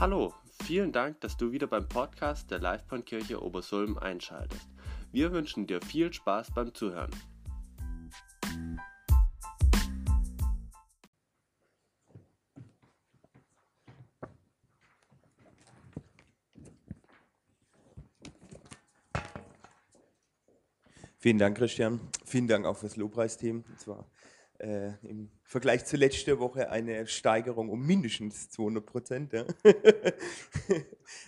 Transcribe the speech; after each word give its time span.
Hallo, 0.00 0.32
vielen 0.62 0.92
Dank, 0.92 1.20
dass 1.22 1.36
du 1.36 1.50
wieder 1.50 1.66
beim 1.66 1.88
Podcast 1.88 2.52
der 2.52 2.60
Livebahnkirche 2.60 3.42
Obersulm 3.42 3.98
einschaltest. 3.98 4.68
Wir 5.10 5.32
wünschen 5.32 5.66
dir 5.66 5.82
viel 5.82 6.12
Spaß 6.12 6.52
beim 6.54 6.72
Zuhören. 6.72 7.10
Vielen 21.16 21.38
Dank, 21.38 21.58
Christian. 21.58 21.98
Vielen 22.24 22.46
Dank 22.46 22.66
auch 22.66 22.76
fürs 22.76 22.94
Lobpreisteam. 22.94 23.64
Es 23.74 23.88
war 23.88 24.08
äh, 24.58 24.90
im 25.02 25.30
Vergleich 25.44 25.84
zu 25.84 25.96
letzter 25.96 26.38
Woche 26.38 26.70
eine 26.70 27.06
Steigerung 27.06 27.68
um 27.70 27.86
mindestens 27.86 28.50
200 28.50 28.84
Prozent. 28.86 29.32
Ja. 29.32 29.44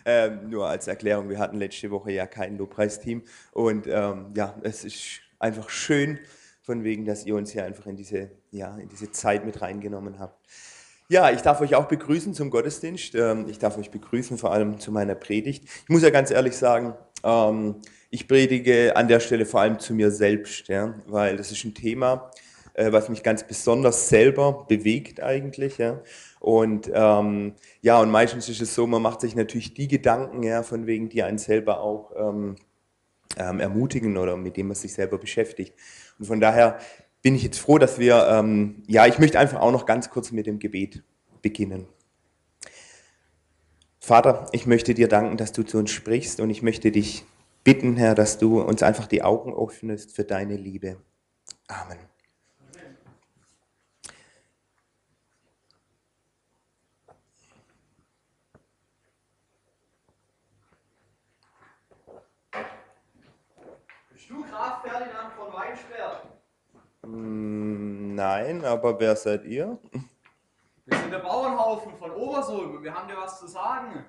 ähm, 0.05 0.51
nur 0.51 0.69
als 0.69 0.89
Erklärung, 0.89 1.29
wir 1.29 1.39
hatten 1.39 1.57
letzte 1.57 1.91
Woche 1.91 2.13
ja 2.13 2.27
kein 2.27 2.59
Lobpreisteam 2.59 3.23
und 3.53 3.87
ähm, 3.87 4.33
ja, 4.37 4.59
es 4.63 4.85
ist 4.85 5.21
einfach 5.39 5.71
schön, 5.71 6.19
von 6.63 6.85
wegen, 6.85 7.05
dass 7.05 7.27
ihr 7.27 7.35
uns 7.35 7.51
hier 7.51 7.65
einfach 7.65 7.87
in 7.87 7.97
diese, 7.97 8.31
ja, 8.53 8.77
in 8.77 8.89
diese 8.89 9.11
Zeit 9.11 9.45
mit 9.45 9.61
reingenommen 9.61 10.19
habt. 10.19 10.47
Ja, 11.09 11.31
ich 11.33 11.41
darf 11.41 11.61
euch 11.61 11.75
auch 11.75 11.89
begrüßen 11.89 12.35
zum 12.35 12.51
Gottesdienst. 12.51 13.17
Ähm, 13.17 13.47
ich 13.49 13.59
darf 13.59 13.77
euch 13.77 13.91
begrüßen 13.91 14.39
vor 14.39 14.53
allem 14.53 14.79
zu 14.79 14.93
meiner 14.93 15.17
Predigt. 15.17 15.65
Ich 15.65 15.89
muss 15.89 16.03
ja 16.03 16.11
ganz 16.11 16.31
ehrlich 16.31 16.57
sagen, 16.57 16.95
ähm, 17.25 17.77
ich 18.11 18.29
predige 18.29 18.95
an 18.95 19.09
der 19.09 19.19
Stelle 19.19 19.47
vor 19.47 19.61
allem 19.61 19.81
zu 19.81 19.95
mir 19.95 20.13
selbst, 20.13 20.69
ja, 20.69 20.95
weil 21.07 21.37
das 21.37 21.51
ist 21.51 21.65
ein 21.65 21.75
Thema, 21.75 22.31
äh, 22.75 22.93
was 22.93 23.09
mich 23.09 23.23
ganz 23.23 23.47
besonders 23.47 24.09
selber 24.09 24.65
bewegt 24.69 25.21
eigentlich. 25.21 25.79
Ja. 25.79 26.01
Und 26.41 26.91
ähm, 26.93 27.55
ja, 27.83 28.01
und 28.01 28.11
meistens 28.11 28.49
ist 28.49 28.61
es 28.61 28.75
so, 28.75 28.87
man 28.87 29.03
macht 29.03 29.21
sich 29.21 29.35
natürlich 29.35 29.75
die 29.75 29.89
Gedanken, 29.89 30.43
ja, 30.43 30.63
von 30.63 30.87
wegen, 30.87 31.09
die 31.09 31.23
einen 31.23 31.39
selber 31.39 31.81
auch 31.81 32.13
ähm, 32.17 32.57
ähm, 33.37 33.61
ermutigen 33.61 34.17
oder 34.17 34.37
mit 34.37 34.57
dem 34.57 34.69
man 34.69 34.77
sich 34.77 34.95
selber 34.95 35.19
beschäftigt. 35.19 35.75
Und 36.19 36.27
von 36.27 36.41
daher 36.41 36.79
bin 37.23 37.35
ich 37.35 37.43
jetzt 37.43 37.59
froh, 37.59 37.79
dass 37.79 37.99
wir, 37.99 38.27
ähm, 38.29 38.83
ja, 38.87 39.07
ich 39.07 39.19
möchte 39.19 39.39
einfach 39.39 39.61
auch 39.61 39.73
noch 39.73 39.87
ganz 39.87 40.11
kurz 40.11 40.33
mit 40.33 40.47
dem 40.47 40.59
Gebet 40.59 41.03
beginnen. 41.43 41.87
Vater, 43.99 44.47
ich 44.53 44.67
möchte 44.67 44.95
dir 44.95 45.09
danken, 45.09 45.37
dass 45.37 45.53
du 45.53 45.63
zu 45.63 45.79
uns 45.79 45.91
sprichst 45.91 46.41
und 46.41 46.51
ich 46.51 46.63
möchte 46.63 46.91
dich 46.91 47.25
bitten, 47.65 47.97
Herr, 47.97 48.15
dass 48.15 48.39
du 48.39 48.61
uns 48.61 48.83
einfach 48.83 49.07
die 49.07 49.23
Augen 49.23 49.53
öffnest 49.55 50.17
für 50.17 50.25
deine 50.25 50.57
Liebe. 50.57 50.97
Amen. 51.69 51.99
du 64.31 64.45
Graf 64.45 64.83
Ferdinand 64.83 65.33
von 65.37 65.53
Weinsberg? 65.53 66.23
Mm, 67.00 67.00
Nein, 67.11 68.65
aber 68.65 68.99
wer 69.01 69.17
seid 69.17 69.45
ihr? 69.45 69.79
Wir 70.87 70.99
sind 70.99 71.11
der 71.11 71.19
Bauernhaufen 71.19 71.97
von 71.97 72.11
Obersulm 72.13 72.77
und 72.77 72.83
wir 72.83 72.95
haben 72.95 73.09
dir 73.09 73.17
was 73.17 73.39
zu 73.41 73.47
sagen. 73.47 74.05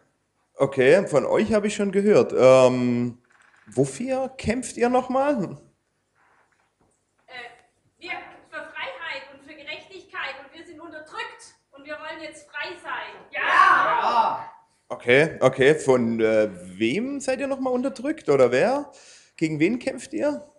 Okay, 0.56 1.08
von 1.08 1.26
euch 1.26 1.54
habe 1.54 1.68
ich 1.68 1.76
schon 1.76 1.92
gehört. 1.92 2.34
Ähm, 2.38 3.18
wofür 3.68 4.30
kämpft 4.38 4.78
ihr 4.78 4.90
nochmal? 4.90 5.58
Äh, 7.28 7.34
wir 7.98 8.12
für 8.50 8.58
Freiheit 8.58 9.24
und 9.34 9.44
für 9.44 9.56
Gerechtigkeit 9.56 10.36
und 10.44 10.58
wir 10.58 10.66
sind 10.66 10.80
unterdrückt 10.80 11.56
und 11.72 11.86
wir 11.86 11.94
wollen 11.94 12.22
jetzt 12.22 12.50
frei 12.50 12.70
sein. 12.82 13.26
Ja! 13.32 13.42
Ja, 13.42 14.52
Okay, 14.92 15.38
okay, 15.40 15.76
von 15.76 16.20
äh, 16.20 16.50
wem 16.78 17.22
seid 17.22 17.40
ihr 17.40 17.48
nochmal 17.48 17.72
unterdrückt 17.72 18.28
oder 18.28 18.52
wer? 18.52 18.92
Gegen 19.38 19.58
wen 19.58 19.80
kämpft 19.80 20.12
ihr? 20.12 20.51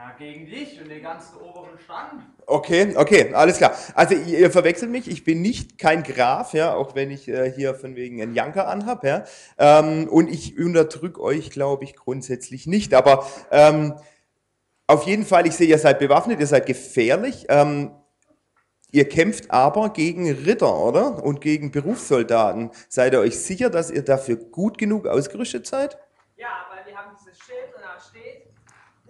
Na 0.00 0.12
gegen 0.16 0.46
dich 0.46 0.80
und 0.80 0.88
den 0.88 1.02
ganzen 1.02 1.38
oberen 1.38 1.76
Stand. 1.78 2.22
Okay, 2.46 2.94
okay, 2.96 3.34
alles 3.34 3.58
klar. 3.58 3.74
Also 3.94 4.14
ihr, 4.14 4.38
ihr 4.38 4.50
verwechselt 4.50 4.92
mich, 4.92 5.10
ich 5.10 5.24
bin 5.24 5.42
nicht 5.42 5.76
kein 5.76 6.04
Graf, 6.04 6.54
ja, 6.54 6.72
auch 6.74 6.94
wenn 6.94 7.10
ich 7.10 7.26
äh, 7.26 7.50
hier 7.50 7.74
von 7.74 7.96
wegen 7.96 8.22
einen 8.22 8.34
Janker 8.34 8.68
anhab, 8.68 9.02
ja. 9.04 9.24
Ähm, 9.58 10.08
und 10.08 10.28
ich 10.28 10.56
unterdrück 10.56 11.18
euch, 11.18 11.50
glaube 11.50 11.82
ich, 11.82 11.96
grundsätzlich 11.96 12.68
nicht. 12.68 12.94
Aber 12.94 13.26
ähm, 13.50 13.94
auf 14.86 15.02
jeden 15.02 15.26
Fall, 15.26 15.46
ich 15.48 15.54
sehe, 15.54 15.66
ihr 15.66 15.78
seid 15.78 15.98
bewaffnet, 15.98 16.38
ihr 16.38 16.46
seid 16.46 16.66
gefährlich. 16.66 17.46
Ähm, 17.48 17.90
ihr 18.92 19.08
kämpft 19.08 19.50
aber 19.50 19.90
gegen 19.90 20.30
Ritter, 20.30 20.78
oder? 20.78 21.24
Und 21.24 21.40
gegen 21.40 21.72
Berufssoldaten. 21.72 22.70
Seid 22.88 23.14
ihr 23.14 23.20
euch 23.20 23.38
sicher, 23.38 23.68
dass 23.68 23.90
ihr 23.90 24.02
dafür 24.02 24.36
gut 24.36 24.78
genug 24.78 25.08
ausgerüstet 25.08 25.66
seid? 25.66 25.98
Ja, 26.36 26.66
weil 26.70 26.86
wir 26.86 26.96
haben 26.96 27.16
dieses 27.18 27.36
Schild 27.36 27.74
und 27.74 27.82
da 27.82 28.00
steht, 28.00 28.48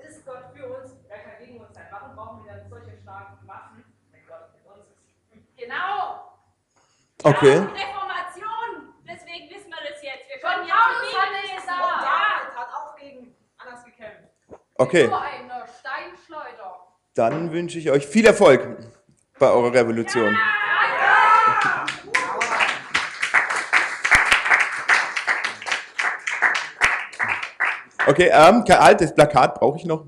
ist 0.08 0.24
Gott 0.24 0.44
für 0.54 0.66
uns, 0.66 0.96
wer 1.08 1.18
kann 1.18 1.44
gegen 1.44 1.60
uns 1.60 1.74
sein? 1.74 1.84
Warum 1.90 2.16
brauchen 2.16 2.44
wir 2.44 2.52
dann 2.52 2.68
solche 2.68 2.96
starken 2.96 3.46
Waffen, 3.46 3.84
wenn 4.10 4.26
Gott 4.26 4.50
mit 4.54 4.64
uns 4.66 4.86
ist? 5.30 5.57
Genau! 5.68 6.32
Okay. 7.24 7.60
Die 7.60 7.82
Reformation! 7.82 8.94
Deswegen 9.06 9.50
wissen 9.50 9.68
wir 9.68 9.90
das 9.90 10.02
jetzt. 10.02 10.24
Wir 10.30 10.40
können 10.40 10.66
Paulus 10.66 11.12
jetzt 11.12 11.20
hat 11.20 11.28
es 11.44 11.62
und 11.62 11.68
Ja! 11.68 12.08
David 12.40 12.56
hat 12.56 12.68
auch 12.72 12.96
gegen 12.96 13.34
anders 13.58 13.84
gekämpft. 13.84 14.28
Okay, 14.76 15.08
Nur 15.08 15.20
eine 15.20 15.64
Steinschleuder. 15.78 16.86
dann 17.12 17.52
wünsche 17.52 17.78
ich 17.78 17.90
euch 17.90 18.06
viel 18.06 18.24
Erfolg 18.24 18.78
bei 19.38 19.50
eurer 19.50 19.74
Revolution. 19.74 20.34
Okay, 28.06 28.30
ähm, 28.32 28.64
kein 28.64 28.78
altes 28.78 29.14
Plakat 29.14 29.56
brauche 29.56 29.76
ich 29.76 29.84
noch. 29.84 30.06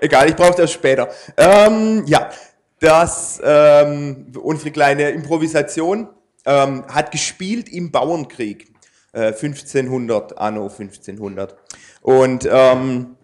Egal, 0.00 0.30
ich 0.30 0.36
brauche 0.36 0.54
das 0.54 0.72
später. 0.72 1.10
Ähm, 1.36 2.04
ja, 2.06 2.30
das, 2.84 3.40
ähm, 3.42 4.26
unsere 4.42 4.70
kleine 4.70 5.10
Improvisation 5.10 6.08
ähm, 6.44 6.84
hat 6.86 7.10
gespielt 7.10 7.70
im 7.70 7.90
Bauernkrieg. 7.90 8.74
Äh, 9.12 9.28
1500, 9.28 10.36
anno 10.36 10.64
1500. 10.64 11.56
Und 12.02 12.46
ähm, 12.50 13.16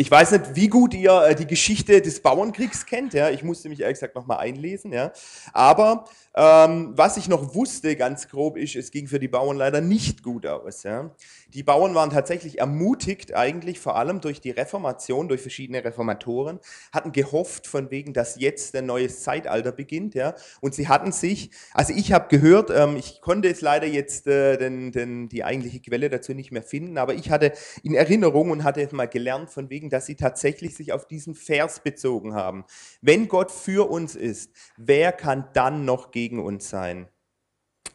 ich 0.00 0.10
weiß 0.10 0.32
nicht, 0.32 0.56
wie 0.56 0.68
gut 0.68 0.94
ihr 0.94 1.26
äh, 1.26 1.34
die 1.34 1.46
Geschichte 1.46 2.00
des 2.00 2.20
Bauernkriegs 2.20 2.86
kennt. 2.86 3.14
Ja? 3.14 3.30
Ich 3.30 3.44
musste 3.44 3.68
mich 3.68 3.80
ehrlich 3.80 3.96
gesagt 3.96 4.16
nochmal 4.16 4.38
einlesen. 4.38 4.92
Ja? 4.92 5.12
Aber 5.52 6.06
ähm, 6.34 6.94
was 6.96 7.18
ich 7.18 7.28
noch 7.28 7.54
wusste, 7.54 7.94
ganz 7.94 8.26
grob, 8.26 8.56
ist, 8.56 8.74
es 8.74 8.90
ging 8.90 9.06
für 9.06 9.20
die 9.20 9.28
Bauern 9.28 9.58
leider 9.58 9.80
nicht 9.80 10.22
gut 10.22 10.46
aus. 10.46 10.82
Ja? 10.82 11.10
Die 11.54 11.62
Bauern 11.62 11.94
waren 11.94 12.10
tatsächlich 12.10 12.60
ermutigt, 12.60 13.34
eigentlich 13.34 13.80
vor 13.80 13.96
allem 13.96 14.20
durch 14.20 14.40
die 14.40 14.50
Reformation, 14.50 15.28
durch 15.28 15.40
verschiedene 15.40 15.84
Reformatoren, 15.84 16.60
hatten 16.92 17.12
gehofft, 17.12 17.66
von 17.66 17.90
wegen, 17.90 18.12
dass 18.12 18.38
jetzt 18.38 18.76
ein 18.76 18.86
neues 18.86 19.22
Zeitalter 19.22 19.72
beginnt. 19.72 20.14
Ja? 20.14 20.34
Und 20.60 20.74
sie 20.74 20.88
hatten 20.88 21.12
sich, 21.12 21.50
also 21.72 21.92
ich 21.92 22.12
habe 22.12 22.28
gehört, 22.28 22.70
ähm, 22.70 22.96
ich 22.96 23.20
konnte 23.20 23.48
es 23.48 23.60
leider 23.60 23.86
jetzt 23.86 24.26
äh, 24.26 24.56
den, 24.58 24.92
den, 24.92 25.28
die 25.28 25.42
eigentliche 25.42 25.80
Quelle 25.80 26.08
dazu 26.08 26.34
nicht 26.34 26.52
mehr 26.52 26.62
finden, 26.62 26.98
aber 26.98 27.14
ich 27.14 27.30
hatte 27.30 27.52
in 27.82 27.94
Erinnerung 27.94 28.50
und 28.50 28.64
hatte 28.64 28.88
mal 28.92 29.08
gelernt, 29.08 29.50
von 29.50 29.70
wegen, 29.70 29.90
dass 29.90 30.06
sie 30.06 30.16
tatsächlich 30.16 30.76
sich 30.76 30.92
auf 30.92 31.06
diesen 31.06 31.34
Vers 31.34 31.80
bezogen 31.80 32.34
haben. 32.34 32.64
Wenn 33.00 33.28
Gott 33.28 33.50
für 33.50 33.90
uns 33.90 34.14
ist, 34.14 34.52
wer 34.76 35.12
kann 35.12 35.48
dann 35.52 35.84
noch 35.84 36.10
gegen 36.10 36.38
uns 36.38 36.68
sein? 36.68 37.08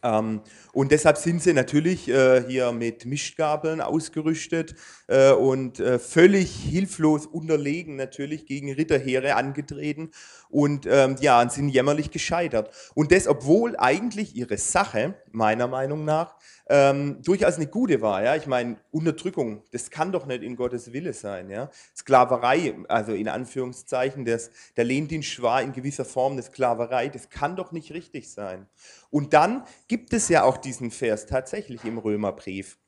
Ähm, 0.02 0.40
und 0.72 0.92
deshalb 0.92 1.16
sind 1.16 1.42
sie 1.42 1.52
natürlich 1.52 2.08
äh, 2.08 2.44
hier 2.46 2.72
mit 2.72 3.06
Mischgabeln 3.06 3.80
ausgerüstet 3.80 4.74
äh, 5.06 5.32
und 5.32 5.80
äh, 5.80 5.98
völlig 5.98 6.54
hilflos 6.54 7.26
unterlegen 7.26 7.96
natürlich 7.96 8.46
gegen 8.46 8.72
Ritterheere 8.72 9.36
angetreten 9.36 10.10
und 10.48 10.86
ähm, 10.86 11.16
ja, 11.20 11.40
und 11.40 11.52
sind 11.52 11.68
jämmerlich 11.68 12.10
gescheitert. 12.10 12.70
Und 12.94 13.12
das, 13.12 13.26
obwohl 13.26 13.76
eigentlich 13.76 14.36
ihre 14.36 14.58
Sache, 14.58 15.14
meiner 15.32 15.66
Meinung 15.66 16.04
nach, 16.04 16.36
ähm, 16.68 17.22
durchaus 17.22 17.56
eine 17.56 17.66
gute 17.66 18.00
war. 18.00 18.22
Ja? 18.22 18.36
Ich 18.36 18.46
meine, 18.46 18.76
Unterdrückung, 18.90 19.62
das 19.72 19.90
kann 19.90 20.12
doch 20.12 20.26
nicht 20.26 20.42
in 20.42 20.56
Gottes 20.56 20.92
Wille 20.92 21.12
sein. 21.12 21.50
Ja? 21.50 21.70
Sklaverei, 21.96 22.74
also 22.88 23.12
in 23.12 23.28
Anführungszeichen, 23.28 24.24
das, 24.24 24.50
der 24.76 24.84
Lehndienst 24.84 25.40
war 25.42 25.62
in 25.62 25.72
gewisser 25.72 26.04
Form 26.04 26.32
eine 26.32 26.42
Sklaverei, 26.42 27.08
das 27.08 27.30
kann 27.30 27.56
doch 27.56 27.72
nicht 27.72 27.92
richtig 27.92 28.30
sein. 28.30 28.66
Und 29.10 29.32
dann 29.32 29.64
gibt 29.88 30.12
es 30.12 30.28
ja 30.28 30.42
auch 30.42 30.56
diesen 30.56 30.90
Vers 30.90 31.26
tatsächlich 31.26 31.84
im 31.84 31.98
Römerbrief. 31.98 32.78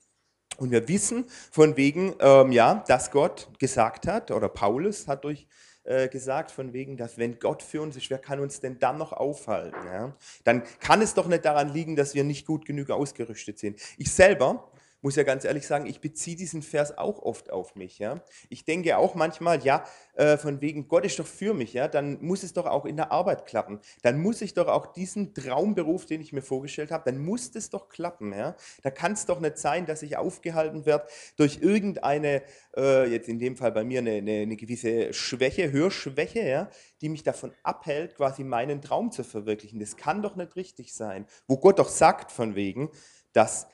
Und 0.57 0.73
wir 0.73 0.89
wissen 0.89 1.27
von 1.53 1.77
wegen, 1.77 2.15
ähm, 2.19 2.51
ja, 2.51 2.83
dass 2.89 3.13
Gott 3.13 3.49
gesagt 3.61 4.09
hat, 4.09 4.33
oder 4.33 4.49
Paulus 4.49 5.07
hat 5.07 5.23
durch 5.23 5.47
äh, 5.89 6.09
gesagt, 6.09 6.51
von 6.51 6.75
wegen, 6.75 6.99
dass 6.99 7.17
wenn 7.17 7.39
Gott 7.39 7.63
für 7.63 7.81
uns 7.81 7.97
ist, 7.97 8.11
wer 8.11 8.19
kann 8.19 8.41
uns 8.41 8.61
denn 8.61 8.79
dann 8.79 8.99
noch 8.99 9.15
aufhalten? 9.15 9.87
Ja? 9.87 10.13
Dann 10.45 10.63
kann 10.81 11.01
es 11.01 11.15
doch 11.15 11.27
nicht 11.27 11.47
daran 11.47 11.73
liegen, 11.73 11.97
dass 11.97 12.15
wir 12.15 12.25
nicht 12.25 12.47
gut 12.47 12.67
genug 12.67 12.91
ausgerüstet 12.91 13.59
sind. 13.59 13.81
Ich 13.97 14.13
selber 14.13 14.71
muss 15.01 15.17
ja 15.17 15.23
ganz 15.23 15.45
ehrlich 15.45 15.67
sagen, 15.67 15.87
ich 15.87 16.01
beziehe 16.01 16.37
diesen 16.37 16.63
Vers 16.63 16.99
auch 16.99 17.21
oft 17.23 17.51
auf 17.51 17.77
mich. 17.77 17.99
Ja? 17.99 18.23
Ich 18.49 18.65
denke 18.65 18.99
auch 18.99 19.15
manchmal, 19.15 19.65
ja, 19.65 19.85
äh, 20.15 20.37
von 20.37 20.61
wegen, 20.61 20.89
Gott 20.89 21.05
ist 21.05 21.19
doch 21.19 21.27
für 21.27 21.55
mich, 21.55 21.73
ja, 21.73 21.89
dann 21.89 22.19
muss 22.21 22.43
es 22.43 22.53
doch 22.53 22.67
auch 22.67 22.85
in 22.85 22.97
der 22.97 23.13
Arbeit 23.13 23.47
klappen. 23.47 23.81
Dann 24.03 24.21
muss 24.21 24.43
ich 24.43 24.55
doch 24.55 24.69
auch 24.69 24.87
diesen 24.93 25.35
Traumberuf, 25.35 26.07
den 26.07 26.21
ich 26.21 26.33
mir 26.33 26.43
vorgestellt 26.43 26.91
habe, 26.91 27.05
dann 27.11 27.25
muss 27.25 27.51
das 27.53 27.71
doch 27.71 27.89
klappen. 27.89 28.33
Ja? 28.33 28.57
Da 28.83 28.91
kann 28.91 29.13
es 29.13 29.27
doch 29.27 29.41
nicht 29.41 29.59
sein, 29.59 29.87
dass 29.87 30.03
ich 30.03 30.17
aufgehalten 30.17 30.87
werde 30.87 31.07
durch 31.37 31.59
irgendeine, 31.63 32.43
äh, 32.77 33.09
jetzt 33.09 33.29
in 33.29 33.39
dem 33.39 33.57
Fall 33.57 33.73
bei 33.73 33.85
mir, 33.85 34.01
eine, 34.01 34.13
eine, 34.13 34.41
eine 34.43 34.57
gewisse 34.57 35.13
Schwäche, 35.13 35.71
Hörschwäche, 35.71 36.41
ja, 36.41 36.71
die 37.01 37.09
mich 37.09 37.23
davon 37.23 37.53
abhält, 37.63 38.17
quasi 38.17 38.43
meinen 38.43 38.83
Traum 38.83 39.13
zu 39.13 39.23
verwirklichen. 39.23 39.79
Das 39.79 39.97
kann 39.97 40.23
doch 40.23 40.37
nicht 40.37 40.57
richtig 40.57 40.93
sein. 40.93 41.27
Wo 41.47 41.57
Gott 41.57 41.79
doch 41.79 41.89
sagt 41.89 42.33
von 42.33 42.55
wegen, 42.55 42.91
dass 43.33 43.69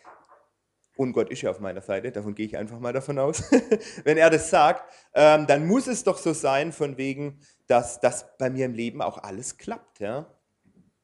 und 0.97 1.13
Gott 1.13 1.31
ist 1.31 1.43
ja 1.43 1.51
auf 1.51 1.61
meiner 1.61 1.81
Seite, 1.81 2.13
davon 2.13 2.35
gehe 2.35 2.47
ich 2.47 2.57
einfach 2.57 2.79
mal 2.79 2.93
davon 2.93 3.19
aus, 3.19 3.43
wenn 4.05 4.17
er 4.17 4.31
das 4.31 4.51
sagt, 4.51 4.85
ähm, 5.15 5.47
dann 5.47 5.67
muss 5.67 5.87
es 5.87 6.05
doch 6.05 6.19
so 6.19 6.33
sein, 6.33 6.73
von 6.73 6.97
wegen, 6.97 7.41
dass 7.67 8.01
das 8.01 8.37
bei 8.39 8.51
mir 8.51 8.67
im 8.67 8.75
Leben 8.75 9.03
auch 9.03 9.19
alles 9.19 9.59
klappt. 9.59 10.01
Ja? 10.01 10.27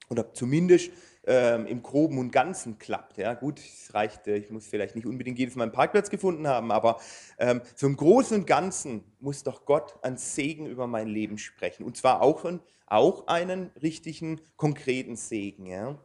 Oder 0.09 0.33
zumindest 0.33 0.91
ähm, 1.27 1.67
im 1.67 1.83
Groben 1.83 2.19
und 2.19 2.31
Ganzen 2.31 2.79
klappt. 2.79 3.19
Ja? 3.19 3.35
Gut, 3.35 3.59
es 3.59 3.93
reicht, 3.93 4.27
äh, 4.29 4.37
ich 4.37 4.51
muss 4.51 4.67
vielleicht 4.67 4.95
nicht 4.95 5.07
unbedingt 5.07 5.39
jedes 5.39 5.57
Mal 5.57 5.65
einen 5.65 5.73
Parkplatz 5.73 6.09
gefunden 6.09 6.47
haben, 6.47 6.71
aber 6.71 7.01
ähm, 7.39 7.61
so 7.75 7.91
Großen 7.91 8.39
und 8.39 8.47
Ganzen 8.47 9.05
muss 9.19 9.43
doch 9.43 9.65
Gott 9.65 9.99
an 10.03 10.17
Segen 10.17 10.67
über 10.67 10.87
mein 10.87 11.09
Leben 11.09 11.39
sprechen. 11.39 11.85
Und 11.85 11.97
zwar 11.97 12.23
auch, 12.23 12.45
auch 12.87 13.27
einen 13.27 13.71
richtigen, 13.83 14.41
konkreten 14.57 15.17
Segen. 15.17 15.67
Ja? 15.67 15.99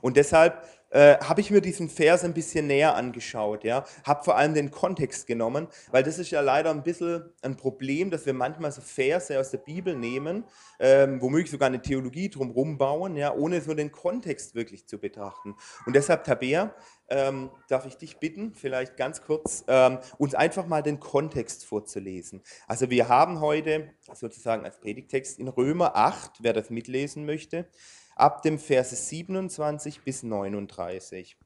Und 0.00 0.16
deshalb 0.16 0.62
äh, 0.90 1.18
habe 1.18 1.40
ich 1.40 1.50
mir 1.50 1.60
diesen 1.60 1.88
Vers 1.88 2.24
ein 2.24 2.32
bisschen 2.32 2.68
näher 2.68 2.94
angeschaut, 2.94 3.64
ja, 3.64 3.84
habe 4.04 4.24
vor 4.24 4.36
allem 4.36 4.54
den 4.54 4.70
Kontext 4.70 5.26
genommen, 5.26 5.66
weil 5.90 6.02
das 6.02 6.18
ist 6.18 6.30
ja 6.30 6.40
leider 6.40 6.70
ein 6.70 6.84
bisschen 6.84 7.24
ein 7.42 7.56
Problem, 7.56 8.10
dass 8.10 8.24
wir 8.24 8.32
manchmal 8.32 8.70
so 8.72 8.80
Verse 8.80 9.38
aus 9.38 9.50
der 9.50 9.58
Bibel 9.58 9.96
nehmen, 9.96 10.44
ähm, 10.78 11.20
womöglich 11.20 11.50
sogar 11.50 11.66
eine 11.66 11.82
Theologie 11.82 12.30
drumherum 12.30 12.78
bauen, 12.78 13.16
ja, 13.16 13.34
ohne 13.34 13.60
so 13.60 13.74
den 13.74 13.90
Kontext 13.90 14.54
wirklich 14.54 14.86
zu 14.86 14.98
betrachten. 14.98 15.56
Und 15.86 15.96
deshalb, 15.96 16.24
Tabea, 16.24 16.74
ähm, 17.08 17.50
darf 17.68 17.86
ich 17.86 17.96
dich 17.96 18.18
bitten, 18.18 18.54
vielleicht 18.54 18.96
ganz 18.96 19.22
kurz, 19.22 19.64
ähm, 19.68 19.98
uns 20.18 20.34
einfach 20.34 20.66
mal 20.66 20.82
den 20.82 21.00
Kontext 21.00 21.64
vorzulesen. 21.64 22.42
Also 22.66 22.90
wir 22.90 23.08
haben 23.08 23.40
heute 23.40 23.90
sozusagen 24.14 24.64
als 24.64 24.80
Predigtext 24.80 25.38
in 25.38 25.48
Römer 25.48 25.96
8, 25.96 26.38
wer 26.40 26.52
das 26.52 26.70
mitlesen 26.70 27.26
möchte, 27.26 27.66
ab 28.16 28.42
dem 28.42 28.58
Verse 28.58 28.96
27 28.96 30.02
bis 30.02 30.24
39. 30.24 31.36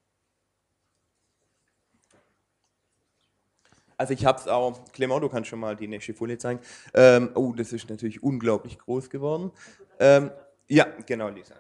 Also 3.99 4.15
ich 4.15 4.25
habe 4.25 4.39
es 4.39 4.49
auch, 4.49 4.83
Clement, 4.93 5.23
du 5.23 5.29
kannst 5.29 5.51
schon 5.51 5.61
mal 5.61 5.77
die 5.77 5.87
nächste 5.87 6.15
Folie 6.15 6.39
zeigen. 6.39 6.61
Ähm, 6.95 7.31
oh, 7.35 7.53
das 7.53 7.75
ist 7.75 7.91
natürlich 7.91 8.23
unglaublich 8.23 8.79
groß 8.79 9.11
geworden. 9.11 9.51
Ähm, 9.99 10.31
ja, 10.69 10.87
genau, 11.05 11.29
Lisa. 11.29 11.57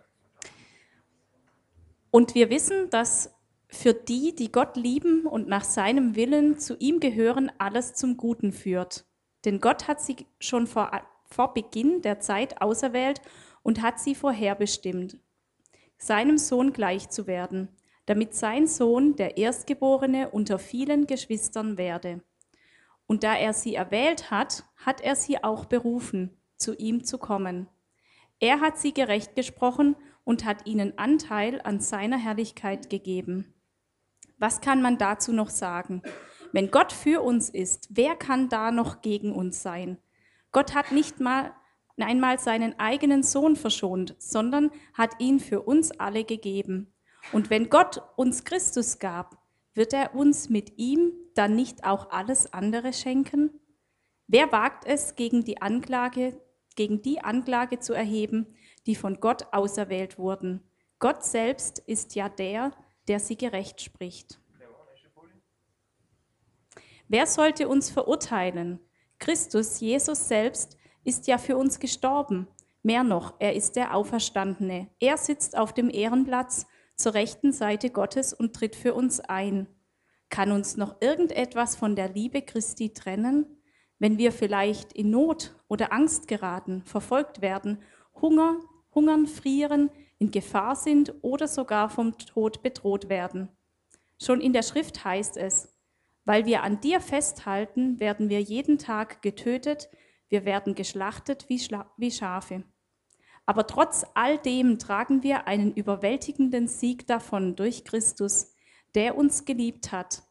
Und 2.10 2.34
wir 2.34 2.48
wissen, 2.48 2.88
dass 2.88 3.30
für 3.68 3.92
die, 3.92 4.34
die 4.34 4.50
Gott 4.50 4.76
lieben 4.76 5.26
und 5.26 5.48
nach 5.48 5.64
seinem 5.64 6.16
Willen 6.16 6.58
zu 6.58 6.76
ihm 6.78 6.98
gehören, 6.98 7.52
alles 7.58 7.92
zum 7.92 8.16
Guten 8.16 8.52
führt. 8.52 9.04
Denn 9.44 9.60
Gott 9.60 9.86
hat 9.86 10.00
sie 10.00 10.26
schon 10.38 10.66
vor, 10.66 10.90
vor 11.30 11.52
Beginn 11.52 12.00
der 12.00 12.20
Zeit 12.20 12.62
auserwählt 12.62 13.20
und 13.62 13.82
hat 13.82 13.98
sie 13.98 14.14
vorherbestimmt, 14.14 15.18
seinem 15.98 16.38
Sohn 16.38 16.72
gleich 16.72 17.10
zu 17.10 17.26
werden, 17.26 17.68
damit 18.06 18.34
sein 18.34 18.66
Sohn 18.66 19.16
der 19.16 19.36
Erstgeborene 19.36 20.30
unter 20.30 20.58
vielen 20.58 21.06
Geschwistern 21.06 21.78
werde. 21.78 22.22
Und 23.06 23.22
da 23.24 23.34
er 23.34 23.52
sie 23.52 23.74
erwählt 23.74 24.30
hat, 24.30 24.64
hat 24.76 25.00
er 25.00 25.16
sie 25.16 25.42
auch 25.42 25.64
berufen, 25.64 26.36
zu 26.56 26.74
ihm 26.76 27.04
zu 27.04 27.18
kommen. 27.18 27.68
Er 28.38 28.60
hat 28.60 28.78
sie 28.78 28.94
gerecht 28.94 29.34
gesprochen 29.34 29.96
und 30.24 30.44
hat 30.44 30.66
ihnen 30.66 30.96
Anteil 30.98 31.60
an 31.62 31.80
seiner 31.80 32.16
Herrlichkeit 32.16 32.88
gegeben. 32.88 33.54
Was 34.38 34.60
kann 34.60 34.80
man 34.80 34.96
dazu 34.96 35.32
noch 35.32 35.50
sagen? 35.50 36.02
Wenn 36.52 36.70
Gott 36.70 36.92
für 36.92 37.22
uns 37.22 37.50
ist, 37.50 37.88
wer 37.90 38.16
kann 38.16 38.48
da 38.48 38.70
noch 38.70 39.02
gegen 39.02 39.32
uns 39.32 39.62
sein? 39.62 39.98
Gott 40.52 40.74
hat 40.74 40.90
nicht 40.90 41.20
mal 41.20 41.52
einmal 42.02 42.38
seinen 42.38 42.78
eigenen 42.78 43.22
Sohn 43.22 43.56
verschont, 43.56 44.14
sondern 44.18 44.70
hat 44.94 45.20
ihn 45.20 45.40
für 45.40 45.62
uns 45.62 45.90
alle 45.92 46.24
gegeben. 46.24 46.92
Und 47.32 47.50
wenn 47.50 47.68
Gott 47.70 48.02
uns 48.16 48.44
Christus 48.44 48.98
gab, 48.98 49.38
wird 49.74 49.92
er 49.92 50.14
uns 50.14 50.48
mit 50.48 50.78
ihm 50.78 51.12
dann 51.34 51.54
nicht 51.54 51.84
auch 51.84 52.10
alles 52.10 52.52
andere 52.52 52.92
schenken? 52.92 53.50
Wer 54.26 54.52
wagt 54.52 54.84
es, 54.86 55.16
gegen 55.16 55.44
die 55.44 55.60
Anklage, 55.60 56.40
gegen 56.76 57.02
die 57.02 57.20
Anklage 57.20 57.78
zu 57.78 57.92
erheben, 57.92 58.46
die 58.86 58.94
von 58.94 59.20
Gott 59.20 59.52
auserwählt 59.52 60.18
wurden? 60.18 60.62
Gott 60.98 61.24
selbst 61.24 61.78
ist 61.78 62.14
ja 62.14 62.28
der, 62.28 62.72
der 63.08 63.20
sie 63.20 63.36
gerecht 63.36 63.80
spricht. 63.80 64.40
Wer 67.08 67.26
sollte 67.26 67.68
uns 67.68 67.90
verurteilen? 67.90 68.78
Christus, 69.18 69.80
Jesus 69.80 70.28
selbst, 70.28 70.76
ist 71.04 71.26
ja 71.26 71.38
für 71.38 71.56
uns 71.56 71.80
gestorben. 71.80 72.48
Mehr 72.82 73.04
noch, 73.04 73.34
er 73.38 73.54
ist 73.54 73.76
der 73.76 73.94
Auferstandene. 73.94 74.88
Er 75.00 75.16
sitzt 75.16 75.56
auf 75.56 75.74
dem 75.74 75.90
Ehrenplatz 75.90 76.66
zur 76.96 77.14
rechten 77.14 77.52
Seite 77.52 77.90
Gottes 77.90 78.32
und 78.32 78.54
tritt 78.54 78.76
für 78.76 78.94
uns 78.94 79.20
ein. 79.20 79.66
Kann 80.28 80.52
uns 80.52 80.76
noch 80.76 81.00
irgendetwas 81.00 81.76
von 81.76 81.96
der 81.96 82.08
Liebe 82.08 82.42
Christi 82.42 82.92
trennen? 82.92 83.46
Wenn 83.98 84.16
wir 84.16 84.32
vielleicht 84.32 84.92
in 84.92 85.10
Not 85.10 85.54
oder 85.68 85.92
Angst 85.92 86.28
geraten, 86.28 86.82
verfolgt 86.84 87.42
werden, 87.42 87.82
Hunger, 88.20 88.60
hungern, 88.94 89.26
frieren, 89.26 89.90
in 90.18 90.30
Gefahr 90.30 90.76
sind 90.76 91.14
oder 91.22 91.48
sogar 91.48 91.88
vom 91.88 92.16
Tod 92.16 92.62
bedroht 92.62 93.08
werden. 93.08 93.48
Schon 94.22 94.40
in 94.40 94.52
der 94.52 94.62
Schrift 94.62 95.04
heißt 95.04 95.36
es, 95.36 95.74
weil 96.24 96.44
wir 96.44 96.62
an 96.62 96.80
dir 96.80 97.00
festhalten, 97.00 97.98
werden 97.98 98.28
wir 98.28 98.40
jeden 98.40 98.78
Tag 98.78 99.22
getötet, 99.22 99.88
wir 100.30 100.44
werden 100.44 100.74
geschlachtet 100.74 101.48
wie, 101.48 101.58
Schla 101.58 101.92
wie 101.98 102.10
Schafe. 102.10 102.64
Aber 103.46 103.66
trotz 103.66 104.06
all 104.14 104.38
dem 104.38 104.78
tragen 104.78 105.22
wir 105.22 105.46
einen 105.46 105.74
überwältigenden 105.74 106.68
Sieg 106.68 107.06
davon 107.06 107.56
durch 107.56 107.84
Christus, 107.84 108.54
der 108.94 109.18
uns 109.18 109.44
geliebt 109.44 109.92
hat. 109.92 110.22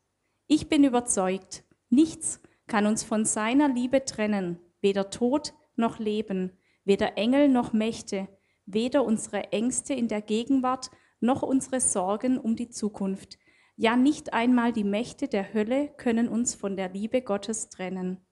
Ich 0.48 0.70
bin 0.70 0.84
überzeugt, 0.84 1.64
nichts 1.90 2.42
kann 2.68 2.86
uns 2.86 3.04
von 3.04 3.26
seiner 3.26 3.68
Liebe 3.68 4.06
trennen, 4.06 4.60
weder 4.82 5.10
Tod 5.10 5.54
noch 5.76 6.00
Leben, 6.00 6.58
weder 6.86 7.18
Engel 7.18 7.50
noch 7.50 7.74
Mächte, 7.74 8.28
weder 8.66 9.04
unsere 9.04 9.52
Ängste 9.52 9.94
in 9.94 10.08
der 10.08 10.22
Gegenwart 10.22 10.90
noch 11.20 11.42
unsere 11.42 11.82
Sorgen 11.82 12.38
um 12.38 12.56
die 12.56 12.70
Zukunft. 12.70 13.38
Ja, 13.76 13.96
nicht 13.96 14.34
einmal 14.34 14.72
die 14.72 14.84
Mächte 14.84 15.28
der 15.28 15.54
Hölle 15.54 15.90
können 15.98 16.28
uns 16.30 16.56
von 16.56 16.76
der 16.78 16.90
Liebe 16.90 17.22
Gottes 17.22 17.70
trennen. 17.70 18.26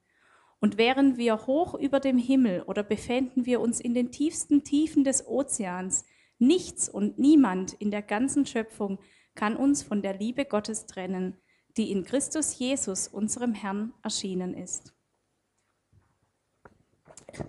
Und 0.60 0.78
wären 0.78 1.18
wir 1.18 1.46
hoch 1.46 1.76
über 1.76 2.00
dem 2.00 2.18
Himmel 2.18 2.64
oder 2.64 2.84
befänden 2.84 3.46
wir 3.46 3.62
uns 3.62 3.80
in 3.80 3.94
den 3.94 4.12
tiefsten 4.12 4.64
Tiefen 4.64 5.04
des 5.04 5.28
Ozeans, 5.28 6.06
nichts 6.40 6.90
und 6.90 7.20
niemand 7.20 7.74
in 7.74 7.92
der 7.92 8.02
ganzen 8.02 8.46
Schöpfung 8.46 9.00
kann 9.36 9.56
uns 9.56 9.84
von 9.84 10.02
der 10.02 10.18
Liebe 10.18 10.46
Gottes 10.46 10.88
trennen, 10.88 11.38
die 11.78 11.92
in 11.92 12.04
Christus 12.04 12.58
Jesus, 12.58 13.08
unserem 13.08 13.54
Herrn, 13.54 13.94
erschienen 14.02 14.56
ist. 14.56 14.94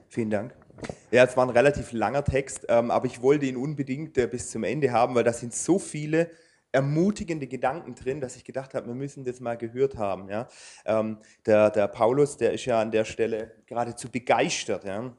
Vielen 0.08 0.30
Dank. 0.30 0.54
Ja, 1.10 1.24
es 1.24 1.36
war 1.36 1.46
ein 1.46 1.50
relativ 1.50 1.92
langer 1.92 2.24
Text, 2.24 2.66
ähm, 2.68 2.90
aber 2.90 3.06
ich 3.06 3.22
wollte 3.22 3.46
ihn 3.46 3.56
unbedingt 3.56 4.18
äh, 4.18 4.26
bis 4.26 4.50
zum 4.50 4.64
Ende 4.64 4.92
haben, 4.92 5.14
weil 5.14 5.24
da 5.24 5.32
sind 5.32 5.54
so 5.54 5.78
viele 5.78 6.30
ermutigende 6.72 7.46
Gedanken 7.46 7.94
drin, 7.94 8.20
dass 8.20 8.36
ich 8.36 8.44
gedacht 8.44 8.74
habe, 8.74 8.86
wir 8.86 8.94
müssen 8.94 9.24
das 9.24 9.40
mal 9.40 9.56
gehört 9.56 9.96
haben. 9.96 10.28
Ja? 10.28 10.48
Ähm, 10.84 11.18
der, 11.46 11.70
der 11.70 11.88
Paulus, 11.88 12.36
der 12.36 12.52
ist 12.52 12.64
ja 12.66 12.80
an 12.80 12.90
der 12.90 13.04
Stelle 13.04 13.52
geradezu 13.66 14.10
begeistert. 14.10 14.84
Ja? 14.84 15.16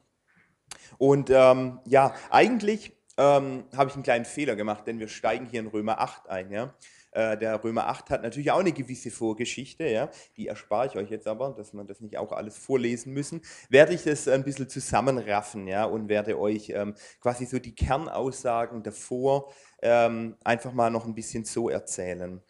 Und 0.98 1.30
ähm, 1.30 1.80
ja, 1.86 2.14
eigentlich 2.30 2.92
ähm, 3.16 3.64
habe 3.76 3.90
ich 3.90 3.94
einen 3.94 4.02
kleinen 4.02 4.24
Fehler 4.24 4.56
gemacht, 4.56 4.86
denn 4.86 4.98
wir 4.98 5.08
steigen 5.08 5.46
hier 5.46 5.60
in 5.60 5.66
Römer 5.66 6.00
8 6.00 6.28
ein. 6.28 6.50
Ja? 6.50 6.74
Äh, 7.12 7.36
der 7.36 7.62
Römer 7.62 7.88
8 7.88 8.10
hat 8.10 8.22
natürlich 8.22 8.52
auch 8.52 8.60
eine 8.60 8.72
gewisse 8.72 9.10
Vorgeschichte, 9.10 9.84
ja? 9.88 10.10
die 10.36 10.46
erspare 10.46 10.86
ich 10.86 10.96
euch 10.96 11.10
jetzt 11.10 11.26
aber, 11.26 11.50
dass 11.50 11.72
man 11.72 11.86
das 11.86 12.00
nicht 12.00 12.16
auch 12.16 12.30
alles 12.32 12.56
vorlesen 12.56 13.12
müssen, 13.12 13.42
werde 13.68 13.94
ich 13.94 14.04
das 14.04 14.28
ein 14.28 14.44
bisschen 14.44 14.68
zusammenraffen 14.68 15.66
ja? 15.66 15.84
und 15.84 16.08
werde 16.08 16.38
euch 16.38 16.70
ähm, 16.70 16.94
quasi 17.20 17.46
so 17.46 17.58
die 17.58 17.74
Kernaussagen 17.74 18.84
davor 18.84 19.52
ähm, 19.82 20.36
einfach 20.44 20.72
mal 20.72 20.90
noch 20.90 21.06
ein 21.06 21.14
bisschen 21.14 21.44
so 21.44 21.68
erzählen. 21.68 22.42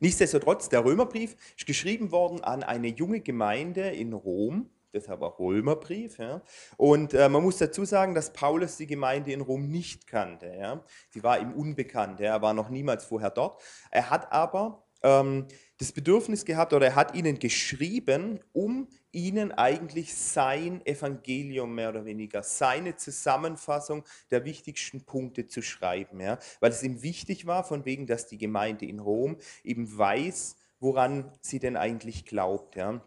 Nichtsdestotrotz, 0.00 0.68
der 0.68 0.84
Römerbrief 0.84 1.36
ist 1.56 1.66
geschrieben 1.66 2.10
worden 2.10 2.42
an 2.42 2.62
eine 2.62 2.88
junge 2.88 3.20
Gemeinde 3.20 3.90
in 3.90 4.12
Rom, 4.12 4.70
deshalb 4.92 5.22
auch 5.22 5.38
Römerbrief. 5.38 6.18
Ja. 6.18 6.42
Und 6.76 7.14
äh, 7.14 7.28
man 7.28 7.42
muss 7.42 7.58
dazu 7.58 7.84
sagen, 7.84 8.14
dass 8.14 8.32
Paulus 8.32 8.76
die 8.76 8.86
Gemeinde 8.86 9.32
in 9.32 9.40
Rom 9.40 9.68
nicht 9.68 10.06
kannte. 10.06 10.54
Ja. 10.58 10.84
Sie 11.10 11.22
war 11.22 11.38
ihm 11.38 11.52
unbekannt, 11.52 12.20
er 12.20 12.40
war 12.40 12.54
noch 12.54 12.70
niemals 12.70 13.04
vorher 13.04 13.30
dort. 13.30 13.60
Er 13.90 14.10
hat 14.10 14.32
aber 14.32 14.84
ähm, 15.02 15.46
das 15.78 15.92
Bedürfnis 15.92 16.44
gehabt 16.44 16.72
oder 16.72 16.86
er 16.86 16.94
hat 16.96 17.14
ihnen 17.14 17.38
geschrieben, 17.38 18.40
um 18.52 18.88
ihnen 19.14 19.52
eigentlich 19.52 20.14
sein 20.14 20.84
Evangelium 20.84 21.74
mehr 21.74 21.90
oder 21.90 22.04
weniger, 22.04 22.42
seine 22.42 22.96
Zusammenfassung 22.96 24.04
der 24.30 24.44
wichtigsten 24.44 25.04
Punkte 25.04 25.46
zu 25.46 25.62
schreiben. 25.62 26.20
Ja? 26.20 26.38
Weil 26.60 26.70
es 26.70 26.82
ihm 26.82 27.02
wichtig 27.02 27.46
war, 27.46 27.64
von 27.64 27.84
wegen, 27.84 28.06
dass 28.06 28.26
die 28.26 28.38
Gemeinde 28.38 28.86
in 28.86 28.98
Rom 28.98 29.36
eben 29.62 29.96
weiß, 29.96 30.56
woran 30.80 31.32
sie 31.40 31.58
denn 31.58 31.76
eigentlich 31.76 32.26
glaubt. 32.26 32.76
Ja? 32.76 33.00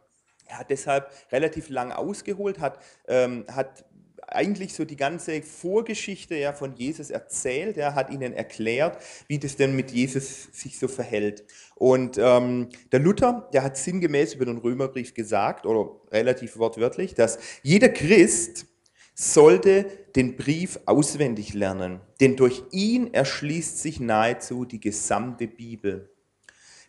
Er 0.48 0.60
hat 0.60 0.70
deshalb 0.70 1.12
relativ 1.32 1.70
lang 1.70 1.92
ausgeholt, 1.92 2.60
hat, 2.60 2.80
ähm, 3.08 3.46
hat 3.52 3.86
eigentlich 4.28 4.74
so 4.74 4.86
die 4.86 4.96
ganze 4.96 5.42
Vorgeschichte 5.42 6.36
ja, 6.36 6.54
von 6.54 6.76
Jesus 6.76 7.10
erzählt. 7.10 7.78
Er 7.78 7.96
hat 7.96 8.12
ihnen 8.12 8.34
erklärt, 8.34 9.02
wie 9.28 9.40
das 9.40 9.56
denn 9.56 9.76
mit 9.76 9.92
Jesus 9.92 10.50
sich 10.52 10.78
so 10.78 10.88
verhält. 10.88 11.46
Und 11.76 12.18
ähm, 12.18 12.70
der 12.92 13.00
Luther, 13.00 13.50
der 13.54 13.64
hat 13.64 13.78
sinngemäß 13.78 14.34
über 14.36 14.46
den 14.46 14.58
Römerbrief 14.58 15.14
gesagt, 15.14 15.66
oder 15.66 15.92
relativ 16.12 16.58
wortwörtlich, 16.58 17.16
dass 17.16 17.40
jeder 17.64 17.90
Christ 17.90 18.66
sollte 19.14 19.86
den 20.16 20.36
Brief 20.36 20.80
auswendig 20.86 21.54
lernen, 21.54 22.02
denn 22.20 22.36
durch 22.36 22.64
ihn 22.72 23.14
erschließt 23.14 23.80
sich 23.80 24.00
nahezu 24.00 24.66
die 24.66 24.80
gesamte 24.80 25.48
Bibel. 25.48 26.12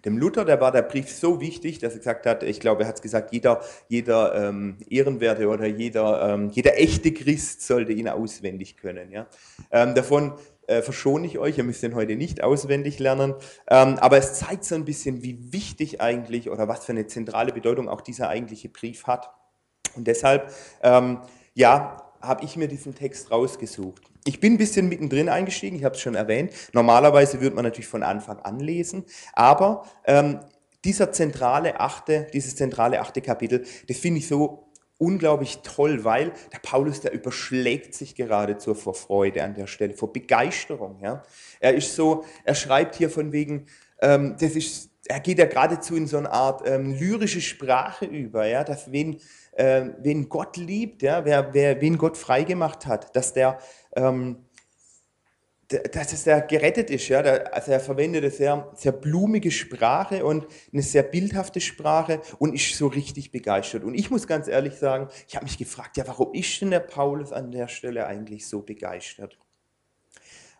Dem 0.08 0.16
Luther, 0.16 0.46
der 0.46 0.58
war 0.58 0.72
der 0.72 0.80
Brief 0.80 1.10
so 1.10 1.38
wichtig, 1.38 1.80
dass 1.80 1.92
er 1.92 1.98
gesagt 1.98 2.24
hat, 2.24 2.42
ich 2.42 2.60
glaube, 2.60 2.84
er 2.84 2.88
hat 2.88 2.94
es 2.94 3.02
gesagt, 3.02 3.30
jeder, 3.30 3.60
jeder 3.88 4.48
ähm, 4.48 4.78
Ehrenwerte 4.88 5.48
oder 5.48 5.66
jeder, 5.66 6.32
ähm, 6.32 6.48
jeder 6.48 6.78
echte 6.78 7.12
Christ 7.12 7.60
sollte 7.60 7.92
ihn 7.92 8.08
auswendig 8.08 8.78
können. 8.78 9.12
Ja? 9.12 9.26
Ähm, 9.70 9.94
davon 9.94 10.32
äh, 10.66 10.80
verschone 10.80 11.26
ich 11.26 11.36
euch, 11.38 11.58
ihr 11.58 11.64
müsst 11.64 11.82
ihn 11.82 11.94
heute 11.94 12.16
nicht 12.16 12.42
auswendig 12.42 12.98
lernen, 12.98 13.34
ähm, 13.68 13.98
aber 13.98 14.16
es 14.16 14.32
zeigt 14.32 14.64
so 14.64 14.76
ein 14.76 14.86
bisschen, 14.86 15.22
wie 15.22 15.52
wichtig 15.52 16.00
eigentlich 16.00 16.48
oder 16.48 16.68
was 16.68 16.86
für 16.86 16.92
eine 16.92 17.06
zentrale 17.06 17.52
Bedeutung 17.52 17.90
auch 17.90 18.00
dieser 18.00 18.30
eigentliche 18.30 18.70
Brief 18.70 19.06
hat. 19.06 19.28
Und 19.94 20.06
deshalb, 20.06 20.50
ähm, 20.82 21.18
ja, 21.52 21.98
habe 22.22 22.46
ich 22.46 22.56
mir 22.56 22.68
diesen 22.68 22.94
Text 22.94 23.30
rausgesucht. 23.30 24.07
Ich 24.24 24.40
bin 24.40 24.54
ein 24.54 24.58
bisschen 24.58 24.88
mittendrin 24.88 25.28
eingestiegen, 25.28 25.76
ich 25.76 25.84
habe 25.84 25.94
es 25.94 26.00
schon 26.00 26.14
erwähnt. 26.14 26.52
Normalerweise 26.72 27.40
würde 27.40 27.56
man 27.56 27.64
natürlich 27.64 27.88
von 27.88 28.02
Anfang 28.02 28.38
an 28.40 28.60
lesen, 28.60 29.04
aber 29.32 29.84
ähm, 30.04 30.40
dieser 30.84 31.12
zentrale 31.12 31.80
achte, 31.80 32.28
dieses 32.32 32.56
zentrale 32.56 33.00
achte 33.00 33.20
Kapitel, 33.20 33.64
das 33.88 33.98
finde 33.98 34.18
ich 34.18 34.28
so 34.28 34.68
unglaublich 34.98 35.58
toll, 35.62 36.04
weil 36.04 36.32
der 36.52 36.58
Paulus, 36.58 37.00
der 37.00 37.12
überschlägt 37.12 37.94
sich 37.94 38.14
geradezu 38.14 38.74
vor 38.74 38.94
Freude 38.94 39.44
an 39.44 39.54
der 39.54 39.66
Stelle, 39.66 39.94
vor 39.94 40.12
Begeisterung. 40.12 40.98
Ja? 41.00 41.22
Er 41.60 41.74
ist 41.74 41.94
so, 41.94 42.24
er 42.44 42.54
schreibt 42.54 42.96
hier 42.96 43.08
von 43.08 43.32
wegen, 43.32 43.66
ähm, 44.02 44.36
das 44.40 44.52
ist, 44.52 44.87
er 45.08 45.20
geht 45.20 45.38
ja 45.38 45.46
geradezu 45.46 45.96
in 45.96 46.06
so 46.06 46.18
eine 46.18 46.30
Art 46.30 46.62
ähm, 46.66 46.94
lyrische 46.94 47.40
Sprache 47.40 48.04
über, 48.04 48.46
ja, 48.46 48.62
dass 48.62 48.92
wen, 48.92 49.20
äh, 49.52 49.86
wen 49.98 50.28
Gott 50.28 50.56
liebt, 50.56 51.02
ja, 51.02 51.24
wer, 51.24 51.52
wer, 51.54 51.80
wen 51.80 51.96
Gott 51.96 52.16
freigemacht 52.16 52.86
hat, 52.86 53.16
dass 53.16 53.32
der, 53.32 53.58
ähm, 53.96 54.44
dass 55.68 56.12
es 56.12 56.24
der 56.24 56.42
gerettet 56.42 56.90
ist. 56.90 57.08
Ja? 57.08 57.20
Also 57.20 57.72
er 57.72 57.80
verwendet 57.80 58.22
eine 58.22 58.30
sehr, 58.30 58.70
sehr 58.74 58.92
blumige 58.92 59.50
Sprache 59.50 60.24
und 60.24 60.46
eine 60.72 60.82
sehr 60.82 61.02
bildhafte 61.02 61.60
Sprache 61.60 62.20
und 62.38 62.54
ist 62.54 62.76
so 62.76 62.86
richtig 62.86 63.32
begeistert. 63.32 63.84
Und 63.84 63.94
ich 63.94 64.10
muss 64.10 64.26
ganz 64.26 64.46
ehrlich 64.46 64.74
sagen, 64.74 65.08
ich 65.26 65.36
habe 65.36 65.44
mich 65.44 65.58
gefragt, 65.58 65.96
ja, 65.96 66.06
warum 66.06 66.32
ist 66.34 66.60
denn 66.60 66.70
der 66.70 66.80
Paulus 66.80 67.32
an 67.32 67.50
der 67.50 67.68
Stelle 67.68 68.06
eigentlich 68.06 68.46
so 68.46 68.62
begeistert? 68.62 69.38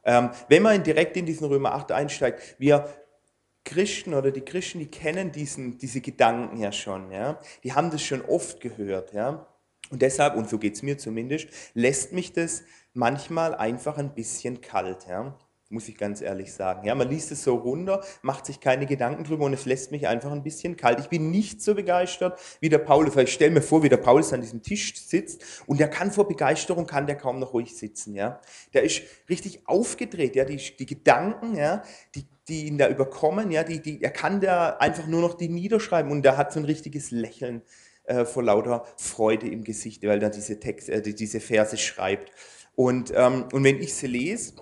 Ähm, 0.04 0.30
wenn 0.48 0.62
man 0.62 0.82
direkt 0.82 1.16
in 1.16 1.26
diesen 1.26 1.46
Römer 1.48 1.74
8 1.74 1.92
einsteigt, 1.92 2.56
wir 2.58 2.88
Christen 3.68 4.14
oder 4.14 4.30
die 4.30 4.40
Christen, 4.40 4.78
die 4.78 4.86
kennen 4.86 5.30
diesen, 5.30 5.76
diese 5.76 6.00
Gedanken 6.00 6.58
ja 6.58 6.72
schon. 6.72 7.12
Ja? 7.12 7.38
Die 7.64 7.74
haben 7.74 7.90
das 7.90 8.02
schon 8.02 8.22
oft 8.22 8.60
gehört. 8.60 9.12
Ja? 9.12 9.46
Und 9.90 10.00
deshalb, 10.00 10.36
und 10.36 10.48
so 10.48 10.58
geht 10.58 10.74
es 10.74 10.82
mir 10.82 10.96
zumindest, 10.96 11.48
lässt 11.74 12.12
mich 12.12 12.32
das 12.32 12.62
manchmal 12.94 13.54
einfach 13.54 13.98
ein 13.98 14.14
bisschen 14.14 14.62
kalt. 14.62 15.06
Ja? 15.06 15.38
muss 15.70 15.88
ich 15.88 15.98
ganz 15.98 16.22
ehrlich 16.22 16.52
sagen. 16.52 16.86
Ja, 16.86 16.94
man 16.94 17.10
liest 17.10 17.30
es 17.30 17.44
so 17.44 17.56
runter, 17.56 18.02
macht 18.22 18.46
sich 18.46 18.60
keine 18.60 18.86
Gedanken 18.86 19.24
drüber 19.24 19.44
und 19.44 19.52
es 19.52 19.66
lässt 19.66 19.90
mich 19.90 20.08
einfach 20.08 20.32
ein 20.32 20.42
bisschen 20.42 20.76
kalt. 20.76 20.98
Ich 20.98 21.08
bin 21.08 21.30
nicht 21.30 21.60
so 21.62 21.74
begeistert 21.74 22.40
wie 22.60 22.70
der 22.70 22.78
Paulus, 22.78 23.16
ich 23.16 23.32
stelle 23.32 23.50
mir 23.50 23.60
vor, 23.60 23.82
wie 23.82 23.88
der 23.88 23.98
Paulus 23.98 24.32
an 24.32 24.40
diesem 24.40 24.62
Tisch 24.62 24.96
sitzt 24.96 25.62
und 25.66 25.78
der 25.78 25.88
kann 25.88 26.10
vor 26.10 26.26
Begeisterung, 26.26 26.86
kann 26.86 27.06
der 27.06 27.16
kaum 27.16 27.38
noch 27.38 27.52
ruhig 27.52 27.76
sitzen. 27.76 28.14
Ja, 28.14 28.40
der 28.72 28.82
ist 28.82 29.02
richtig 29.28 29.68
aufgedreht. 29.68 30.36
Ja, 30.36 30.44
die, 30.44 30.56
die 30.56 30.86
Gedanken, 30.86 31.54
ja, 31.54 31.82
die, 32.14 32.24
die 32.48 32.66
ihn 32.66 32.78
da 32.78 32.88
überkommen, 32.88 33.50
ja, 33.50 33.62
die, 33.62 33.80
die, 33.80 34.02
er 34.02 34.10
kann 34.10 34.40
da 34.40 34.70
einfach 34.78 35.06
nur 35.06 35.20
noch 35.20 35.34
die 35.34 35.48
niederschreiben 35.48 36.10
und 36.10 36.22
der 36.22 36.36
hat 36.36 36.52
so 36.52 36.60
ein 36.60 36.64
richtiges 36.64 37.10
Lächeln 37.10 37.62
äh, 38.04 38.24
vor 38.24 38.42
lauter 38.42 38.86
Freude 38.96 39.48
im 39.48 39.64
Gesicht, 39.64 40.02
weil 40.04 40.22
er 40.22 40.30
diese 40.30 40.58
Text, 40.58 40.88
äh, 40.88 41.02
diese 41.02 41.40
Verse 41.40 41.76
schreibt. 41.76 42.32
Und, 42.74 43.12
ähm, 43.14 43.46
und 43.52 43.64
wenn 43.64 43.80
ich 43.80 43.94
sie 43.94 44.06
lese, 44.06 44.54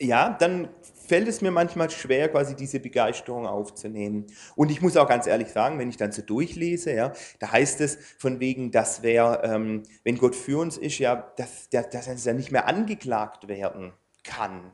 ja, 0.00 0.36
dann 0.38 0.68
fällt 1.06 1.28
es 1.28 1.40
mir 1.40 1.50
manchmal 1.50 1.90
schwer, 1.90 2.28
quasi 2.28 2.54
diese 2.54 2.80
Begeisterung 2.80 3.46
aufzunehmen. 3.46 4.26
Und 4.54 4.70
ich 4.70 4.82
muss 4.82 4.96
auch 4.96 5.08
ganz 5.08 5.26
ehrlich 5.26 5.48
sagen, 5.48 5.78
wenn 5.78 5.88
ich 5.88 5.96
dann 5.96 6.12
so 6.12 6.22
durchlese, 6.22 6.92
ja, 6.92 7.12
da 7.38 7.52
heißt 7.52 7.80
es 7.80 7.98
von 8.18 8.38
wegen, 8.40 8.70
dass 8.70 9.02
wer, 9.02 9.42
ähm, 9.44 9.82
wenn 10.04 10.18
Gott 10.18 10.36
für 10.36 10.58
uns 10.58 10.76
ist, 10.76 10.98
ja, 10.98 11.32
dass, 11.36 11.68
dass, 11.70 11.90
dass 11.90 12.26
er 12.26 12.34
nicht 12.34 12.52
mehr 12.52 12.66
angeklagt 12.66 13.48
werden 13.48 13.92
kann 14.22 14.72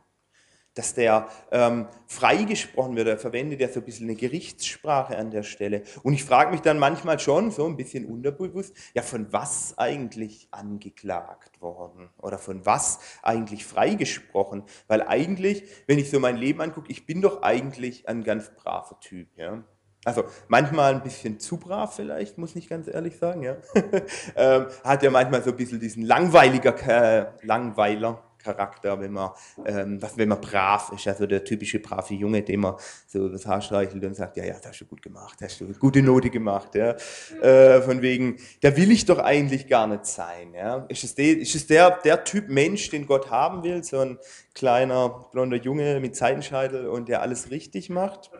dass 0.74 0.94
der 0.94 1.28
ähm, 1.50 1.86
freigesprochen 2.06 2.96
wird. 2.96 3.08
Er 3.08 3.18
verwendet 3.18 3.60
ja 3.60 3.68
so 3.68 3.80
ein 3.80 3.84
bisschen 3.84 4.08
eine 4.08 4.16
Gerichtssprache 4.16 5.16
an 5.16 5.30
der 5.30 5.42
Stelle. 5.42 5.82
Und 6.02 6.14
ich 6.14 6.24
frage 6.24 6.50
mich 6.50 6.60
dann 6.60 6.78
manchmal 6.78 7.18
schon, 7.18 7.50
so 7.50 7.66
ein 7.66 7.76
bisschen 7.76 8.06
unterbewusst, 8.06 8.74
ja, 8.94 9.02
von 9.02 9.32
was 9.32 9.76
eigentlich 9.76 10.48
angeklagt 10.50 11.60
worden? 11.60 12.08
Oder 12.18 12.38
von 12.38 12.64
was 12.64 13.00
eigentlich 13.22 13.66
freigesprochen? 13.66 14.64
Weil 14.88 15.02
eigentlich, 15.02 15.64
wenn 15.86 15.98
ich 15.98 16.10
so 16.10 16.20
mein 16.20 16.36
Leben 16.36 16.60
angucke, 16.60 16.90
ich 16.90 17.06
bin 17.06 17.20
doch 17.20 17.42
eigentlich 17.42 18.08
ein 18.08 18.24
ganz 18.24 18.50
braver 18.54 18.98
Typ, 19.00 19.28
ja. 19.36 19.62
Also 20.04 20.24
manchmal 20.48 20.94
ein 20.94 21.02
bisschen 21.02 21.38
zu 21.38 21.58
brav 21.58 21.94
vielleicht, 21.94 22.36
muss 22.36 22.56
ich 22.56 22.68
ganz 22.68 22.88
ehrlich 22.88 23.16
sagen, 23.18 23.44
ja. 23.44 23.56
ähm, 24.36 24.66
hat 24.82 25.02
ja 25.02 25.10
manchmal 25.10 25.44
so 25.44 25.50
ein 25.50 25.56
bisschen 25.56 25.78
diesen 25.78 26.04
langweiliger, 26.04 26.74
äh, 26.88 27.26
Langweiler, 27.42 28.20
Charakter, 28.42 29.00
wenn 29.00 29.12
man, 29.12 29.30
ähm, 29.64 30.00
was, 30.00 30.16
wenn 30.16 30.28
man 30.28 30.40
brav 30.40 30.92
ist, 30.94 31.06
also 31.08 31.26
der 31.26 31.44
typische 31.44 31.78
brave 31.78 32.14
Junge, 32.14 32.42
dem 32.42 32.60
man 32.60 32.74
so 33.06 33.28
das 33.28 33.46
Haar 33.46 33.60
streichelt 33.60 34.04
und 34.04 34.14
sagt, 34.14 34.36
ja, 34.36 34.44
ja, 34.44 34.54
das 34.54 34.68
hast 34.68 34.80
du 34.80 34.86
gut 34.86 35.02
gemacht, 35.02 35.38
hast 35.42 35.60
du 35.60 35.72
gute 35.74 36.02
Note 36.02 36.30
gemacht, 36.30 36.74
ja. 36.74 36.96
Äh, 37.42 37.82
von 37.82 38.02
wegen, 38.02 38.36
da 38.60 38.76
will 38.76 38.90
ich 38.90 39.04
doch 39.04 39.18
eigentlich 39.18 39.68
gar 39.68 39.86
nicht 39.86 40.06
sein, 40.06 40.54
ja. 40.54 40.84
Ist 40.88 41.04
es, 41.04 41.14
der, 41.14 41.38
ist 41.38 41.54
es 41.54 41.66
der, 41.66 41.90
der 41.90 42.24
Typ 42.24 42.48
Mensch, 42.48 42.90
den 42.90 43.06
Gott 43.06 43.30
haben 43.30 43.62
will, 43.62 43.82
so 43.84 44.00
ein 44.00 44.18
kleiner 44.54 45.26
blonder 45.30 45.56
Junge 45.56 46.00
mit 46.00 46.16
Seitenscheitel 46.16 46.86
und 46.86 47.08
der 47.08 47.22
alles 47.22 47.50
richtig 47.50 47.90
macht? 47.90 48.30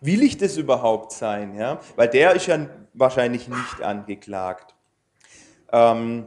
Will 0.00 0.22
ich 0.22 0.36
das 0.36 0.56
überhaupt 0.56 1.12
sein, 1.12 1.54
ja? 1.54 1.80
Weil 1.94 2.08
der 2.08 2.34
ist 2.34 2.46
ja 2.46 2.66
wahrscheinlich 2.92 3.48
nicht 3.48 3.82
angeklagt. 3.82 4.74
Ähm, 5.72 6.26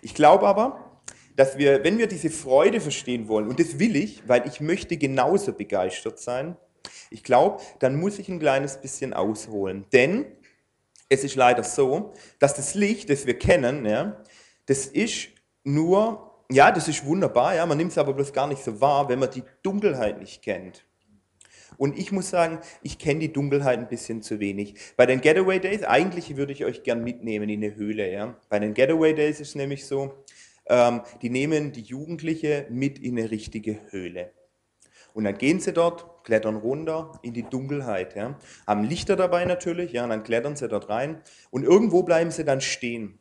ich 0.00 0.14
glaube 0.14 0.48
aber, 0.48 0.91
dass 1.36 1.58
wir, 1.58 1.84
wenn 1.84 1.98
wir 1.98 2.06
diese 2.06 2.30
Freude 2.30 2.80
verstehen 2.80 3.28
wollen, 3.28 3.48
und 3.48 3.58
das 3.58 3.78
will 3.78 3.96
ich, 3.96 4.22
weil 4.28 4.46
ich 4.46 4.60
möchte 4.60 4.96
genauso 4.96 5.52
begeistert 5.52 6.18
sein, 6.18 6.56
ich 7.10 7.22
glaube, 7.22 7.62
dann 7.78 7.96
muss 7.96 8.18
ich 8.18 8.28
ein 8.28 8.38
kleines 8.38 8.80
bisschen 8.80 9.12
ausholen. 9.12 9.86
Denn 9.92 10.26
es 11.08 11.24
ist 11.24 11.36
leider 11.36 11.62
so, 11.62 12.12
dass 12.38 12.54
das 12.54 12.74
Licht, 12.74 13.10
das 13.10 13.26
wir 13.26 13.38
kennen, 13.38 13.84
ja, 13.86 14.22
das 14.66 14.86
ist 14.86 15.28
nur, 15.64 16.44
ja, 16.50 16.70
das 16.70 16.88
ist 16.88 17.04
wunderbar, 17.04 17.54
ja, 17.54 17.66
man 17.66 17.78
nimmt 17.78 17.92
es 17.92 17.98
aber 17.98 18.14
bloß 18.14 18.32
gar 18.32 18.46
nicht 18.46 18.62
so 18.62 18.80
wahr, 18.80 19.08
wenn 19.08 19.18
man 19.18 19.30
die 19.30 19.42
Dunkelheit 19.62 20.18
nicht 20.18 20.42
kennt. 20.42 20.84
Und 21.78 21.98
ich 21.98 22.12
muss 22.12 22.30
sagen, 22.30 22.60
ich 22.82 22.98
kenne 22.98 23.20
die 23.20 23.32
Dunkelheit 23.32 23.78
ein 23.78 23.88
bisschen 23.88 24.22
zu 24.22 24.40
wenig. 24.40 24.74
Bei 24.96 25.06
den 25.06 25.20
Getaway 25.20 25.58
Days, 25.58 25.82
eigentlich 25.82 26.36
würde 26.36 26.52
ich 26.52 26.64
euch 26.64 26.82
gern 26.82 27.02
mitnehmen 27.02 27.48
in 27.48 27.64
eine 27.64 27.74
Höhle. 27.74 28.10
Ja? 28.10 28.36
Bei 28.48 28.58
den 28.58 28.74
Getaway 28.74 29.14
Days 29.14 29.40
ist 29.40 29.48
es 29.48 29.54
nämlich 29.54 29.86
so, 29.86 30.21
ähm, 30.66 31.02
die 31.20 31.30
nehmen 31.30 31.72
die 31.72 31.82
Jugendliche 31.82 32.66
mit 32.70 32.98
in 32.98 33.18
eine 33.18 33.30
richtige 33.30 33.80
Höhle. 33.90 34.32
Und 35.14 35.24
dann 35.24 35.36
gehen 35.36 35.60
sie 35.60 35.72
dort, 35.72 36.24
klettern 36.24 36.56
runter 36.56 37.18
in 37.22 37.34
die 37.34 37.42
Dunkelheit. 37.42 38.14
Ja. 38.14 38.38
Haben 38.66 38.84
Lichter 38.84 39.16
dabei 39.16 39.44
natürlich, 39.44 39.92
ja, 39.92 40.04
und 40.04 40.10
dann 40.10 40.22
klettern 40.22 40.56
sie 40.56 40.68
dort 40.68 40.88
rein. 40.88 41.20
Und 41.50 41.64
irgendwo 41.64 42.02
bleiben 42.02 42.30
sie 42.30 42.44
dann 42.44 42.60
stehen. 42.60 43.18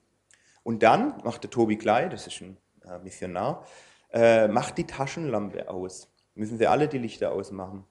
Und 0.63 0.83
dann 0.83 1.21
macht 1.23 1.43
der 1.43 1.49
Tobi 1.49 1.77
Klei, 1.77 2.07
das 2.07 2.27
ist 2.27 2.41
ein 2.41 2.57
äh, 2.85 2.99
Missionar, 2.99 3.65
äh, 4.13 4.47
macht 4.47 4.77
die 4.77 4.85
Taschenlampe 4.85 5.69
aus. 5.69 6.13
Müssen 6.35 6.57
sie 6.57 6.67
alle 6.67 6.87
die 6.87 6.99
Lichter 6.99 7.31
ausmachen. 7.31 7.85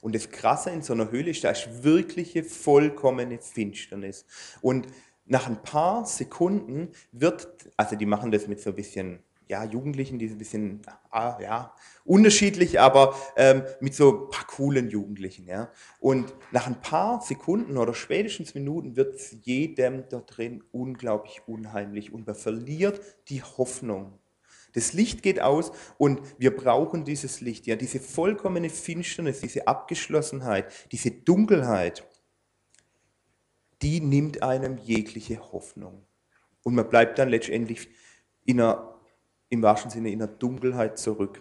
Und 0.00 0.14
das 0.14 0.30
Krasse 0.30 0.70
in 0.70 0.82
so 0.82 0.92
einer 0.92 1.10
Höhle 1.10 1.30
ist, 1.30 1.42
da 1.44 1.50
ist 1.50 1.82
wirkliche 1.82 2.44
vollkommene 2.44 3.38
Finsternis. 3.38 4.24
Und 4.60 4.86
nach 5.26 5.46
ein 5.46 5.62
paar 5.62 6.06
Sekunden 6.06 6.90
wird, 7.12 7.48
also 7.76 7.96
die 7.96 8.06
machen 8.06 8.30
das 8.30 8.46
mit 8.46 8.60
so 8.60 8.70
ein 8.70 8.76
bisschen 8.76 9.20
ja, 9.48 9.64
Jugendlichen, 9.64 10.18
die 10.18 10.26
sind 10.26 10.36
ein 10.36 10.38
bisschen 10.38 10.82
ah, 11.10 11.38
ja, 11.40 11.72
unterschiedlich, 12.04 12.80
aber 12.80 13.14
ähm, 13.36 13.62
mit 13.80 13.94
so 13.94 14.24
ein 14.24 14.30
paar 14.30 14.46
coolen 14.46 14.90
Jugendlichen. 14.90 15.46
Ja. 15.46 15.70
Und 16.00 16.34
nach 16.50 16.66
ein 16.66 16.80
paar 16.80 17.20
Sekunden 17.20 17.76
oder 17.76 17.94
spätestens 17.94 18.54
Minuten 18.54 18.96
wird 18.96 19.14
es 19.14 19.36
jedem 19.44 20.08
da 20.08 20.18
drin 20.18 20.64
unglaublich 20.72 21.42
unheimlich 21.46 22.12
und 22.12 22.26
man 22.26 22.34
verliert 22.34 23.00
die 23.28 23.42
Hoffnung. 23.42 24.18
Das 24.74 24.92
Licht 24.92 25.22
geht 25.22 25.40
aus 25.40 25.72
und 25.96 26.20
wir 26.38 26.54
brauchen 26.54 27.04
dieses 27.04 27.40
Licht, 27.40 27.66
ja, 27.66 27.76
diese 27.76 27.98
vollkommene 27.98 28.68
Finsternis, 28.68 29.40
diese 29.40 29.66
Abgeschlossenheit, 29.66 30.70
diese 30.92 31.12
Dunkelheit, 31.12 32.06
die 33.86 34.00
nimmt 34.00 34.42
einem 34.42 34.78
jegliche 34.78 35.52
Hoffnung. 35.52 36.02
Und 36.64 36.74
man 36.74 36.88
bleibt 36.88 37.20
dann 37.20 37.28
letztendlich 37.28 37.88
in 38.44 38.60
einer, 38.60 38.98
im 39.48 39.62
wahrsten 39.62 39.92
Sinne 39.92 40.10
in 40.10 40.18
der 40.18 40.26
Dunkelheit 40.26 40.98
zurück. 40.98 41.40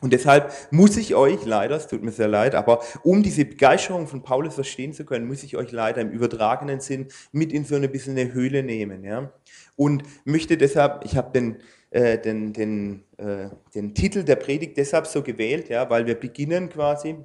Und 0.00 0.12
deshalb 0.12 0.52
muss 0.72 0.96
ich 0.96 1.14
euch 1.14 1.44
leider, 1.44 1.76
es 1.76 1.86
tut 1.86 2.02
mir 2.02 2.10
sehr 2.10 2.26
leid, 2.26 2.56
aber 2.56 2.82
um 3.04 3.22
diese 3.22 3.44
Begeisterung 3.44 4.08
von 4.08 4.24
Paulus 4.24 4.56
verstehen 4.56 4.92
zu 4.92 5.04
können, 5.04 5.28
muss 5.28 5.44
ich 5.44 5.56
euch 5.56 5.70
leider 5.70 6.00
im 6.00 6.10
übertragenen 6.10 6.80
Sinn 6.80 7.06
mit 7.30 7.52
in 7.52 7.64
so 7.64 7.76
eine 7.76 7.88
bisschen 7.88 8.18
eine 8.18 8.32
Höhle 8.32 8.64
nehmen. 8.64 9.04
Ja? 9.04 9.32
Und 9.76 10.02
möchte 10.24 10.56
deshalb, 10.56 11.04
ich 11.04 11.16
habe 11.16 11.30
den, 11.32 11.58
äh, 11.90 12.18
den, 12.18 12.52
den, 12.52 13.04
äh, 13.18 13.50
den 13.72 13.94
Titel 13.94 14.24
der 14.24 14.36
Predigt 14.36 14.76
deshalb 14.78 15.06
so 15.06 15.22
gewählt, 15.22 15.68
ja, 15.68 15.88
weil 15.88 16.06
wir 16.06 16.16
beginnen 16.16 16.70
quasi, 16.70 17.18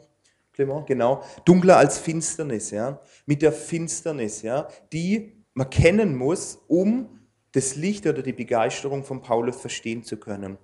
Clement, 0.54 0.86
genau, 0.86 1.24
dunkler 1.46 1.78
als 1.78 1.98
Finsternis, 1.98 2.70
ja, 2.72 3.00
mit 3.26 3.42
der 3.42 3.52
Finsternis, 3.52 4.44
ja, 4.44 4.68
die 4.92 5.44
man 5.56 5.70
kennen 5.70 6.16
muss, 6.16 6.60
um 6.68 7.20
das 7.54 7.76
Licht 7.76 8.06
oder 8.06 8.22
die 8.22 8.34
Begeisterung 8.34 9.04
von 9.04 9.22
Paulus 9.22 9.58
verstehen 9.58 10.04
zu 10.04 10.18
können. 10.18 10.58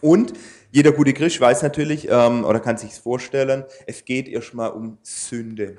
Und 0.00 0.32
jeder 0.70 0.92
gute 0.92 1.14
Christ 1.14 1.40
weiß 1.40 1.62
natürlich 1.62 2.08
ähm, 2.10 2.44
oder 2.44 2.60
kann 2.60 2.76
sich 2.76 2.92
vorstellen, 2.94 3.64
es 3.86 4.04
geht 4.04 4.28
erstmal 4.28 4.70
um 4.72 4.98
Sünde. 5.02 5.78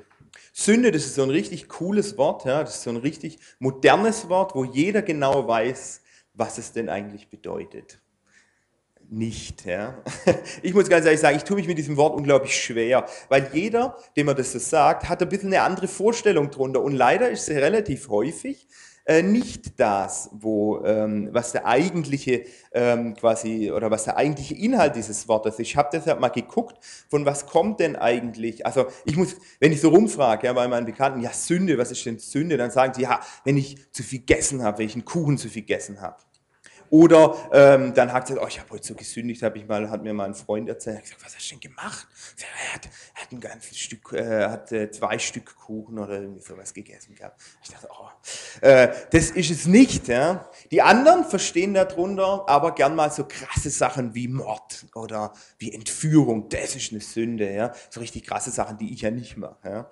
Sünde, 0.52 0.90
das 0.90 1.04
ist 1.04 1.14
so 1.14 1.22
ein 1.22 1.30
richtig 1.30 1.68
cooles 1.68 2.16
Wort, 2.16 2.44
ja, 2.46 2.62
das 2.62 2.76
ist 2.76 2.82
so 2.82 2.90
ein 2.90 2.96
richtig 2.96 3.38
modernes 3.58 4.28
Wort, 4.28 4.54
wo 4.54 4.64
jeder 4.64 5.02
genau 5.02 5.46
weiß, 5.46 6.02
was 6.32 6.58
es 6.58 6.72
denn 6.72 6.88
eigentlich 6.88 7.28
bedeutet. 7.28 8.00
Nicht, 9.08 9.64
ja. 9.66 10.02
Ich 10.62 10.74
muss 10.74 10.88
ganz 10.88 11.04
ehrlich 11.04 11.20
sagen, 11.20 11.36
ich 11.36 11.44
tue 11.44 11.56
mich 11.56 11.68
mit 11.68 11.78
diesem 11.78 11.96
Wort 11.96 12.16
unglaublich 12.16 12.56
schwer, 12.56 13.06
weil 13.28 13.48
jeder, 13.52 13.96
dem 14.16 14.26
man 14.26 14.36
das 14.36 14.52
so 14.52 14.58
sagt, 14.58 15.08
hat 15.08 15.22
ein 15.22 15.28
bisschen 15.28 15.52
eine 15.52 15.62
andere 15.62 15.86
Vorstellung 15.86 16.50
drunter. 16.50 16.82
Und 16.82 16.92
leider 16.92 17.30
ist 17.30 17.48
es 17.48 17.56
relativ 17.56 18.08
häufig, 18.08 18.66
äh, 19.04 19.22
nicht 19.22 19.78
das, 19.78 20.30
wo, 20.32 20.84
ähm, 20.84 21.28
was 21.30 21.52
der 21.52 21.66
eigentliche 21.66 22.44
ähm, 22.72 23.14
quasi 23.14 23.70
oder 23.70 23.88
was 23.92 24.02
der 24.02 24.16
eigentliche 24.16 24.56
Inhalt 24.56 24.96
dieses 24.96 25.28
Wortes 25.28 25.54
ist. 25.54 25.60
Ich 25.60 25.76
habe 25.76 25.90
deshalb 25.92 26.18
mal 26.18 26.28
geguckt, 26.28 26.84
von 27.08 27.24
was 27.24 27.46
kommt 27.46 27.78
denn 27.78 27.94
eigentlich? 27.94 28.66
Also 28.66 28.86
ich 29.04 29.16
muss, 29.16 29.36
wenn 29.60 29.70
ich 29.70 29.80
so 29.80 29.90
rumfrage, 29.90 30.48
ja, 30.48 30.52
bei 30.52 30.66
meinen 30.66 30.86
Bekannten, 30.86 31.20
ja 31.20 31.32
Sünde, 31.32 31.78
was 31.78 31.92
ist 31.92 32.04
denn 32.04 32.18
Sünde? 32.18 32.56
Dann 32.56 32.72
sagen 32.72 32.94
sie, 32.94 33.02
ja, 33.02 33.20
wenn 33.44 33.56
ich 33.56 33.76
zu 33.92 34.02
viel 34.02 34.18
gegessen 34.18 34.64
habe, 34.64 34.78
wenn 34.78 34.86
ich 34.86 34.94
einen 34.94 35.04
Kuchen 35.04 35.38
zu 35.38 35.48
viel 35.48 35.62
gegessen 35.62 36.00
habe. 36.00 36.16
Oder 36.96 37.36
ähm, 37.52 37.92
dann 37.92 38.10
hat 38.10 38.30
er 38.30 38.36
gesagt, 38.36 38.40
oh, 38.42 38.48
ich 38.48 38.58
habe 38.58 38.70
heute 38.70 38.86
so 38.86 38.94
gesündigt, 38.94 39.42
habe 39.42 39.58
ich 39.58 39.68
mal, 39.68 39.90
hat 39.90 40.02
mir 40.02 40.14
mal 40.14 40.24
ein 40.24 40.34
Freund 40.34 40.66
erzählt, 40.66 40.96
hat 40.96 41.04
gesagt, 41.04 41.24
was 41.26 41.36
hast 41.36 41.46
du 41.50 41.56
denn 41.56 41.60
gemacht? 41.60 42.08
Er 42.40 42.74
hat, 42.74 42.88
er 43.14 43.22
hat 43.22 43.32
ein 43.32 43.40
ganzes 43.40 43.76
Stück, 43.76 44.14
äh, 44.14 44.46
hat 44.46 44.72
äh, 44.72 44.90
zwei 44.90 45.18
Stück 45.18 45.56
Kuchen 45.56 45.98
oder 45.98 46.22
irgendwie 46.22 46.40
sowas 46.40 46.72
gegessen 46.72 47.14
gehabt. 47.14 47.38
Ich 47.62 47.68
dachte, 47.68 47.88
oh, 47.90 48.08
äh, 48.62 48.88
das 49.10 49.28
ist 49.30 49.50
es 49.50 49.66
nicht. 49.66 50.08
Ja? 50.08 50.48
Die 50.70 50.80
anderen 50.80 51.26
verstehen 51.26 51.74
darunter 51.74 52.48
aber 52.48 52.74
gern 52.74 52.94
mal 52.94 53.10
so 53.10 53.26
krasse 53.28 53.68
Sachen 53.68 54.14
wie 54.14 54.28
Mord 54.28 54.86
oder 54.94 55.34
wie 55.58 55.74
Entführung. 55.74 56.48
Das 56.48 56.76
ist 56.76 56.92
eine 56.92 57.02
Sünde. 57.02 57.52
Ja? 57.52 57.74
So 57.90 58.00
richtig 58.00 58.24
krasse 58.26 58.50
Sachen, 58.50 58.78
die 58.78 58.94
ich 58.94 59.02
ja 59.02 59.10
nicht 59.10 59.36
mache. 59.36 59.58
Ja? 59.64 59.90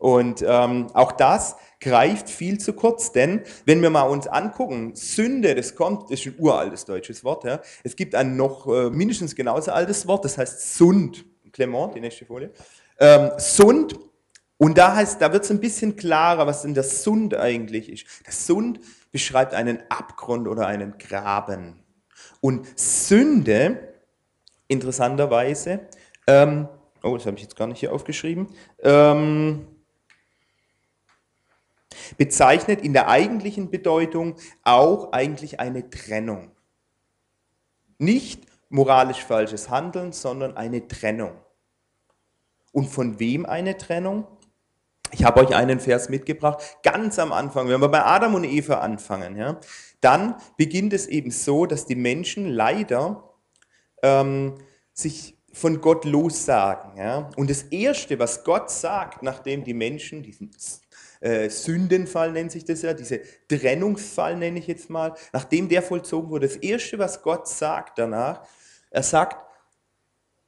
Und 0.00 0.42
ähm, 0.48 0.86
auch 0.94 1.12
das 1.12 1.56
greift 1.78 2.30
viel 2.30 2.58
zu 2.58 2.72
kurz, 2.72 3.12
denn 3.12 3.42
wenn 3.66 3.82
wir 3.82 3.90
mal 3.90 4.04
uns 4.04 4.26
angucken, 4.26 4.96
Sünde, 4.96 5.54
das 5.54 5.74
kommt, 5.74 6.10
das 6.10 6.20
ist 6.20 6.26
ein 6.26 6.34
uraltes 6.38 6.86
deutsches 6.86 7.22
Wort, 7.22 7.44
ja. 7.44 7.60
Es 7.84 7.96
gibt 7.96 8.14
ein 8.14 8.34
noch 8.34 8.66
äh, 8.66 8.88
mindestens 8.88 9.36
genauso 9.36 9.72
altes 9.72 10.06
Wort, 10.06 10.24
das 10.24 10.38
heißt 10.38 10.74
Sund. 10.74 11.26
Clement, 11.52 11.94
die 11.94 12.00
nächste 12.00 12.24
Folie. 12.24 12.50
Ähm, 12.98 13.32
Sund, 13.36 13.98
und 14.56 14.78
da 14.78 14.94
heißt, 14.94 15.20
da 15.20 15.34
wird 15.34 15.44
es 15.44 15.50
ein 15.50 15.60
bisschen 15.60 15.96
klarer, 15.96 16.46
was 16.46 16.62
denn 16.62 16.72
der 16.72 16.82
Sund 16.82 17.34
eigentlich 17.34 17.92
ist. 17.92 18.06
Der 18.26 18.32
Sund 18.32 18.80
beschreibt 19.12 19.52
einen 19.52 19.80
Abgrund 19.90 20.48
oder 20.48 20.66
einen 20.66 20.96
Graben. 20.96 21.82
Und 22.40 22.66
Sünde, 22.78 23.94
interessanterweise, 24.66 25.80
ähm, 26.26 26.68
oh, 27.02 27.16
das 27.18 27.26
habe 27.26 27.36
ich 27.36 27.42
jetzt 27.42 27.56
gar 27.56 27.66
nicht 27.66 27.80
hier 27.80 27.92
aufgeschrieben, 27.92 28.46
ähm, 28.82 29.66
bezeichnet 32.16 32.82
in 32.82 32.92
der 32.92 33.08
eigentlichen 33.08 33.70
Bedeutung 33.70 34.36
auch 34.62 35.12
eigentlich 35.12 35.60
eine 35.60 35.90
Trennung. 35.90 36.50
Nicht 37.98 38.46
moralisch 38.68 39.24
falsches 39.24 39.68
Handeln, 39.68 40.12
sondern 40.12 40.56
eine 40.56 40.86
Trennung. 40.88 41.32
Und 42.72 42.86
von 42.86 43.18
wem 43.18 43.46
eine 43.46 43.76
Trennung? 43.76 44.26
Ich 45.12 45.24
habe 45.24 45.40
euch 45.40 45.54
einen 45.54 45.80
Vers 45.80 46.08
mitgebracht, 46.08 46.62
ganz 46.82 47.18
am 47.18 47.32
Anfang, 47.32 47.68
wenn 47.68 47.80
wir 47.80 47.88
bei 47.88 48.04
Adam 48.04 48.34
und 48.34 48.44
Eva 48.44 48.74
anfangen, 48.78 49.36
ja, 49.36 49.58
dann 50.00 50.36
beginnt 50.56 50.92
es 50.92 51.08
eben 51.08 51.32
so, 51.32 51.66
dass 51.66 51.84
die 51.84 51.96
Menschen 51.96 52.48
leider 52.48 53.24
ähm, 54.02 54.54
sich 54.92 55.36
von 55.52 55.80
Gott 55.80 56.04
lossagen. 56.04 56.96
Ja. 56.96 57.28
Und 57.36 57.50
das 57.50 57.64
Erste, 57.64 58.18
was 58.18 58.44
Gott 58.44 58.70
sagt, 58.70 59.22
nachdem 59.22 59.64
die 59.64 59.74
Menschen 59.74 60.22
diesen 60.22 60.52
äh, 61.20 61.48
Sündenfall 61.48 62.32
nennt 62.32 62.50
sich 62.50 62.64
das 62.64 62.82
ja, 62.82 62.94
diese 62.94 63.20
Trennungsfall 63.48 64.36
nenne 64.36 64.58
ich 64.58 64.66
jetzt 64.66 64.90
mal, 64.90 65.14
nachdem 65.32 65.68
der 65.68 65.82
vollzogen 65.82 66.30
wurde, 66.30 66.46
das 66.46 66.56
Erste, 66.56 66.98
was 66.98 67.22
Gott 67.22 67.46
sagt 67.46 67.98
danach, 67.98 68.42
er 68.90 69.02
sagt, 69.02 69.36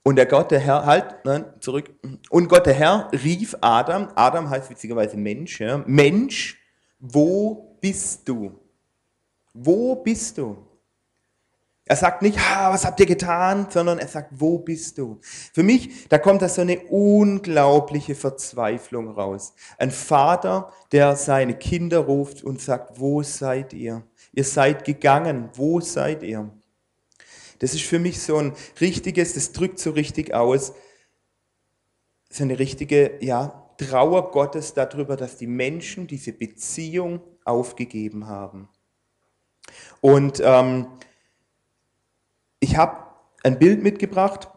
und 0.05 0.17
der 0.17 0.27
Gott, 0.27 0.51
der 0.51 0.59
Herr, 0.59 0.85
halt, 0.85 1.25
nein, 1.25 1.45
zurück, 1.61 1.95
und 2.31 2.49
Gott, 2.49 2.67
der 2.67 2.75
Herr, 2.75 3.09
rief 3.13 3.55
Adam, 3.61 4.09
Adam 4.17 4.51
heißt 4.51 4.69
witzigerweise 4.71 5.17
Mensch, 5.17 5.61
ja, 5.61 5.79
Mensch, 5.87 6.59
wo 6.99 7.77
bist 7.81 8.29
du? 8.29 8.59
Wo 9.55 9.97
bist 9.97 10.39
du? 10.39 10.57
Er 11.85 11.97
sagt 11.97 12.23
nicht, 12.23 12.39
ha, 12.39 12.73
was 12.73 12.85
habt 12.85 13.01
ihr 13.01 13.07
getan, 13.07 13.67
sondern 13.69 13.99
er 13.99 14.07
sagt, 14.07 14.31
wo 14.33 14.59
bist 14.59 14.99
du? 14.99 15.19
Für 15.53 15.65
mich, 15.65 16.09
da 16.09 16.19
kommt 16.19 16.41
da 16.41 16.49
so 16.49 16.61
eine 16.61 16.79
unglaubliche 16.81 18.15
Verzweiflung 18.15 19.11
raus. 19.11 19.53
Ein 19.79 19.91
Vater, 19.91 20.73
der 20.93 21.17
seine 21.17 21.55
Kinder 21.55 21.99
ruft 21.99 22.45
und 22.45 22.61
sagt, 22.61 23.01
wo 23.01 23.23
seid 23.23 23.73
ihr? 23.73 24.05
Ihr 24.33 24.45
seid 24.45 24.85
gegangen, 24.85 25.51
wo 25.55 25.81
seid 25.81 26.23
ihr? 26.23 26.51
Das 27.59 27.75
ist 27.75 27.83
für 27.85 27.99
mich 27.99 28.23
so 28.23 28.37
ein 28.37 28.55
richtiges, 28.81 29.35
das 29.35 29.53
drückt 29.53 29.79
so 29.79 29.91
richtig 29.91 30.35
aus, 30.35 30.73
so 32.31 32.45
eine 32.45 32.59
richtige, 32.59 33.19
ja, 33.21 33.59
Trauer 33.77 34.31
Gottes 34.31 34.75
darüber, 34.75 35.17
dass 35.17 35.37
die 35.37 35.47
Menschen 35.47 36.07
diese 36.07 36.33
Beziehung 36.33 37.21
aufgegeben 37.45 38.27
haben. 38.27 38.69
Und 40.01 40.41
ähm, 40.45 40.87
ich 42.63 42.77
habe 42.77 42.97
ein 43.43 43.59
Bild 43.59 43.83
mitgebracht, 43.83 44.49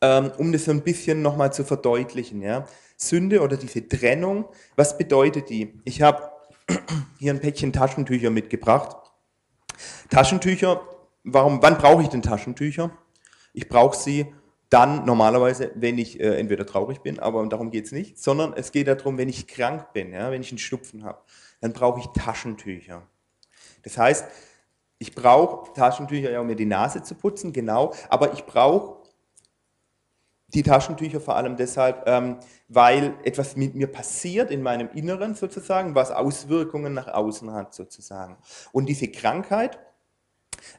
ähm, 0.00 0.32
um 0.38 0.50
das 0.50 0.64
so 0.64 0.70
ein 0.70 0.82
bisschen 0.82 1.20
nochmal 1.20 1.52
zu 1.52 1.62
verdeutlichen. 1.62 2.40
Ja? 2.40 2.66
Sünde 2.96 3.42
oder 3.42 3.58
diese 3.58 3.86
Trennung, 3.86 4.46
was 4.76 4.96
bedeutet 4.96 5.50
die? 5.50 5.78
Ich 5.84 6.00
habe 6.00 6.30
hier 7.18 7.32
ein 7.32 7.40
Päckchen 7.40 7.72
Taschentücher 7.72 8.30
mitgebracht. 8.30 8.96
Taschentücher, 10.08 10.80
warum, 11.22 11.62
wann 11.62 11.76
brauche 11.76 12.02
ich 12.02 12.08
denn 12.08 12.22
Taschentücher? 12.22 12.90
Ich 13.52 13.68
brauche 13.68 13.96
sie 13.96 14.32
dann 14.70 15.04
normalerweise, 15.04 15.70
wenn 15.74 15.98
ich 15.98 16.18
äh, 16.20 16.38
entweder 16.38 16.64
traurig 16.64 17.00
bin, 17.00 17.18
aber 17.18 17.46
darum 17.46 17.70
geht 17.70 17.86
es 17.86 17.92
nicht, 17.92 18.18
sondern 18.18 18.54
es 18.54 18.72
geht 18.72 18.88
darum, 18.88 19.18
wenn 19.18 19.28
ich 19.28 19.46
krank 19.46 19.92
bin, 19.92 20.12
ja, 20.12 20.30
wenn 20.30 20.40
ich 20.40 20.50
einen 20.50 20.58
Schnupfen 20.58 21.04
habe, 21.04 21.20
dann 21.60 21.74
brauche 21.74 22.00
ich 22.00 22.06
Taschentücher. 22.06 23.06
Das 23.82 23.98
heißt, 23.98 24.24
ich 24.98 25.14
brauche 25.14 25.72
Taschentücher, 25.72 26.40
um 26.40 26.46
mir 26.46 26.56
die 26.56 26.66
Nase 26.66 27.02
zu 27.02 27.14
putzen, 27.14 27.52
genau, 27.52 27.94
aber 28.08 28.32
ich 28.32 28.44
brauche 28.44 28.98
die 30.54 30.62
Taschentücher 30.62 31.20
vor 31.20 31.36
allem 31.36 31.56
deshalb, 31.56 32.04
ähm, 32.06 32.38
weil 32.68 33.14
etwas 33.24 33.56
mit 33.56 33.74
mir 33.74 33.86
passiert 33.86 34.50
in 34.50 34.62
meinem 34.62 34.88
Inneren 34.94 35.34
sozusagen, 35.34 35.94
was 35.94 36.10
Auswirkungen 36.10 36.94
nach 36.94 37.08
außen 37.08 37.52
hat 37.52 37.74
sozusagen. 37.74 38.36
Und 38.72 38.86
diese 38.86 39.08
Krankheit, 39.08 39.78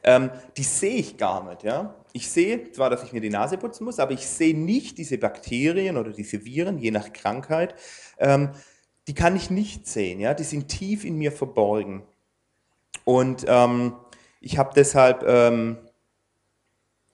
ähm, 0.02 0.30
die 0.56 0.64
sehe 0.64 0.96
ich 0.96 1.16
gar 1.16 1.48
nicht. 1.48 1.62
Ja? 1.62 1.94
Ich 2.12 2.28
sehe 2.30 2.72
zwar, 2.72 2.90
dass 2.90 3.04
ich 3.04 3.12
mir 3.12 3.20
die 3.20 3.30
Nase 3.30 3.58
putzen 3.58 3.84
muss, 3.84 4.00
aber 4.00 4.12
ich 4.12 4.26
sehe 4.26 4.58
nicht 4.58 4.98
diese 4.98 5.18
Bakterien 5.18 5.96
oder 5.96 6.10
diese 6.10 6.44
Viren, 6.44 6.78
je 6.78 6.90
nach 6.90 7.12
Krankheit. 7.12 7.74
Ähm, 8.18 8.50
die 9.06 9.14
kann 9.14 9.36
ich 9.36 9.50
nicht 9.50 9.86
sehen. 9.86 10.18
Ja? 10.18 10.34
Die 10.34 10.44
sind 10.44 10.66
tief 10.66 11.04
in 11.04 11.16
mir 11.16 11.30
verborgen. 11.30 12.02
Und 13.04 13.44
ähm, 13.48 13.94
ich 14.40 14.58
habe 14.58 14.72
deshalb 14.74 15.22
ähm, 15.26 15.76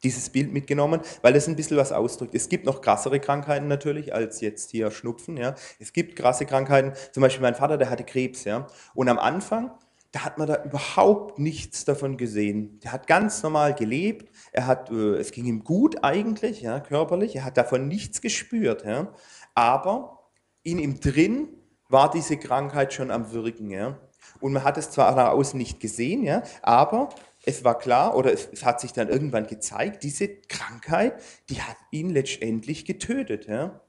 dieses 0.02 0.30
Bild 0.30 0.52
mitgenommen, 0.52 1.00
weil 1.22 1.32
das 1.32 1.48
ein 1.48 1.56
bisschen 1.56 1.76
was 1.76 1.92
ausdrückt. 1.92 2.34
Es 2.34 2.48
gibt 2.48 2.64
noch 2.64 2.80
krassere 2.80 3.18
Krankheiten 3.18 3.66
natürlich 3.66 4.14
als 4.14 4.40
jetzt 4.40 4.70
hier 4.70 4.90
Schnupfen. 4.90 5.36
Ja. 5.36 5.54
Es 5.78 5.92
gibt 5.92 6.16
krasse 6.16 6.46
Krankheiten, 6.46 6.92
zum 7.12 7.22
Beispiel 7.22 7.42
mein 7.42 7.54
Vater, 7.54 7.76
der 7.76 7.90
hatte 7.90 8.04
Krebs. 8.04 8.44
Ja. 8.44 8.68
Und 8.94 9.08
am 9.08 9.18
Anfang, 9.18 9.72
da 10.12 10.24
hat 10.24 10.38
man 10.38 10.46
da 10.46 10.62
überhaupt 10.64 11.38
nichts 11.38 11.84
davon 11.84 12.16
gesehen. 12.16 12.78
Der 12.84 12.92
hat 12.92 13.06
ganz 13.06 13.42
normal 13.42 13.74
gelebt, 13.74 14.30
er 14.52 14.66
hat, 14.66 14.90
äh, 14.90 15.16
es 15.16 15.32
ging 15.32 15.46
ihm 15.46 15.64
gut 15.64 16.04
eigentlich, 16.04 16.62
ja, 16.62 16.80
körperlich, 16.80 17.34
er 17.36 17.44
hat 17.44 17.56
davon 17.56 17.88
nichts 17.88 18.20
gespürt. 18.20 18.84
Ja. 18.84 19.12
Aber 19.54 20.30
in 20.62 20.78
ihm 20.78 21.00
drin 21.00 21.48
war 21.88 22.10
diese 22.10 22.36
Krankheit 22.36 22.92
schon 22.92 23.10
am 23.10 23.32
Wirken. 23.32 23.70
Ja. 23.70 23.98
Und 24.40 24.52
man 24.52 24.64
hat 24.64 24.78
es 24.78 24.90
zwar 24.90 25.14
nach 25.14 25.30
außen 25.30 25.58
nicht 25.58 25.80
gesehen, 25.80 26.22
ja, 26.24 26.42
aber 26.62 27.08
es 27.46 27.64
war 27.64 27.78
klar 27.78 28.16
oder 28.16 28.32
es, 28.32 28.48
es, 28.52 28.64
hat 28.64 28.80
sich 28.80 28.92
dann 28.92 29.08
irgendwann 29.08 29.46
gezeigt, 29.46 30.02
diese 30.02 30.28
Krankheit, 30.28 31.22
die 31.48 31.62
hat 31.62 31.76
ihn 31.92 32.10
letztendlich 32.10 32.84
getötet, 32.84 33.46
ja? 33.46 33.80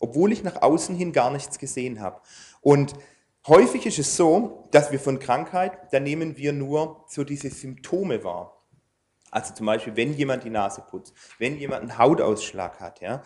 obwohl 0.00 0.32
ich 0.32 0.42
nach 0.42 0.60
außen 0.62 0.94
hin 0.96 1.12
gar 1.12 1.30
nichts 1.30 1.58
gesehen 1.58 2.00
habe. 2.00 2.20
Und 2.60 2.94
häufig 3.46 3.86
ist 3.86 4.00
es 4.00 4.16
so, 4.16 4.68
dass 4.72 4.90
wir 4.90 4.98
von 4.98 5.20
Krankheit, 5.20 5.92
da 5.92 6.00
nehmen 6.00 6.36
wir 6.36 6.52
nur 6.52 7.04
so 7.08 7.22
diese 7.24 7.50
Symptome 7.50 8.24
wahr. 8.24 8.60
Also 9.30 9.54
zum 9.54 9.66
Beispiel, 9.66 9.96
wenn 9.96 10.14
jemand 10.14 10.44
die 10.44 10.50
Nase 10.50 10.82
putzt, 10.82 11.14
wenn 11.38 11.56
jemand 11.56 11.82
einen 11.82 11.98
Hautausschlag 11.98 12.80
hat, 12.80 13.00
ja. 13.00 13.22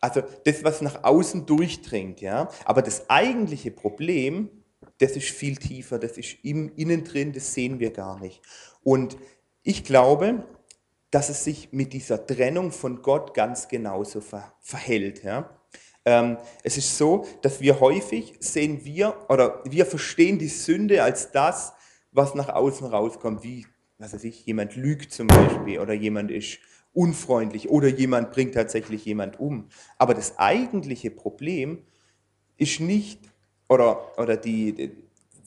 Also 0.00 0.22
das, 0.44 0.62
was 0.64 0.82
nach 0.82 1.04
außen 1.04 1.46
durchdringt, 1.46 2.20
ja. 2.20 2.48
Aber 2.64 2.82
das 2.82 3.08
eigentliche 3.08 3.70
Problem, 3.70 4.50
das 4.98 5.12
ist 5.12 5.28
viel 5.28 5.56
tiefer, 5.56 5.98
das 5.98 6.18
ist 6.18 6.36
im 6.42 6.72
Innen 6.76 7.04
drin, 7.04 7.32
das 7.32 7.52
sehen 7.54 7.80
wir 7.80 7.92
gar 7.92 8.18
nicht. 8.20 8.40
Und 8.82 9.16
ich 9.62 9.84
glaube, 9.84 10.44
dass 11.10 11.28
es 11.28 11.44
sich 11.44 11.72
mit 11.72 11.92
dieser 11.92 12.26
Trennung 12.26 12.72
von 12.72 13.02
Gott 13.02 13.34
ganz 13.34 13.68
genauso 13.68 14.20
ver 14.20 14.54
verhält. 14.60 15.22
Ja? 15.22 15.50
Ähm, 16.04 16.38
es 16.62 16.76
ist 16.76 16.96
so, 16.96 17.26
dass 17.42 17.60
wir 17.60 17.80
häufig 17.80 18.34
sehen 18.40 18.84
wir 18.84 19.26
oder 19.28 19.62
wir 19.64 19.86
verstehen 19.86 20.38
die 20.38 20.48
Sünde 20.48 21.02
als 21.02 21.30
das, 21.32 21.72
was 22.12 22.34
nach 22.34 22.48
außen 22.48 22.86
rauskommt, 22.86 23.42
wie 23.42 23.66
was 23.98 24.12
weiß 24.12 24.24
ich, 24.24 24.44
jemand 24.46 24.76
lügt 24.76 25.12
zum 25.12 25.26
Beispiel 25.26 25.78
oder 25.78 25.94
jemand 25.94 26.30
ist 26.30 26.58
unfreundlich 26.92 27.68
oder 27.68 27.88
jemand 27.88 28.30
bringt 28.30 28.54
tatsächlich 28.54 29.04
jemand 29.04 29.40
um. 29.40 29.68
Aber 29.98 30.14
das 30.14 30.38
eigentliche 30.38 31.10
Problem 31.10 31.82
ist 32.56 32.80
nicht, 32.80 33.20
oder, 33.68 34.18
oder 34.18 34.36
die, 34.36 34.92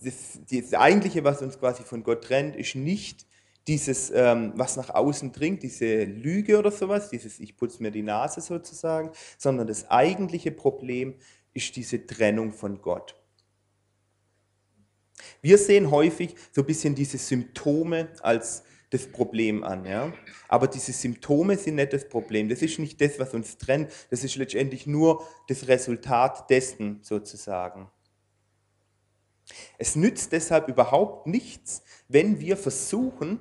das, 0.04 0.40
das 0.50 0.74
eigentliche, 0.74 1.24
was 1.24 1.42
uns 1.42 1.60
quasi 1.60 1.84
von 1.84 2.04
Gott 2.04 2.24
trennt, 2.24 2.56
ist 2.56 2.76
nicht 2.76 3.26
dieses, 3.68 4.12
ähm, 4.12 4.54
was 4.56 4.78
nach 4.78 4.90
außen 4.90 5.32
dringt, 5.32 5.64
diese 5.64 6.04
Lüge 6.04 6.58
oder 6.58 6.72
sowas, 6.72 7.10
dieses 7.10 7.40
Ich 7.40 7.56
putze 7.56 7.84
mir 7.84 7.92
die 7.92 8.02
Nase 8.02 8.42
sozusagen, 8.42 9.12
sondern 9.38 9.68
das 9.68 9.90
eigentliche 9.90 10.52
Problem 10.52 11.16
ist 11.54 11.76
diese 11.76 12.06
Trennung 12.06 12.52
von 12.52 12.82
Gott. 12.82 13.16
Wir 15.42 15.58
sehen 15.58 15.92
häufig 15.92 16.36
so 16.52 16.62
ein 16.62 16.68
bisschen 16.68 16.96
diese 16.96 17.18
Symptome 17.18 18.10
als 18.22 18.64
das 18.90 19.06
Problem 19.06 19.64
an. 19.64 19.86
Ja? 19.86 20.14
Aber 20.48 20.68
diese 20.68 20.92
Symptome 20.92 21.58
sind 21.58 21.76
nicht 21.76 21.94
das 21.94 22.08
Problem. 22.10 22.50
Das 22.50 22.62
ist 22.62 22.80
nicht 22.80 23.00
das, 23.00 23.20
was 23.20 23.34
uns 23.34 23.58
trennt. 23.58 23.92
Das 24.10 24.24
ist 24.24 24.36
letztendlich 24.36 24.88
nur 24.88 25.24
das 25.48 25.68
Resultat 25.68 26.50
dessen 26.50 27.00
sozusagen. 27.04 27.90
Es 29.78 29.96
nützt 29.96 30.32
deshalb 30.32 30.68
überhaupt 30.68 31.28
nichts, 31.28 31.84
wenn 32.08 32.40
wir 32.40 32.58
versuchen, 32.58 33.40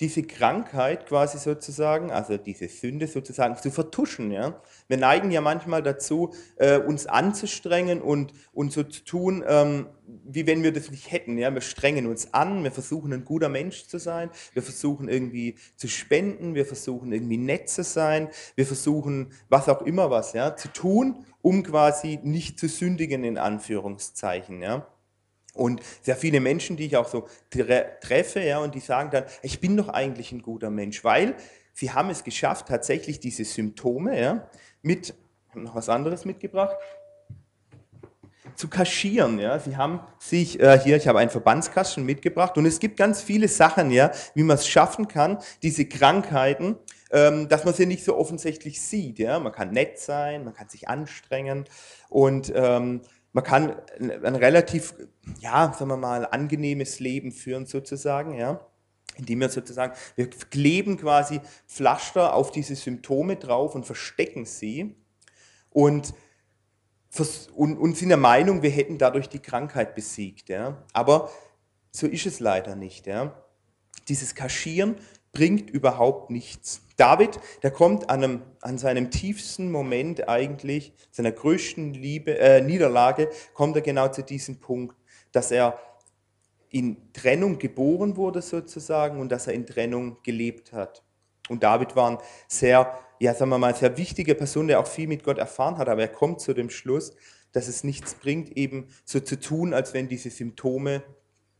diese 0.00 0.22
Krankheit 0.22 1.06
quasi 1.06 1.38
sozusagen, 1.38 2.12
also 2.12 2.36
diese 2.36 2.68
Sünde 2.68 3.08
sozusagen 3.08 3.56
zu 3.56 3.70
vertuschen. 3.70 4.30
Ja? 4.30 4.62
Wir 4.86 4.96
neigen 4.96 5.32
ja 5.32 5.40
manchmal 5.40 5.82
dazu, 5.82 6.32
äh, 6.56 6.78
uns 6.78 7.06
anzustrengen 7.06 8.00
und, 8.00 8.32
und 8.52 8.72
so 8.72 8.84
zu 8.84 9.04
tun, 9.04 9.44
ähm, 9.46 9.86
wie 10.06 10.46
wenn 10.46 10.62
wir 10.62 10.72
das 10.72 10.90
nicht 10.90 11.10
hätten. 11.10 11.36
Ja? 11.36 11.52
Wir 11.52 11.62
strengen 11.62 12.06
uns 12.06 12.32
an, 12.32 12.62
wir 12.62 12.70
versuchen 12.70 13.12
ein 13.12 13.24
guter 13.24 13.48
Mensch 13.48 13.88
zu 13.88 13.98
sein, 13.98 14.30
wir 14.52 14.62
versuchen 14.62 15.08
irgendwie 15.08 15.56
zu 15.74 15.88
spenden, 15.88 16.54
wir 16.54 16.64
versuchen 16.64 17.12
irgendwie 17.12 17.38
nett 17.38 17.68
zu 17.68 17.82
sein, 17.82 18.28
wir 18.54 18.66
versuchen 18.66 19.32
was 19.48 19.68
auch 19.68 19.82
immer 19.82 20.10
was 20.10 20.32
ja, 20.32 20.54
zu 20.54 20.68
tun, 20.68 21.26
um 21.42 21.64
quasi 21.64 22.20
nicht 22.22 22.60
zu 22.60 22.68
sündigen 22.68 23.24
in 23.24 23.36
Anführungszeichen. 23.36 24.62
Ja? 24.62 24.86
Und 25.58 25.82
sehr 26.02 26.16
viele 26.16 26.40
Menschen, 26.40 26.76
die 26.76 26.86
ich 26.86 26.96
auch 26.96 27.08
so 27.08 27.26
treffe, 27.50 28.40
ja, 28.40 28.58
und 28.58 28.74
die 28.74 28.80
sagen 28.80 29.10
dann, 29.10 29.24
ich 29.42 29.60
bin 29.60 29.76
doch 29.76 29.88
eigentlich 29.88 30.32
ein 30.32 30.40
guter 30.40 30.70
Mensch, 30.70 31.02
weil 31.04 31.34
sie 31.74 31.92
haben 31.92 32.10
es 32.10 32.24
geschafft, 32.24 32.68
tatsächlich 32.68 33.20
diese 33.20 33.44
Symptome 33.44 34.20
ja, 34.20 34.48
mit, 34.82 35.14
noch 35.54 35.74
was 35.74 35.88
anderes 35.88 36.24
mitgebracht, 36.24 36.76
zu 38.54 38.68
kaschieren. 38.68 39.38
Ja. 39.38 39.58
Sie 39.58 39.76
haben 39.76 40.00
sich, 40.18 40.60
äh, 40.60 40.78
hier, 40.78 40.96
ich 40.96 41.06
habe 41.06 41.18
einen 41.18 41.30
Verbandskasten 41.30 42.04
mitgebracht 42.04 42.56
und 42.56 42.66
es 42.66 42.80
gibt 42.80 42.96
ganz 42.96 43.22
viele 43.22 43.48
Sachen, 43.48 43.90
ja, 43.90 44.10
wie 44.34 44.42
man 44.42 44.56
es 44.56 44.66
schaffen 44.66 45.08
kann, 45.08 45.38
diese 45.62 45.86
Krankheiten, 45.86 46.76
ähm, 47.10 47.48
dass 47.48 47.64
man 47.64 47.74
sie 47.74 47.86
nicht 47.86 48.04
so 48.04 48.16
offensichtlich 48.16 48.80
sieht. 48.80 49.18
Ja. 49.18 49.38
Man 49.38 49.52
kann 49.52 49.70
nett 49.70 49.98
sein, 49.98 50.44
man 50.44 50.54
kann 50.54 50.68
sich 50.68 50.88
anstrengen 50.88 51.64
und 52.08 52.52
ähm, 52.54 53.02
man 53.32 53.44
kann 53.44 53.76
ein 53.98 54.34
relativ, 54.36 54.94
ja, 55.40 55.72
sagen 55.72 55.90
wir 55.90 55.96
mal, 55.96 56.26
angenehmes 56.26 56.98
Leben 57.00 57.32
führen 57.32 57.66
sozusagen, 57.66 58.34
ja, 58.34 58.60
indem 59.16 59.40
wir 59.40 59.48
sozusagen, 59.48 59.94
wir 60.16 60.30
kleben 60.30 60.96
quasi 60.96 61.40
Pflaster 61.66 62.34
auf 62.34 62.50
diese 62.50 62.76
Symptome 62.76 63.36
drauf 63.36 63.74
und 63.74 63.84
verstecken 63.84 64.44
sie 64.44 64.96
und, 65.70 66.14
und, 67.54 67.78
und 67.78 67.96
sind 67.96 68.08
der 68.08 68.18
Meinung, 68.18 68.62
wir 68.62 68.70
hätten 68.70 68.98
dadurch 68.98 69.28
die 69.28 69.40
Krankheit 69.40 69.94
besiegt, 69.94 70.48
ja. 70.48 70.82
Aber 70.92 71.30
so 71.90 72.06
ist 72.06 72.26
es 72.26 72.40
leider 72.40 72.76
nicht, 72.76 73.06
ja. 73.06 73.44
Dieses 74.08 74.34
Kaschieren 74.34 74.96
bringt 75.38 75.70
überhaupt 75.70 76.30
nichts. 76.30 76.82
David, 76.96 77.38
der 77.62 77.70
kommt 77.70 78.10
an, 78.10 78.24
einem, 78.24 78.42
an 78.60 78.76
seinem 78.76 79.12
tiefsten 79.12 79.70
Moment 79.70 80.28
eigentlich, 80.28 80.92
seiner 81.12 81.30
größten 81.30 81.94
Liebe, 81.94 82.36
äh, 82.40 82.60
Niederlage, 82.60 83.30
kommt 83.54 83.76
er 83.76 83.82
genau 83.82 84.08
zu 84.08 84.24
diesem 84.24 84.58
Punkt, 84.58 84.96
dass 85.30 85.52
er 85.52 85.78
in 86.70 87.12
Trennung 87.12 87.60
geboren 87.60 88.16
wurde 88.16 88.42
sozusagen 88.42 89.20
und 89.20 89.30
dass 89.30 89.46
er 89.46 89.52
in 89.52 89.64
Trennung 89.64 90.16
gelebt 90.24 90.72
hat. 90.72 91.04
Und 91.48 91.62
David 91.62 91.94
war 91.94 92.10
ein 92.10 92.18
sehr, 92.48 92.98
ja, 93.20 93.32
sagen 93.32 93.52
wir 93.52 93.58
mal, 93.58 93.76
sehr 93.76 93.96
wichtige 93.96 94.34
Person, 94.34 94.66
der 94.66 94.80
auch 94.80 94.88
viel 94.88 95.06
mit 95.06 95.22
Gott 95.22 95.38
erfahren 95.38 95.78
hat, 95.78 95.88
aber 95.88 96.02
er 96.02 96.08
kommt 96.08 96.40
zu 96.40 96.52
dem 96.52 96.68
Schluss, 96.68 97.12
dass 97.52 97.68
es 97.68 97.84
nichts 97.84 98.14
bringt, 98.14 98.56
eben 98.56 98.88
so 99.04 99.20
zu 99.20 99.38
tun, 99.38 99.72
als 99.72 99.94
wenn 99.94 100.08
diese 100.08 100.30
Symptome, 100.30 101.04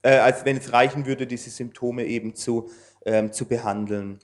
äh, 0.03 0.17
als 0.17 0.45
wenn 0.45 0.57
es 0.57 0.73
reichen 0.73 1.07
würde, 1.07 1.29
diese 1.29 1.51
Symptome 1.51 2.07
eben 2.07 2.35
zu, 2.35 2.71
ähm, 3.09 3.33
zu 3.33 3.47
behandeln. 3.47 4.19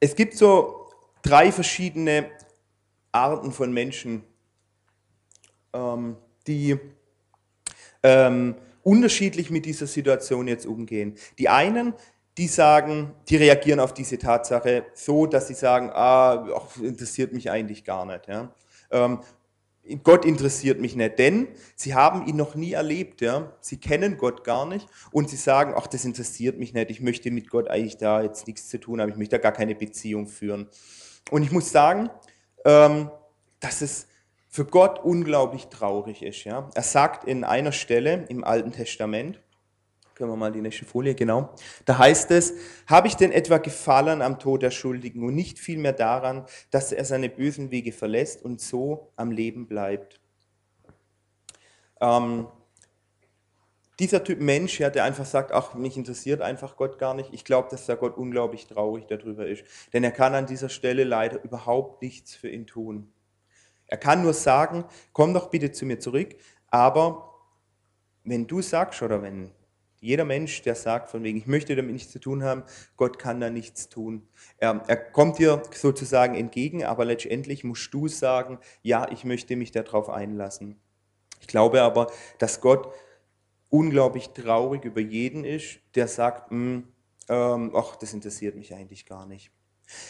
Es 0.00 0.16
gibt 0.16 0.34
so 0.34 0.88
drei 1.22 1.52
verschiedene 1.52 2.30
Arten 3.12 3.52
von 3.52 3.70
Menschen, 3.72 4.24
ähm, 5.74 6.16
die 6.46 6.78
ähm, 8.02 8.54
unterschiedlich 8.82 9.50
mit 9.50 9.66
dieser 9.66 9.86
Situation 9.86 10.48
jetzt 10.48 10.64
umgehen. 10.64 11.16
Die 11.36 11.50
einen, 11.50 11.92
die 12.38 12.46
sagen, 12.46 13.14
die 13.28 13.36
reagieren 13.36 13.80
auf 13.80 13.92
diese 13.92 14.16
Tatsache 14.16 14.86
so, 14.94 15.26
dass 15.26 15.48
sie 15.48 15.54
sagen, 15.54 15.90
ah, 15.92 16.46
interessiert 16.80 17.32
mich 17.32 17.50
eigentlich 17.50 17.84
gar 17.84 18.06
nicht. 18.06 18.26
Ja. 18.28 18.54
Gott 20.02 20.24
interessiert 20.24 20.80
mich 20.80 20.96
nicht, 20.96 21.18
denn 21.18 21.48
sie 21.74 21.94
haben 21.94 22.26
ihn 22.26 22.36
noch 22.36 22.54
nie 22.54 22.72
erlebt, 22.72 23.20
ja. 23.20 23.52
Sie 23.60 23.78
kennen 23.78 24.18
Gott 24.18 24.44
gar 24.44 24.66
nicht 24.66 24.86
und 25.12 25.30
sie 25.30 25.36
sagen, 25.36 25.74
ach, 25.76 25.86
das 25.86 26.04
interessiert 26.04 26.58
mich 26.58 26.74
nicht, 26.74 26.90
ich 26.90 27.00
möchte 27.00 27.30
mit 27.30 27.48
Gott 27.48 27.68
eigentlich 27.68 27.96
da 27.96 28.22
jetzt 28.22 28.46
nichts 28.46 28.68
zu 28.68 28.78
tun 28.78 29.00
haben, 29.00 29.10
ich 29.10 29.16
möchte 29.16 29.36
da 29.36 29.42
gar 29.42 29.52
keine 29.52 29.74
Beziehung 29.74 30.26
führen. 30.26 30.68
Und 31.30 31.42
ich 31.42 31.52
muss 31.52 31.70
sagen, 31.70 32.10
ähm, 32.64 33.10
dass 33.60 33.80
es 33.80 34.06
für 34.48 34.64
Gott 34.64 34.98
unglaublich 35.02 35.66
traurig 35.66 36.22
ist, 36.22 36.44
ja. 36.44 36.68
Er 36.74 36.82
sagt 36.82 37.24
in 37.24 37.44
einer 37.44 37.72
Stelle 37.72 38.24
im 38.28 38.44
Alten 38.44 38.72
Testament, 38.72 39.40
können 40.18 40.32
wir 40.32 40.36
mal 40.36 40.50
die 40.50 40.60
nächste 40.60 40.84
Folie, 40.84 41.14
genau. 41.14 41.54
Da 41.84 41.96
heißt 41.96 42.32
es, 42.32 42.52
habe 42.88 43.06
ich 43.06 43.14
denn 43.14 43.30
etwa 43.30 43.58
gefallen 43.58 44.20
am 44.20 44.40
Tod 44.40 44.62
der 44.62 44.72
Schuldigen 44.72 45.22
und 45.22 45.36
nicht 45.36 45.60
vielmehr 45.60 45.92
daran, 45.92 46.44
dass 46.72 46.90
er 46.90 47.04
seine 47.04 47.28
bösen 47.28 47.70
Wege 47.70 47.92
verlässt 47.92 48.44
und 48.44 48.60
so 48.60 49.12
am 49.14 49.30
Leben 49.30 49.68
bleibt? 49.68 50.20
Ähm, 52.00 52.48
dieser 54.00 54.24
Typ 54.24 54.40
Mensch, 54.40 54.80
ja, 54.80 54.90
der 54.90 55.04
einfach 55.04 55.24
sagt, 55.24 55.52
ach, 55.52 55.74
mich 55.74 55.96
interessiert 55.96 56.40
einfach 56.40 56.76
Gott 56.76 56.98
gar 56.98 57.14
nicht. 57.14 57.32
Ich 57.32 57.44
glaube, 57.44 57.68
dass 57.70 57.86
der 57.86 57.96
Gott 57.96 58.16
unglaublich 58.16 58.66
traurig 58.66 59.06
darüber 59.06 59.46
ist. 59.46 59.64
Denn 59.92 60.02
er 60.02 60.12
kann 60.12 60.34
an 60.34 60.46
dieser 60.46 60.68
Stelle 60.68 61.04
leider 61.04 61.42
überhaupt 61.44 62.02
nichts 62.02 62.34
für 62.34 62.48
ihn 62.48 62.66
tun. 62.66 63.12
Er 63.86 63.98
kann 63.98 64.22
nur 64.22 64.34
sagen, 64.34 64.84
komm 65.12 65.32
doch 65.32 65.48
bitte 65.48 65.70
zu 65.70 65.86
mir 65.86 66.00
zurück, 66.00 66.36
aber 66.68 67.34
wenn 68.24 68.46
du 68.48 68.60
sagst 68.62 69.00
oder 69.02 69.22
wenn 69.22 69.52
Jeder 70.00 70.24
Mensch, 70.24 70.62
der 70.62 70.74
sagt 70.74 71.10
von 71.10 71.22
wegen, 71.24 71.38
ich 71.38 71.46
möchte 71.46 71.74
damit 71.74 71.92
nichts 71.92 72.12
zu 72.12 72.20
tun 72.20 72.44
haben, 72.44 72.62
Gott 72.96 73.18
kann 73.18 73.40
da 73.40 73.50
nichts 73.50 73.88
tun. 73.88 74.28
Er, 74.58 74.82
er 74.86 74.96
kommt 74.96 75.38
dir 75.38 75.62
sozusagen 75.74 76.34
entgegen, 76.34 76.84
aber 76.84 77.04
letztendlich 77.04 77.64
musst 77.64 77.92
du 77.92 78.06
sagen, 78.08 78.58
ja, 78.82 79.10
ich 79.10 79.24
möchte 79.24 79.56
mich 79.56 79.72
darauf 79.72 80.08
einlassen. 80.08 80.76
Ich 81.40 81.48
glaube 81.48 81.82
aber, 81.82 82.12
dass 82.38 82.60
Gott 82.60 82.92
unglaublich 83.70 84.30
traurig 84.30 84.84
über 84.84 85.00
jeden 85.00 85.44
ist, 85.44 85.80
der 85.94 86.08
sagt, 86.08 86.50
"Hm, 86.50 86.88
ähm, 87.28 87.72
ach, 87.74 87.96
das 87.96 88.14
interessiert 88.14 88.56
mich 88.56 88.74
eigentlich 88.74 89.06
gar 89.06 89.26
nicht. 89.26 89.50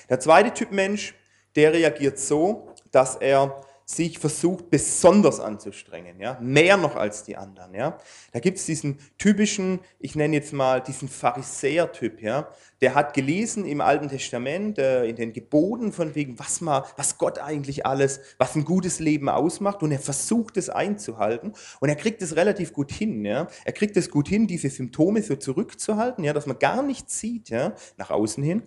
Der 0.09 0.21
zweite 0.21 0.53
Typ 0.53 0.73
Mensch, 0.73 1.15
der 1.57 1.73
reagiert 1.73 2.19
so, 2.19 2.75
dass 2.91 3.17
er 3.17 3.61
sich 3.91 4.19
versucht, 4.19 4.69
besonders 4.69 5.41
anzustrengen, 5.41 6.21
ja, 6.21 6.39
mehr 6.43 6.77
noch 6.77 6.95
als 6.95 7.25
die 7.25 7.39
anderen, 7.39 7.73
ja. 7.75 7.97
Da 8.33 8.39
gibt 8.39 8.59
es 8.59 8.67
diesen 8.67 8.99
typischen, 9.17 9.81
ich 9.99 10.15
nenne 10.15 10.37
jetzt 10.37 10.53
mal 10.53 10.83
diesen 10.83 11.09
Pharisäer-Typ, 11.09 12.21
ja, 12.21 12.51
der 12.83 12.95
hat 12.95 13.15
gelesen 13.15 13.65
im 13.65 13.81
Alten 13.81 14.11
Testament, 14.11 14.79
äh, 14.79 15.07
in 15.07 15.17
den 15.17 15.33
Geboten 15.33 15.93
von 15.93 16.15
wegen, 16.15 16.39
was, 16.39 16.61
mal, 16.61 16.85
was 16.99 17.17
Gott 17.17 17.39
eigentlich 17.39 17.87
alles, 17.87 18.21
was 18.37 18.55
ein 18.57 18.67
gutes 18.67 19.01
Leben 19.01 19.31
ausmacht 19.31 19.83
und 19.83 19.91
er 19.91 20.01
versucht 20.01 20.59
es 20.59 20.69
einzuhalten 20.69 21.55
und 21.81 21.89
er 21.89 21.97
kriegt 21.97 22.21
es 22.21 22.37
relativ 22.37 22.75
gut 22.75 22.93
hin, 22.93 23.25
ja. 23.25 23.49
Er 23.65 23.73
kriegt 23.73 23.97
es 23.97 24.11
gut 24.11 24.29
hin, 24.29 24.47
diese 24.47 24.69
Symptome 24.69 25.23
so 25.23 25.35
zurückzuhalten, 25.35 26.25
ja, 26.25 26.35
dass 26.35 26.45
man 26.45 26.59
gar 26.59 26.83
nichts 26.83 27.19
sieht, 27.19 27.49
ja, 27.49 27.73
nach 27.97 28.11
außen 28.11 28.45
hin, 28.45 28.65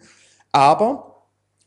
aber 0.51 1.10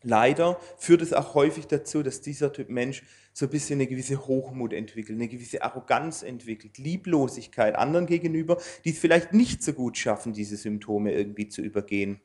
Leider 0.05 0.61
führt 0.77 1.03
es 1.03 1.13
auch 1.13 1.35
häufig 1.35 1.67
dazu, 1.67 2.03
dass 2.03 2.21
dieser 2.21 2.53
Typ 2.53 2.69
Mensch 2.69 3.03
so 3.33 3.47
ein 3.47 3.51
bisschen 3.51 3.79
eine 3.79 3.87
gewisse 3.87 4.27
Hochmut 4.27 4.73
entwickelt, 4.73 5.19
eine 5.19 5.29
gewisse 5.29 5.63
Arroganz 5.63 6.23
entwickelt, 6.23 6.79
Lieblosigkeit 6.79 7.75
anderen 7.75 8.07
gegenüber, 8.07 8.59
die 8.85 8.91
es 8.91 8.99
vielleicht 8.99 9.33
nicht 9.33 9.63
so 9.63 9.73
gut 9.73 9.99
schaffen, 9.99 10.33
diese 10.33 10.57
Symptome 10.57 11.13
irgendwie 11.13 11.49
zu 11.49 11.63
übergehen. 11.63 12.21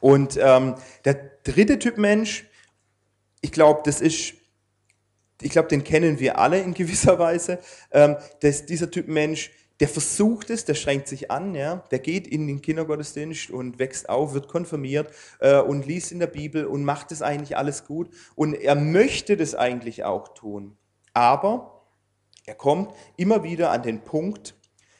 Und 0.00 0.38
ähm, 0.40 0.74
der 1.04 1.14
dritte 1.44 1.78
Typ 1.78 1.98
Mensch, 1.98 2.44
ich 3.40 3.52
glaube, 3.52 3.82
das 3.84 4.00
ist, 4.00 4.34
ich 5.40 5.50
glaube, 5.50 5.68
den 5.68 5.84
kennen 5.84 6.18
wir 6.18 6.38
alle 6.38 6.60
in 6.60 6.74
gewisser 6.74 7.18
Weise, 7.18 7.60
ähm, 7.92 8.16
dass 8.40 8.66
dieser 8.66 8.90
Typ 8.90 9.08
Mensch, 9.08 9.50
der 9.80 9.88
versucht 9.88 10.50
es, 10.50 10.64
der 10.64 10.74
schränkt 10.74 11.06
sich 11.08 11.30
an, 11.30 11.54
ja, 11.54 11.84
der 11.90 11.98
geht 11.98 12.26
in 12.26 12.46
den 12.46 12.62
Kindergottesdienst 12.62 13.50
und 13.50 13.78
wächst 13.78 14.08
auf, 14.08 14.32
wird 14.32 14.48
konfirmiert 14.48 15.12
äh, 15.40 15.58
und 15.58 15.86
liest 15.86 16.12
in 16.12 16.18
der 16.18 16.28
Bibel 16.28 16.64
und 16.66 16.84
macht 16.84 17.12
es 17.12 17.22
eigentlich 17.22 17.56
alles 17.56 17.84
gut. 17.84 18.08
Und 18.34 18.54
er 18.54 18.74
möchte 18.74 19.36
das 19.36 19.54
eigentlich 19.54 20.04
auch 20.04 20.28
tun, 20.28 20.76
aber 21.12 21.82
er 22.46 22.54
kommt 22.54 22.94
immer 23.16 23.42
wieder 23.42 23.70
an 23.70 23.82
den 23.82 24.00
Punkt 24.00 24.54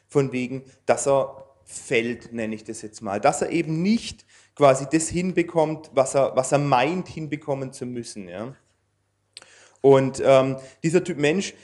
von 0.09 0.33
wegen, 0.33 0.65
dass 0.85 1.07
er 1.07 1.45
fällt, 1.65 2.33
nenne 2.33 2.55
ich 2.55 2.65
das 2.65 2.83
jetzt 2.83 3.01
mal, 3.01 3.21
dass 3.21 3.43
er 3.43 3.51
eben 3.51 3.83
nicht 3.83 4.27
quasi 4.55 4.87
das 4.91 5.09
hinbekommt, 5.09 5.91
was 5.95 6.15
er, 6.15 6.37
was 6.37 6.53
er 6.53 6.59
meint 6.59 7.09
hinbekommen 7.09 7.73
zu 7.73 7.87
müssen, 7.87 8.29
ja. 8.29 8.55
Und 9.81 10.21
ähm, 10.25 10.57
dieser 10.83 11.05
Typ 11.05 11.19
Mensch, 11.19 11.55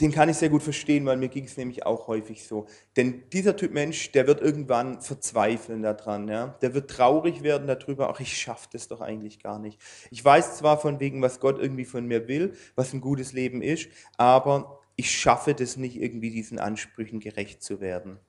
den 0.00 0.12
kann 0.12 0.28
ich 0.28 0.36
sehr 0.36 0.48
gut 0.48 0.62
verstehen, 0.62 1.04
weil 1.06 1.16
mir 1.16 1.28
ging 1.28 1.44
es 1.44 1.56
nämlich 1.56 1.84
auch 1.84 2.06
häufig 2.06 2.46
so. 2.46 2.66
Denn 2.96 3.24
dieser 3.32 3.56
Typ 3.56 3.72
Mensch, 3.72 4.12
der 4.12 4.28
wird 4.28 4.40
irgendwann 4.40 5.00
verzweifeln 5.00 5.82
daran. 5.82 6.28
Ja? 6.28 6.56
Der 6.62 6.72
wird 6.74 6.90
traurig 6.90 7.42
werden 7.42 7.66
darüber, 7.66 8.08
ach, 8.08 8.20
ich 8.20 8.38
schaffe 8.38 8.68
das 8.72 8.86
doch 8.86 9.00
eigentlich 9.00 9.40
gar 9.40 9.58
nicht. 9.58 9.80
Ich 10.10 10.24
weiß 10.24 10.58
zwar 10.58 10.78
von 10.78 11.00
wegen, 11.00 11.20
was 11.20 11.40
Gott 11.40 11.58
irgendwie 11.58 11.84
von 11.84 12.06
mir 12.06 12.28
will, 12.28 12.54
was 12.76 12.92
ein 12.92 13.00
gutes 13.00 13.32
Leben 13.32 13.60
ist, 13.60 13.88
aber 14.16 14.80
ich 14.94 15.10
schaffe 15.10 15.54
das 15.54 15.76
nicht, 15.76 16.00
irgendwie 16.00 16.30
diesen 16.30 16.60
Ansprüchen 16.60 17.18
gerecht 17.18 17.62
zu 17.62 17.80
werden. 17.80 18.20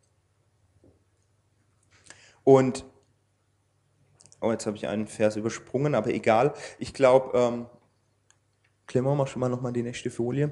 Und, 2.44 2.84
oh, 4.42 4.52
jetzt 4.52 4.66
habe 4.66 4.78
ich 4.78 4.88
einen 4.88 5.06
Vers 5.06 5.36
übersprungen, 5.36 5.94
aber 5.94 6.12
egal. 6.12 6.54
Ich 6.80 6.96
glaube, 6.96 7.38
ähm, 7.38 7.66
Clement, 8.90 9.16
mach 9.16 9.28
schon 9.28 9.40
mal 9.40 9.50
nochmal 9.50 9.72
die 9.72 9.84
nächste 9.84 10.10
Folie. 10.10 10.52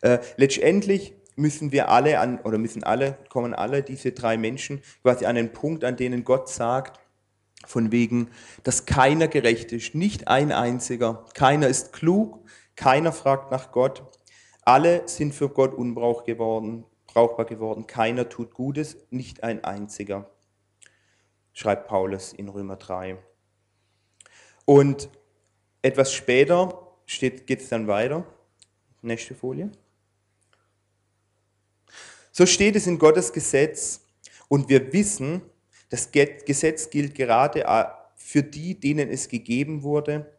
Äh, 0.00 0.20
letztendlich 0.36 1.14
müssen 1.36 1.72
wir 1.72 1.90
alle 1.90 2.20
an, 2.20 2.38
oder 2.40 2.56
müssen 2.56 2.84
alle, 2.84 3.18
kommen 3.28 3.54
alle 3.54 3.82
diese 3.82 4.12
drei 4.12 4.36
Menschen 4.38 4.82
quasi 5.02 5.26
an 5.26 5.34
den 5.34 5.52
Punkt, 5.52 5.84
an 5.84 5.96
denen 5.96 6.24
Gott 6.24 6.48
sagt, 6.48 7.00
von 7.66 7.92
wegen, 7.92 8.30
dass 8.62 8.86
keiner 8.86 9.28
gerecht 9.28 9.72
ist, 9.72 9.94
nicht 9.94 10.28
ein 10.28 10.52
einziger, 10.52 11.26
keiner 11.34 11.68
ist 11.68 11.92
klug, 11.92 12.38
keiner 12.76 13.12
fragt 13.12 13.50
nach 13.50 13.72
Gott, 13.72 14.04
alle 14.62 15.06
sind 15.08 15.34
für 15.34 15.48
Gott 15.48 15.74
unbrauch 15.74 16.24
geworden, 16.24 16.84
brauchbar 17.06 17.46
geworden, 17.46 17.86
keiner 17.86 18.28
tut 18.28 18.54
Gutes, 18.54 18.96
nicht 19.10 19.42
ein 19.42 19.64
einziger, 19.64 20.30
schreibt 21.52 21.88
Paulus 21.88 22.32
in 22.32 22.48
Römer 22.48 22.76
3. 22.76 23.18
Und 24.64 25.08
etwas 25.82 26.12
später 26.12 26.91
geht 27.20 27.60
es 27.60 27.68
dann 27.68 27.86
weiter. 27.86 28.26
Nächste 29.02 29.34
Folie. 29.34 29.70
So 32.30 32.46
steht 32.46 32.76
es 32.76 32.86
in 32.86 32.98
Gottes 32.98 33.32
Gesetz 33.32 34.00
und 34.48 34.68
wir 34.68 34.92
wissen, 34.92 35.42
das 35.90 36.10
Gesetz 36.10 36.88
gilt 36.88 37.14
gerade 37.14 37.66
für 38.16 38.42
die, 38.42 38.78
denen 38.78 39.10
es 39.10 39.28
gegeben 39.28 39.82
wurde. 39.82 40.38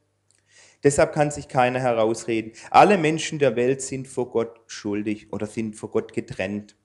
Deshalb 0.83 1.13
kann 1.13 1.31
sich 1.31 1.47
keiner 1.47 1.79
herausreden. 1.79 2.53
Alle 2.71 2.97
Menschen 2.97 3.39
der 3.39 3.55
Welt 3.55 3.81
sind 3.81 4.07
vor 4.07 4.31
Gott 4.31 4.59
schuldig 4.67 5.31
oder 5.31 5.45
sind 5.45 5.75
vor 5.75 5.91
Gott 5.91 6.13
getrennt. 6.13 6.75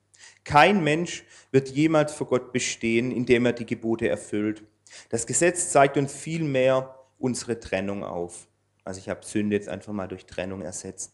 Kein 0.44 0.84
Mensch 0.84 1.24
wird 1.50 1.68
jemals 1.70 2.12
vor 2.12 2.26
Gott 2.26 2.52
bestehen, 2.52 3.10
indem 3.10 3.46
er 3.46 3.52
die 3.52 3.66
Gebote 3.66 4.08
erfüllt. 4.08 4.62
Das 5.08 5.26
Gesetz 5.26 5.70
zeigt 5.70 5.96
uns 5.96 6.12
vielmehr 6.12 6.94
unsere 7.18 7.58
Trennung 7.58 8.04
auf. 8.04 8.48
Also 8.88 9.00
ich 9.00 9.10
habe 9.10 9.22
Sünde 9.22 9.54
jetzt 9.54 9.68
einfach 9.68 9.92
mal 9.92 10.08
durch 10.08 10.24
Trennung 10.24 10.62
ersetzt. 10.62 11.12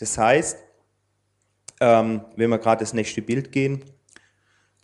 Das 0.00 0.18
heißt, 0.18 0.58
ähm, 1.80 2.24
wenn 2.34 2.50
wir 2.50 2.58
gerade 2.58 2.80
das 2.80 2.92
nächste 2.92 3.22
Bild 3.22 3.52
gehen, 3.52 3.84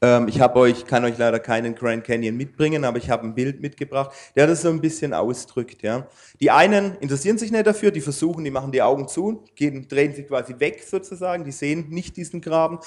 ähm, 0.03 0.29
ich 0.29 0.41
habe 0.41 0.59
euch, 0.59 0.87
kann 0.87 1.05
euch 1.05 1.19
leider 1.19 1.39
keinen 1.41 1.75
Grand 1.75 2.05
Canyon 2.05 2.37
mitbringen, 2.37 2.85
aber 2.85 2.99
ich 2.99 3.11
habe 3.11 3.27
ein 3.27 3.35
Bild 3.35 3.61
mitgebracht, 3.61 4.13
der 4.35 4.47
das 4.47 4.63
so 4.63 4.69
ein 4.69 4.81
bisschen 4.81 5.13
ausdrückt. 5.13 5.83
Ja. 5.83 6.09
Die 6.41 6.51
einen 6.51 6.97
interessieren 7.01 7.37
sich 7.39 7.53
nicht 7.53 7.67
dafür, 7.67 7.91
die 7.91 8.01
versuchen, 8.01 8.45
die 8.45 8.51
machen 8.51 8.73
die 8.73 8.83
Augen 8.83 9.09
zu, 9.09 9.45
gehen, 9.55 9.89
drehen 9.89 10.15
sich 10.15 10.27
quasi 10.27 10.55
weg 10.59 10.83
sozusagen, 10.89 11.45
die 11.45 11.53
sehen 11.53 11.87
nicht 11.91 12.17
diesen 12.17 12.41
Graben. 12.41 12.79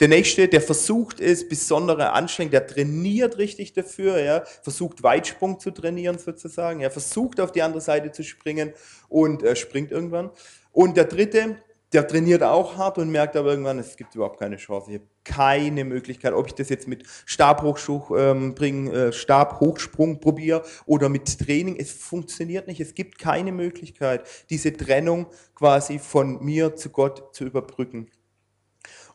Der 0.00 0.08
nächste, 0.08 0.46
der 0.46 0.60
versucht 0.60 1.20
es, 1.20 1.48
besondere 1.48 2.12
Anstrengung, 2.12 2.52
der 2.52 2.66
trainiert 2.66 3.38
richtig 3.38 3.72
dafür, 3.72 4.20
ja, 4.20 4.44
versucht 4.62 5.02
Weitsprung 5.02 5.58
zu 5.58 5.70
trainieren 5.72 6.18
sozusagen, 6.18 6.80
er 6.80 6.90
versucht 6.90 7.40
auf 7.40 7.50
die 7.50 7.62
andere 7.62 7.80
Seite 7.80 8.12
zu 8.12 8.22
springen 8.22 8.72
und 9.08 9.42
äh, 9.42 9.56
springt 9.56 9.90
irgendwann. 9.90 10.30
Und 10.70 10.96
der 10.96 11.06
dritte, 11.06 11.56
der 11.92 12.06
trainiert 12.06 12.42
auch 12.42 12.76
hart 12.76 12.98
und 12.98 13.10
merkt 13.10 13.34
aber 13.36 13.50
irgendwann, 13.50 13.78
es 13.78 13.96
gibt 13.96 14.14
überhaupt 14.14 14.38
keine 14.38 14.56
Chance. 14.56 14.90
Ich 14.90 14.96
habe 14.98 15.08
keine 15.24 15.84
Möglichkeit, 15.84 16.34
ob 16.34 16.46
ich 16.46 16.54
das 16.54 16.68
jetzt 16.68 16.86
mit 16.86 17.04
Stabhochsprung, 17.24 18.04
ähm, 18.18 18.54
bring, 18.54 18.92
äh, 18.92 19.12
Stabhochsprung 19.12 20.20
probiere 20.20 20.64
oder 20.84 21.08
mit 21.08 21.38
Training. 21.38 21.76
Es 21.76 21.92
funktioniert 21.92 22.66
nicht. 22.66 22.80
Es 22.80 22.94
gibt 22.94 23.18
keine 23.18 23.52
Möglichkeit, 23.52 24.26
diese 24.50 24.72
Trennung 24.76 25.26
quasi 25.54 25.98
von 25.98 26.44
mir 26.44 26.76
zu 26.76 26.90
Gott 26.90 27.34
zu 27.34 27.44
überbrücken. 27.44 28.10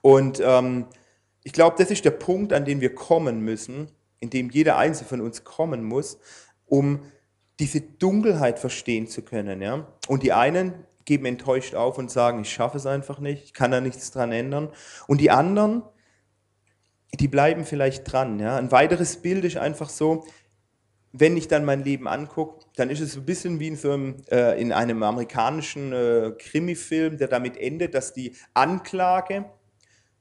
Und 0.01 0.41
ähm, 0.43 0.87
ich 1.43 1.53
glaube, 1.53 1.75
das 1.77 1.91
ist 1.91 2.05
der 2.05 2.11
Punkt, 2.11 2.53
an 2.53 2.65
den 2.65 2.81
wir 2.81 2.95
kommen 2.95 3.41
müssen, 3.41 3.91
in 4.19 4.29
dem 4.29 4.49
jeder 4.49 4.77
Einzelne 4.77 5.09
von 5.09 5.21
uns 5.21 5.43
kommen 5.43 5.83
muss, 5.83 6.17
um 6.65 7.01
diese 7.59 7.81
Dunkelheit 7.81 8.57
verstehen 8.57 9.07
zu 9.07 9.21
können. 9.21 9.61
Ja? 9.61 9.87
Und 10.07 10.23
die 10.23 10.33
einen 10.33 10.73
geben 11.05 11.25
enttäuscht 11.25 11.75
auf 11.75 11.97
und 11.97 12.11
sagen, 12.11 12.41
ich 12.41 12.51
schaffe 12.51 12.77
es 12.77 12.85
einfach 12.85 13.19
nicht, 13.19 13.43
ich 13.43 13.53
kann 13.53 13.71
da 13.71 13.81
nichts 13.81 14.11
dran 14.11 14.31
ändern. 14.31 14.69
Und 15.07 15.21
die 15.21 15.31
anderen, 15.31 15.83
die 17.19 17.27
bleiben 17.27 17.65
vielleicht 17.65 18.11
dran. 18.11 18.39
Ja? 18.39 18.57
Ein 18.57 18.71
weiteres 18.71 19.21
Bild 19.21 19.45
ist 19.45 19.57
einfach 19.57 19.89
so, 19.89 20.25
wenn 21.11 21.37
ich 21.37 21.47
dann 21.47 21.63
mein 21.63 21.83
Leben 21.83 22.07
angucke, 22.07 22.65
dann 22.75 22.89
ist 22.89 22.99
es 22.99 23.15
ein 23.15 23.25
bisschen 23.25 23.59
wie 23.59 23.67
in, 23.67 23.75
so 23.75 23.91
einem, 23.91 24.15
äh, 24.31 24.59
in 24.59 24.71
einem 24.71 25.03
amerikanischen 25.03 25.93
äh, 25.93 26.31
Krimi-Film, 26.37 27.17
der 27.17 27.27
damit 27.27 27.55
endet, 27.55 27.93
dass 27.93 28.13
die 28.13 28.35
Anklage 28.55 29.45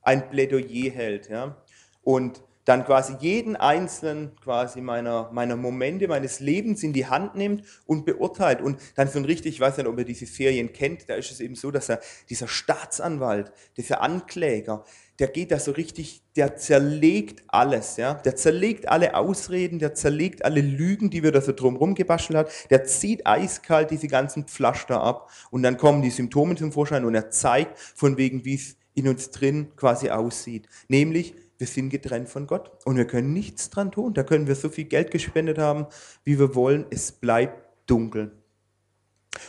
ein 0.03 0.29
Plädoyer 0.29 0.91
hält. 0.91 1.31
Ja? 1.31 1.57
Und 2.03 2.43
dann 2.65 2.85
quasi 2.85 3.15
jeden 3.19 3.57
einzelnen 3.57 4.37
quasi 4.43 4.81
meiner, 4.81 5.31
meiner 5.33 5.57
Momente 5.57 6.07
meines 6.07 6.41
Lebens 6.41 6.83
in 6.83 6.93
die 6.93 7.07
Hand 7.07 7.35
nimmt 7.35 7.65
und 7.87 8.05
beurteilt. 8.05 8.61
Und 8.61 8.79
dann 8.95 9.09
so 9.09 9.19
ein 9.19 9.25
richtig, 9.25 9.55
ich 9.55 9.61
weiß 9.61 9.77
nicht, 9.79 9.87
ob 9.87 9.99
ihr 9.99 10.05
diese 10.05 10.27
Serien 10.27 10.73
kennt, 10.73 11.09
da 11.09 11.15
ist 11.15 11.31
es 11.31 11.41
eben 11.41 11.55
so, 11.55 11.71
dass 11.71 11.89
er, 11.89 12.01
dieser 12.31 12.49
Staatsanwalt, 12.49 13.53
dieser 13.77 14.01
Ankläger, 14.01 14.85
der 15.19 15.29
geht 15.29 15.51
da 15.51 15.59
so 15.59 15.73
richtig, 15.73 16.23
der 16.37 16.57
zerlegt 16.57 17.45
alles, 17.49 17.97
ja. 17.97 18.15
Der 18.15 18.35
zerlegt 18.35 18.89
alle 18.89 19.15
Ausreden, 19.15 19.79
der 19.79 19.95
zerlegt 19.95 20.45
alle 20.45 20.61
Lügen, 20.61 21.11
die 21.11 21.23
wir 21.23 21.33
da 21.33 21.41
so 21.41 21.53
drumherum 21.53 21.95
gebastelt 21.95 22.39
hat. 22.39 22.71
Der 22.71 22.85
zieht 22.85 23.27
eiskalt 23.27 23.91
diese 23.91 24.09
ganzen 24.09 24.47
Pflaster 24.47 25.01
ab 25.01 25.31
und 25.51 25.63
dann 25.63 25.77
kommen 25.77 26.03
die 26.03 26.11
Symptome 26.11 26.55
zum 26.57 26.73
Vorschein 26.73 27.05
und 27.05 27.15
er 27.15 27.31
zeigt 27.31 27.79
von 27.79 28.17
wegen, 28.17 28.45
wie 28.45 28.55
es 28.55 28.77
in 28.95 29.09
uns 29.09 29.31
drin 29.31 29.73
quasi 29.77 30.11
aussieht. 30.11 30.67
Nämlich, 30.89 31.35
wir 31.59 31.67
sind 31.67 31.91
getrennt 31.91 32.29
von 32.29 32.47
Gott 32.47 32.71
und 32.85 32.97
wir 32.97 33.07
können 33.07 33.33
nichts 33.33 33.71
dran 33.71 33.93
tun. 33.93 34.15
Da 34.15 34.23
können 34.23 34.47
wir 34.47 34.55
so 34.55 34.69
viel 34.69 34.85
Geld 34.85 35.11
gespendet 35.11 35.59
haben, 35.59 35.87
wie 36.25 36.39
wir 36.39 36.55
wollen. 36.55 36.87
Es 36.91 37.13
bleibt 37.13 37.69
dunkel. 37.89 38.33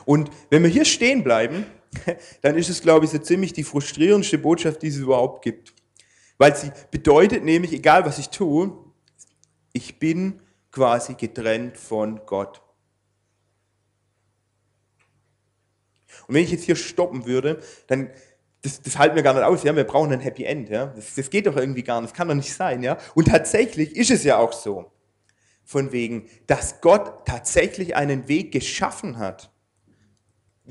Und 0.05 0.29
wenn 0.49 0.63
wir 0.63 0.69
hier 0.69 0.85
stehen 0.85 1.23
bleiben, 1.23 1.65
dann 2.41 2.57
ist 2.57 2.69
es, 2.69 2.81
glaube 2.81 3.05
ich, 3.05 3.11
so 3.11 3.17
ziemlich 3.17 3.53
die 3.53 3.63
frustrierendste 3.63 4.37
Botschaft, 4.37 4.81
die 4.81 4.87
es 4.87 4.97
überhaupt 4.97 5.43
gibt. 5.43 5.73
Weil 6.37 6.55
sie 6.55 6.71
bedeutet 6.91 7.43
nämlich, 7.43 7.73
egal 7.73 8.05
was 8.05 8.17
ich 8.17 8.29
tue, 8.29 8.71
ich 9.71 9.99
bin 9.99 10.41
quasi 10.71 11.13
getrennt 11.15 11.77
von 11.77 12.21
Gott. 12.25 12.61
Und 16.27 16.35
wenn 16.35 16.43
ich 16.43 16.51
jetzt 16.51 16.63
hier 16.63 16.75
stoppen 16.75 17.25
würde, 17.25 17.59
dann, 17.87 18.09
das, 18.63 18.81
das 18.81 18.97
halten 18.97 19.15
wir 19.15 19.23
gar 19.23 19.33
nicht 19.33 19.43
aus, 19.43 19.63
ja, 19.63 19.75
wir 19.75 19.83
brauchen 19.83 20.11
ein 20.11 20.21
Happy 20.21 20.45
End, 20.45 20.69
ja. 20.69 20.87
Das, 20.87 21.15
das 21.15 21.29
geht 21.29 21.45
doch 21.45 21.55
irgendwie 21.55 21.83
gar 21.83 22.01
nicht, 22.01 22.11
das 22.11 22.17
kann 22.17 22.29
doch 22.29 22.35
nicht 22.35 22.53
sein, 22.53 22.81
ja. 22.81 22.97
Und 23.13 23.27
tatsächlich 23.27 23.95
ist 23.95 24.09
es 24.09 24.23
ja 24.23 24.37
auch 24.37 24.53
so. 24.53 24.89
Von 25.65 25.91
wegen, 25.91 26.27
dass 26.47 26.81
Gott 26.81 27.25
tatsächlich 27.25 27.95
einen 27.95 28.27
Weg 28.27 28.51
geschaffen 28.51 29.17
hat 29.17 29.52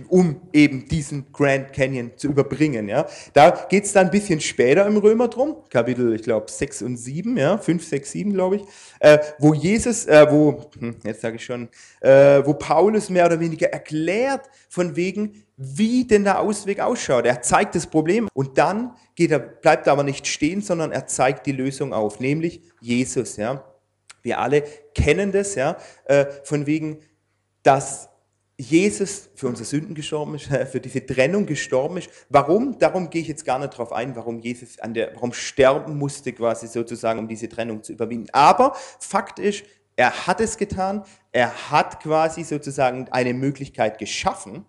um 0.09 0.41
eben 0.55 0.89
diesen 0.89 1.31
Grand 1.33 1.73
Canyon 1.73 2.13
zu 2.17 2.29
überbringen. 2.29 2.89
Ja. 2.89 3.07
Da 3.35 3.67
geht 3.69 3.85
es 3.85 3.93
dann 3.93 4.07
ein 4.07 4.11
bisschen 4.11 4.41
später 4.41 4.87
im 4.87 4.97
Römer 4.97 5.29
drum, 5.29 5.57
Kapitel, 5.69 6.15
ich 6.15 6.23
glaube, 6.23 6.51
6 6.51 6.83
und 6.83 6.97
7, 6.97 7.37
ja, 7.37 7.59
5, 7.59 7.87
6, 7.87 8.11
7, 8.11 8.33
glaube 8.33 8.57
ich, 8.57 8.63
äh, 9.01 9.19
wo 9.39 9.53
Jesus, 9.53 10.07
äh, 10.07 10.27
wo, 10.31 10.71
hm, 10.79 10.97
jetzt 11.05 11.21
sage 11.21 11.37
ich 11.37 11.45
schon, 11.45 11.69
äh, 12.01 12.43
wo 12.45 12.55
Paulus 12.55 13.11
mehr 13.11 13.27
oder 13.27 13.39
weniger 13.39 13.69
erklärt, 13.69 14.49
von 14.71 14.97
wegen, 14.97 15.45
wie 15.59 16.07
denn 16.07 16.25
der 16.25 16.41
Ausweg 16.41 16.81
ausschaut. 16.81 17.27
Er 17.27 17.43
zeigt 17.43 17.75
das 17.75 17.87
Problem 17.87 18.29
und 18.33 18.57
dann 18.57 18.93
geht 19.15 19.31
er, 19.31 19.41
bleibt 19.41 19.87
er 19.87 19.93
aber 19.93 20.05
nicht 20.05 20.27
stehen, 20.27 20.63
sondern 20.63 20.91
er 20.93 21.07
zeigt 21.07 21.47
die 21.47 21.53
Lösung 21.53 21.93
auf, 21.93 22.19
nämlich 22.19 22.63
Jesus. 22.81 23.37
Ja. 23.37 23.63
Wir 24.23 24.39
alle 24.39 24.63
kennen 24.95 25.33
das, 25.33 25.55
ja, 25.55 25.77
äh, 26.07 26.25
von 26.45 26.67
wegen, 26.67 27.01
dass 27.63 28.09
Jesus 28.59 29.31
für 29.35 29.49
unsere 29.49 29.65
Sünden 29.65 29.95
gestorben 29.95 30.35
ist, 30.35 30.47
für 30.47 30.81
diese 30.81 31.05
Trennung 31.05 31.47
gestorben 31.47 31.97
ist. 31.97 32.11
Warum? 32.29 32.79
Darum 32.79 33.11
gehe 33.11 33.23
ich 33.23 33.29
jetzt 33.29 33.45
gar 33.45 33.59
nicht 33.59 33.71
drauf 33.71 33.93
ein, 33.93 34.15
warum 34.15 34.39
Jesus 34.39 34.79
an 34.79 34.95
der, 34.95 35.15
warum 35.15 35.33
sterben 35.33 35.99
musste 35.99 36.33
quasi 36.33 36.69
sozusagen, 36.69 37.19
um 37.19 37.29
diese 37.29 37.49
Trennung 37.49 37.83
zu 37.83 37.93
überwinden. 37.93 38.29
Aber 38.33 38.75
Fakt 39.01 39.39
ist, 39.39 39.65
er 39.97 40.27
hat 40.27 40.41
es 40.41 40.57
getan, 40.57 41.05
er 41.33 41.71
hat 41.71 42.01
quasi 42.01 42.45
sozusagen 42.45 43.09
eine 43.11 43.35
Möglichkeit 43.35 43.99
geschaffen. 43.99 44.65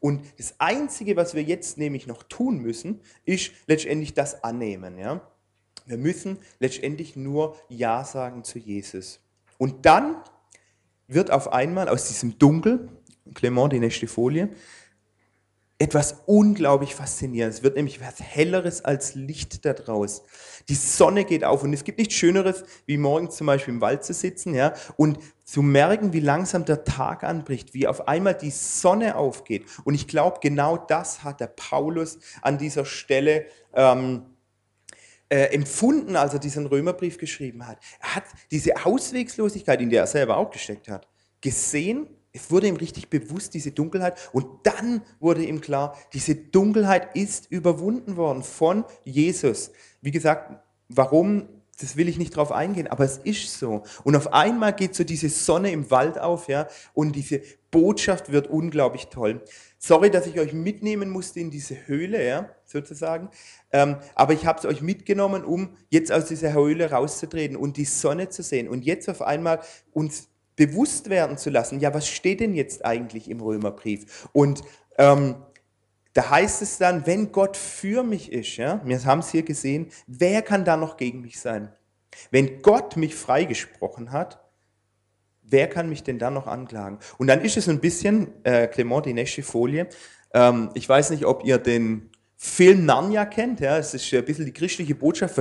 Und 0.00 0.24
das 0.38 0.54
Einzige, 0.58 1.16
was 1.16 1.34
wir 1.34 1.42
jetzt 1.42 1.78
nämlich 1.78 2.06
noch 2.06 2.22
tun 2.22 2.58
müssen, 2.58 3.00
ist 3.24 3.52
letztendlich 3.66 4.14
das 4.14 4.42
annehmen. 4.42 4.98
Ja? 4.98 5.20
Wir 5.86 5.98
müssen 5.98 6.38
letztendlich 6.58 7.16
nur 7.16 7.56
Ja 7.68 8.04
sagen 8.04 8.44
zu 8.44 8.58
Jesus. 8.58 9.20
Und 9.58 9.86
dann 9.86 10.16
wird 11.06 11.30
auf 11.30 11.52
einmal 11.52 11.88
aus 11.88 12.08
diesem 12.08 12.38
Dunkel, 12.38 12.88
Clement, 13.34 13.72
die 13.72 13.78
nächste 13.78 14.06
Folie. 14.06 14.50
Etwas 15.78 16.16
unglaublich 16.26 16.94
Faszinierendes. 16.94 17.58
Es 17.58 17.62
wird 17.62 17.76
nämlich 17.76 18.02
was 18.02 18.20
Helleres 18.20 18.84
als 18.84 19.14
Licht 19.14 19.64
da 19.64 19.72
draus. 19.72 20.22
Die 20.68 20.74
Sonne 20.74 21.24
geht 21.24 21.42
auf 21.42 21.62
und 21.62 21.72
es 21.72 21.84
gibt 21.84 21.98
nichts 21.98 22.14
Schöneres, 22.14 22.64
wie 22.84 22.98
morgens 22.98 23.36
zum 23.36 23.46
Beispiel 23.46 23.72
im 23.72 23.80
Wald 23.80 24.04
zu 24.04 24.12
sitzen 24.12 24.54
ja, 24.54 24.74
und 24.98 25.18
zu 25.42 25.62
merken, 25.62 26.12
wie 26.12 26.20
langsam 26.20 26.66
der 26.66 26.84
Tag 26.84 27.24
anbricht, 27.24 27.72
wie 27.72 27.86
auf 27.86 28.08
einmal 28.08 28.34
die 28.34 28.50
Sonne 28.50 29.16
aufgeht. 29.16 29.64
Und 29.84 29.94
ich 29.94 30.06
glaube, 30.06 30.40
genau 30.42 30.76
das 30.76 31.24
hat 31.24 31.40
der 31.40 31.46
Paulus 31.46 32.18
an 32.42 32.58
dieser 32.58 32.84
Stelle 32.84 33.46
ähm, 33.72 34.26
äh, 35.30 35.44
empfunden, 35.54 36.14
als 36.14 36.34
er 36.34 36.40
diesen 36.40 36.66
Römerbrief 36.66 37.16
geschrieben 37.16 37.66
hat. 37.66 37.78
Er 38.00 38.16
hat 38.16 38.24
diese 38.50 38.84
Auswegslosigkeit, 38.84 39.80
in 39.80 39.88
der 39.88 40.02
er 40.02 40.06
selber 40.06 40.36
auch 40.36 40.50
gesteckt 40.50 40.88
hat, 40.88 41.08
gesehen 41.40 42.06
es 42.32 42.50
wurde 42.50 42.68
ihm 42.68 42.76
richtig 42.76 43.08
bewusst, 43.08 43.54
diese 43.54 43.72
Dunkelheit. 43.72 44.16
Und 44.32 44.46
dann 44.64 45.02
wurde 45.18 45.44
ihm 45.44 45.60
klar, 45.60 45.96
diese 46.12 46.34
Dunkelheit 46.34 47.16
ist 47.16 47.50
überwunden 47.50 48.16
worden 48.16 48.42
von 48.42 48.84
Jesus. 49.04 49.72
Wie 50.00 50.12
gesagt, 50.12 50.62
warum, 50.88 51.48
das 51.80 51.96
will 51.96 52.08
ich 52.08 52.18
nicht 52.18 52.36
drauf 52.36 52.52
eingehen, 52.52 52.86
aber 52.86 53.04
es 53.04 53.18
ist 53.18 53.58
so. 53.58 53.82
Und 54.04 54.14
auf 54.14 54.32
einmal 54.32 54.74
geht 54.74 54.94
so 54.94 55.02
diese 55.02 55.28
Sonne 55.28 55.72
im 55.72 55.90
Wald 55.90 56.18
auf, 56.18 56.48
ja, 56.48 56.68
und 56.94 57.16
diese 57.16 57.40
Botschaft 57.70 58.30
wird 58.30 58.48
unglaublich 58.48 59.06
toll. 59.06 59.42
Sorry, 59.78 60.10
dass 60.10 60.26
ich 60.26 60.38
euch 60.38 60.52
mitnehmen 60.52 61.10
musste 61.10 61.40
in 61.40 61.50
diese 61.50 61.86
Höhle, 61.86 62.24
ja, 62.24 62.50
sozusagen. 62.64 63.30
Ähm, 63.72 63.96
aber 64.14 64.34
ich 64.34 64.46
habe 64.46 64.58
es 64.58 64.66
euch 64.66 64.82
mitgenommen, 64.82 65.44
um 65.44 65.76
jetzt 65.88 66.12
aus 66.12 66.26
dieser 66.26 66.52
Höhle 66.52 66.90
rauszutreten 66.90 67.56
und 67.56 67.76
die 67.76 67.84
Sonne 67.84 68.28
zu 68.28 68.42
sehen. 68.42 68.68
Und 68.68 68.84
jetzt 68.84 69.08
auf 69.08 69.22
einmal 69.22 69.60
uns 69.92 70.28
bewusst 70.60 71.08
werden 71.08 71.38
zu 71.38 71.48
lassen, 71.48 71.80
ja, 71.80 71.94
was 71.94 72.06
steht 72.06 72.40
denn 72.40 72.52
jetzt 72.52 72.84
eigentlich 72.84 73.30
im 73.30 73.40
Römerbrief? 73.40 74.28
Und 74.32 74.60
ähm, 74.98 75.36
da 76.12 76.28
heißt 76.28 76.60
es 76.60 76.76
dann, 76.76 77.06
wenn 77.06 77.32
Gott 77.32 77.56
für 77.56 78.02
mich 78.02 78.30
ist, 78.30 78.58
ja, 78.58 78.82
wir 78.84 79.02
haben 79.06 79.20
es 79.20 79.30
hier 79.30 79.42
gesehen, 79.42 79.90
wer 80.06 80.42
kann 80.42 80.66
da 80.66 80.76
noch 80.76 80.98
gegen 80.98 81.22
mich 81.22 81.40
sein? 81.40 81.72
Wenn 82.30 82.60
Gott 82.60 82.98
mich 82.98 83.14
freigesprochen 83.14 84.12
hat, 84.12 84.44
wer 85.40 85.66
kann 85.66 85.88
mich 85.88 86.02
denn 86.02 86.18
da 86.18 86.30
noch 86.30 86.46
anklagen? 86.46 86.98
Und 87.16 87.28
dann 87.28 87.40
ist 87.40 87.56
es 87.56 87.66
ein 87.66 87.80
bisschen, 87.80 88.28
äh, 88.44 88.66
Clement, 88.66 89.06
die 89.06 89.14
nächste 89.14 89.42
Folie, 89.42 89.88
ähm, 90.34 90.68
ich 90.74 90.86
weiß 90.86 91.08
nicht, 91.08 91.24
ob 91.24 91.42
ihr 91.42 91.56
den 91.56 92.10
Film 92.36 92.84
Narnia 92.84 93.24
kennt, 93.24 93.60
ja, 93.60 93.78
es 93.78 93.94
ist 93.94 94.12
ein 94.12 94.26
bisschen 94.26 94.44
die 94.44 94.52
christliche 94.52 94.94
Botschaft 94.94 95.36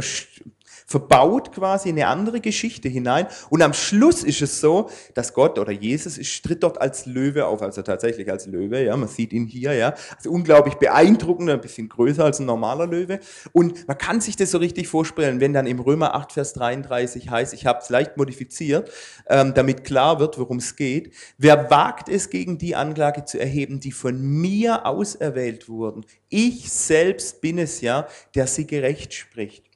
verbaut 0.90 1.52
quasi 1.52 1.90
eine 1.90 2.08
andere 2.08 2.42
Geschichte 2.42 2.90
hinein. 2.90 3.28
Und 3.50 3.62
am 3.62 3.74
Schluss 3.74 4.24
ist 4.24 4.42
es 4.42 4.60
so, 4.60 4.90
dass 5.14 5.36
Gott 5.36 5.60
oder 5.60 5.72
Jesus 5.72 6.18
ist, 6.18 6.44
tritt 6.44 6.64
dort 6.64 6.82
als 6.82 7.06
Löwe 7.06 7.46
auf, 7.46 7.62
also 7.62 7.84
tatsächlich 7.84 8.30
als 8.32 8.48
Löwe, 8.48 8.84
ja, 8.84 8.98
man 8.98 9.08
sieht 9.08 9.32
ihn 9.32 9.46
hier, 9.46 9.74
ja, 9.74 9.94
also 10.18 10.32
unglaublich 10.32 10.76
beeindruckend, 10.76 11.50
ein 11.52 11.62
bisschen 11.62 11.90
größer 11.90 12.26
als 12.26 12.40
ein 12.40 12.48
normaler 12.48 12.88
Löwe. 12.88 13.20
Und 13.52 13.88
man 13.88 14.00
kann 14.00 14.20
sich 14.20 14.36
das 14.36 14.50
so 14.50 14.58
richtig 14.58 14.88
vorstellen, 14.88 15.40
wenn 15.40 15.54
dann 15.54 15.68
im 15.68 15.80
Römer 15.80 16.16
8, 16.16 16.34
Vers 16.34 16.54
33 16.54 17.30
heißt, 17.30 17.54
ich 17.54 17.68
habe 17.68 17.80
es 17.84 17.90
leicht 17.90 18.18
modifiziert, 18.18 18.90
ähm, 19.28 19.54
damit 19.54 19.84
klar 19.84 20.20
wird, 20.20 20.40
worum 20.40 20.58
es 20.58 20.76
geht. 20.76 21.14
Wer 21.38 21.70
wagt 21.70 22.10
es, 22.10 22.32
gegen 22.32 22.58
die 22.58 22.76
Anklage 22.76 23.26
zu 23.26 23.40
erheben, 23.40 23.80
die 23.80 23.92
von 23.92 24.20
mir 24.20 24.88
auserwählt 24.88 25.70
wurden? 25.70 26.04
Ich 26.30 26.72
selbst 26.72 27.42
bin 27.42 27.60
es 27.60 27.82
ja, 27.82 28.08
der 28.34 28.48
sie 28.48 28.66
gerecht 28.66 29.14
spricht. 29.14 29.69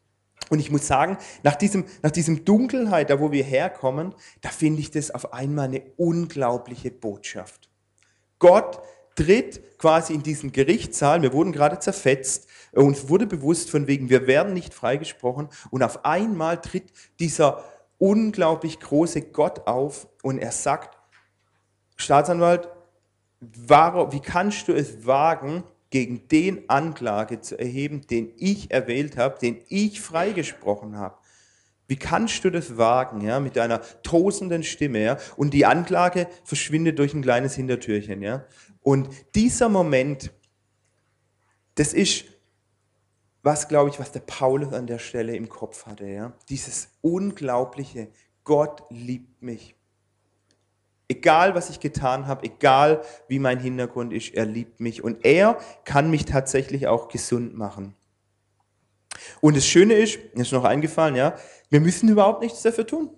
Und 0.54 0.60
ich 0.60 0.70
muss 0.70 0.86
sagen, 0.86 1.18
nach 1.42 1.56
diesem, 1.56 1.86
nach 2.04 2.12
diesem 2.12 2.46
Dunkelheit, 2.46 3.10
da 3.10 3.20
wo 3.20 3.32
wir 3.32 3.44
herkommen, 3.44 4.14
da 4.42 4.50
finde 4.50 4.82
ich 4.82 4.92
das 4.92 5.10
auf 5.10 5.34
einmal 5.34 5.66
eine 5.66 5.82
unglaubliche 5.98 6.92
Botschaft. 6.92 7.72
Gott 8.38 8.80
tritt 9.16 9.80
quasi 9.80 10.14
in 10.14 10.22
diesen 10.22 10.52
Gerichtssaal, 10.52 11.24
wir 11.24 11.34
wurden 11.34 11.54
gerade 11.54 11.80
zerfetzt, 11.80 12.48
uns 12.72 13.10
wurde 13.10 13.26
bewusst 13.26 13.72
von 13.72 13.88
wegen, 13.88 14.12
wir 14.12 14.28
werden 14.28 14.54
nicht 14.54 14.76
freigesprochen. 14.76 15.50
Und 15.72 15.82
auf 15.82 16.06
einmal 16.06 16.62
tritt 16.62 16.94
dieser 17.20 17.64
unglaublich 17.98 18.80
große 18.80 19.24
Gott 19.24 19.66
auf 19.66 20.08
und 20.22 20.38
er 20.38 20.52
sagt, 20.52 21.00
Staatsanwalt, 21.96 22.70
wie 23.40 24.20
kannst 24.20 24.68
du 24.68 24.74
es 24.74 25.08
wagen, 25.08 25.64
gegen 25.94 26.28
den 26.28 26.68
Anklage 26.72 27.40
zu 27.42 27.56
erheben, 27.56 28.02
den 28.08 28.34
ich 28.38 28.72
erwählt 28.72 29.16
habe, 29.16 29.38
den 29.38 29.62
ich 29.70 30.02
freigesprochen 30.02 30.98
habe. 30.98 31.20
Wie 31.86 31.98
kannst 31.98 32.44
du 32.44 32.50
das 32.50 32.78
wagen, 32.78 33.22
ja, 33.22 33.40
mit 33.40 33.58
deiner 33.58 33.80
tosenden 34.02 34.64
Stimme, 34.64 35.04
ja? 35.04 35.18
Und 35.38 35.54
die 35.54 35.68
Anklage 35.68 36.28
verschwindet 36.46 36.98
durch 36.98 37.14
ein 37.14 37.22
kleines 37.22 37.54
Hintertürchen, 37.54 38.24
ja? 38.24 38.44
Und 38.82 39.08
dieser 39.36 39.70
Moment, 39.70 40.34
das 41.76 41.94
ist 41.94 42.26
was, 43.44 43.68
glaube 43.68 43.92
ich, 43.92 44.00
was 44.00 44.12
der 44.12 44.22
Paulus 44.22 44.74
an 44.74 44.88
der 44.88 44.98
Stelle 44.98 45.36
im 45.36 45.48
Kopf 45.48 45.86
hatte, 45.86 46.08
ja? 46.08 46.34
Dieses 46.50 46.90
unglaubliche, 47.02 48.08
Gott 48.44 48.82
liebt 48.90 49.44
mich. 49.44 49.76
Egal, 51.08 51.54
was 51.54 51.70
ich 51.70 51.80
getan 51.80 52.28
habe, 52.28 52.46
egal, 52.46 53.02
wie 53.28 53.40
mein 53.40 53.60
Hintergrund 53.60 54.14
ist, 54.14 54.34
er 54.34 54.46
liebt 54.46 54.80
mich 54.80 55.04
und 55.04 55.26
er 55.26 55.58
kann 55.84 56.10
mich 56.10 56.26
tatsächlich 56.26 56.88
auch 56.88 57.10
gesund 57.10 57.56
machen. 57.56 57.96
Und 59.42 59.58
das 59.58 59.66
Schöne 59.66 59.94
ist, 59.96 60.20
mir 60.34 60.42
ist 60.42 60.52
noch 60.52 60.64
eingefallen, 60.64 61.16
ja, 61.16 61.36
wir 61.70 61.82
müssen 61.82 62.10
überhaupt 62.10 62.42
nichts 62.42 62.62
dafür 62.62 62.88
tun. 62.88 63.10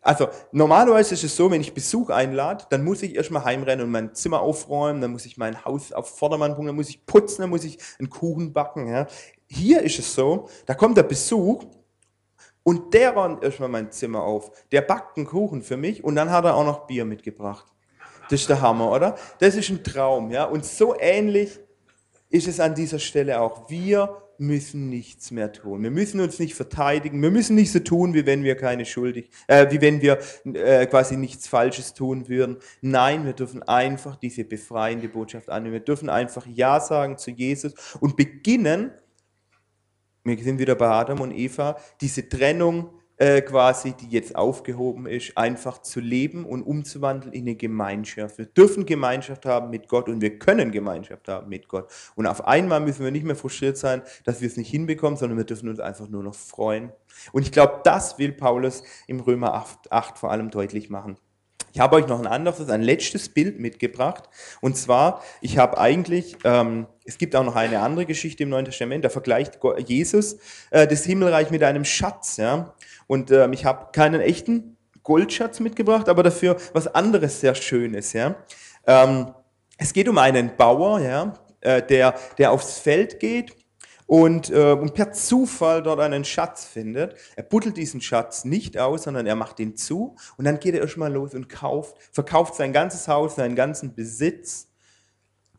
Also 0.00 0.28
normalerweise 0.50 1.14
ist 1.14 1.22
es 1.22 1.36
so, 1.36 1.48
wenn 1.50 1.60
ich 1.60 1.74
Besuch 1.74 2.10
einlade, 2.10 2.64
dann 2.70 2.82
muss 2.82 3.02
ich 3.02 3.14
erstmal 3.14 3.44
heimrennen 3.44 3.86
und 3.86 3.92
mein 3.92 4.14
Zimmer 4.14 4.40
aufräumen, 4.40 5.00
dann 5.00 5.12
muss 5.12 5.26
ich 5.26 5.36
mein 5.36 5.64
Haus 5.64 5.92
auf 5.92 6.18
Vordermann 6.18 6.54
bringen, 6.54 6.66
dann 6.66 6.76
muss 6.76 6.88
ich 6.88 7.06
putzen, 7.06 7.42
dann 7.42 7.50
muss 7.50 7.62
ich 7.62 7.78
einen 8.00 8.10
Kuchen 8.10 8.52
backen. 8.52 8.88
Ja. 8.88 9.06
Hier 9.46 9.82
ist 9.82 10.00
es 10.00 10.12
so, 10.12 10.48
da 10.66 10.74
kommt 10.74 10.96
der 10.96 11.04
Besuch 11.04 11.64
und 12.62 12.94
der 12.94 13.12
räumt 13.12 13.42
erstmal 13.42 13.68
mein 13.68 13.90
Zimmer 13.90 14.22
auf. 14.22 14.50
Der 14.70 14.82
backt 14.82 15.16
einen 15.16 15.26
Kuchen 15.26 15.62
für 15.62 15.76
mich 15.76 16.04
und 16.04 16.14
dann 16.14 16.30
hat 16.30 16.44
er 16.44 16.54
auch 16.54 16.64
noch 16.64 16.86
Bier 16.86 17.04
mitgebracht. 17.04 17.66
Das 18.30 18.40
ist 18.40 18.48
der 18.48 18.60
Hammer, 18.60 18.90
oder? 18.90 19.16
Das 19.40 19.56
ist 19.56 19.68
ein 19.68 19.82
Traum, 19.82 20.30
ja. 20.30 20.44
Und 20.44 20.64
so 20.64 20.94
ähnlich 20.98 21.58
ist 22.30 22.48
es 22.48 22.60
an 22.60 22.74
dieser 22.74 22.98
Stelle 22.98 23.40
auch. 23.40 23.68
Wir 23.68 24.22
müssen 24.38 24.88
nichts 24.88 25.30
mehr 25.30 25.52
tun. 25.52 25.82
Wir 25.82 25.90
müssen 25.90 26.20
uns 26.20 26.38
nicht 26.38 26.54
verteidigen. 26.54 27.22
Wir 27.22 27.30
müssen 27.30 27.54
nicht 27.54 27.72
so 27.72 27.78
tun, 27.78 28.14
wie 28.14 28.26
wenn 28.26 28.42
wir 28.42 28.56
keine 28.56 28.84
schuldig, 28.84 29.30
äh, 29.46 29.70
wie 29.70 29.80
wenn 29.80 30.00
wir 30.00 30.18
äh, 30.44 30.86
quasi 30.86 31.16
nichts 31.16 31.46
Falsches 31.46 31.94
tun 31.94 32.28
würden. 32.28 32.56
Nein, 32.80 33.24
wir 33.24 33.34
dürfen 33.34 33.62
einfach 33.62 34.16
diese 34.16 34.44
befreiende 34.44 35.08
Botschaft 35.08 35.48
annehmen. 35.48 35.74
Wir 35.74 35.80
dürfen 35.80 36.08
einfach 36.08 36.46
Ja 36.46 36.80
sagen 36.80 37.18
zu 37.18 37.30
Jesus 37.30 37.74
und 38.00 38.16
beginnen, 38.16 38.92
wir 40.24 40.38
sind 40.38 40.58
wieder 40.58 40.74
bei 40.74 40.88
Adam 40.88 41.20
und 41.20 41.32
Eva, 41.32 41.76
diese 42.00 42.28
Trennung 42.28 42.90
äh, 43.22 43.42
quasi, 43.42 43.92
die 43.92 44.08
jetzt 44.08 44.34
aufgehoben 44.34 45.06
ist, 45.06 45.36
einfach 45.36 45.82
zu 45.82 46.00
leben 46.00 46.44
und 46.44 46.62
umzuwandeln 46.62 47.32
in 47.32 47.42
eine 47.42 47.54
Gemeinschaft. 47.54 48.38
Wir 48.38 48.46
dürfen 48.46 48.84
Gemeinschaft 48.86 49.46
haben 49.46 49.70
mit 49.70 49.86
Gott 49.88 50.08
und 50.08 50.20
wir 50.20 50.38
können 50.38 50.72
Gemeinschaft 50.72 51.28
haben 51.28 51.48
mit 51.48 51.68
Gott. 51.68 51.88
Und 52.16 52.26
auf 52.26 52.46
einmal 52.46 52.80
müssen 52.80 53.04
wir 53.04 53.12
nicht 53.12 53.24
mehr 53.24 53.36
frustriert 53.36 53.76
sein, 53.76 54.02
dass 54.24 54.40
wir 54.40 54.48
es 54.48 54.56
nicht 54.56 54.70
hinbekommen, 54.70 55.16
sondern 55.16 55.38
wir 55.38 55.44
dürfen 55.44 55.68
uns 55.68 55.78
einfach 55.78 56.08
nur 56.08 56.22
noch 56.22 56.34
freuen. 56.34 56.90
Und 57.32 57.42
ich 57.42 57.52
glaube, 57.52 57.80
das 57.84 58.18
will 58.18 58.32
Paulus 58.32 58.82
im 59.06 59.20
Römer 59.20 59.54
8, 59.54 59.92
8 59.92 60.18
vor 60.18 60.30
allem 60.30 60.50
deutlich 60.50 60.90
machen. 60.90 61.16
Ich 61.72 61.80
habe 61.80 61.96
euch 61.96 62.06
noch 62.06 62.20
ein 62.20 62.26
anderes, 62.26 62.68
ein 62.68 62.82
letztes 62.82 63.30
Bild 63.30 63.58
mitgebracht. 63.58 64.28
Und 64.60 64.76
zwar, 64.76 65.22
ich 65.40 65.56
habe 65.58 65.78
eigentlich, 65.78 66.36
ähm, 66.44 66.86
es 67.04 67.16
gibt 67.16 67.34
auch 67.34 67.44
noch 67.44 67.56
eine 67.56 67.80
andere 67.80 68.04
Geschichte 68.04 68.42
im 68.42 68.50
Neuen 68.50 68.66
Testament, 68.66 69.04
da 69.04 69.08
vergleicht 69.08 69.58
Jesus 69.86 70.36
äh, 70.70 70.86
das 70.86 71.04
Himmelreich 71.04 71.50
mit 71.50 71.62
einem 71.62 71.84
Schatz. 71.84 72.36
Ja? 72.36 72.74
Und 73.06 73.30
ähm, 73.30 73.54
ich 73.54 73.64
habe 73.64 73.88
keinen 73.92 74.20
echten 74.20 74.76
Goldschatz 75.02 75.60
mitgebracht, 75.60 76.08
aber 76.08 76.22
dafür 76.22 76.56
was 76.74 76.86
anderes 76.86 77.40
sehr 77.40 77.54
Schönes. 77.54 78.12
Ja? 78.12 78.36
Ähm, 78.86 79.32
es 79.78 79.92
geht 79.92 80.08
um 80.08 80.18
einen 80.18 80.56
Bauer, 80.56 81.00
ja, 81.00 81.34
äh, 81.62 81.82
der, 81.82 82.14
der 82.38 82.52
aufs 82.52 82.78
Feld 82.78 83.18
geht 83.18 83.61
und, 84.06 84.50
äh, 84.50 84.72
und 84.72 84.94
per 84.94 85.12
Zufall 85.12 85.82
dort 85.82 86.00
einen 86.00 86.24
Schatz 86.24 86.64
findet. 86.64 87.16
Er 87.36 87.42
buddelt 87.42 87.76
diesen 87.76 88.00
Schatz 88.00 88.44
nicht 88.44 88.78
aus, 88.78 89.04
sondern 89.04 89.26
er 89.26 89.36
macht 89.36 89.60
ihn 89.60 89.76
zu 89.76 90.16
und 90.36 90.44
dann 90.44 90.60
geht 90.60 90.74
er 90.74 90.80
erstmal 90.80 91.12
los 91.12 91.34
und 91.34 91.48
kauft, 91.48 91.96
verkauft 92.12 92.54
sein 92.54 92.72
ganzes 92.72 93.08
Haus, 93.08 93.36
seinen 93.36 93.56
ganzen 93.56 93.94
Besitz 93.94 94.68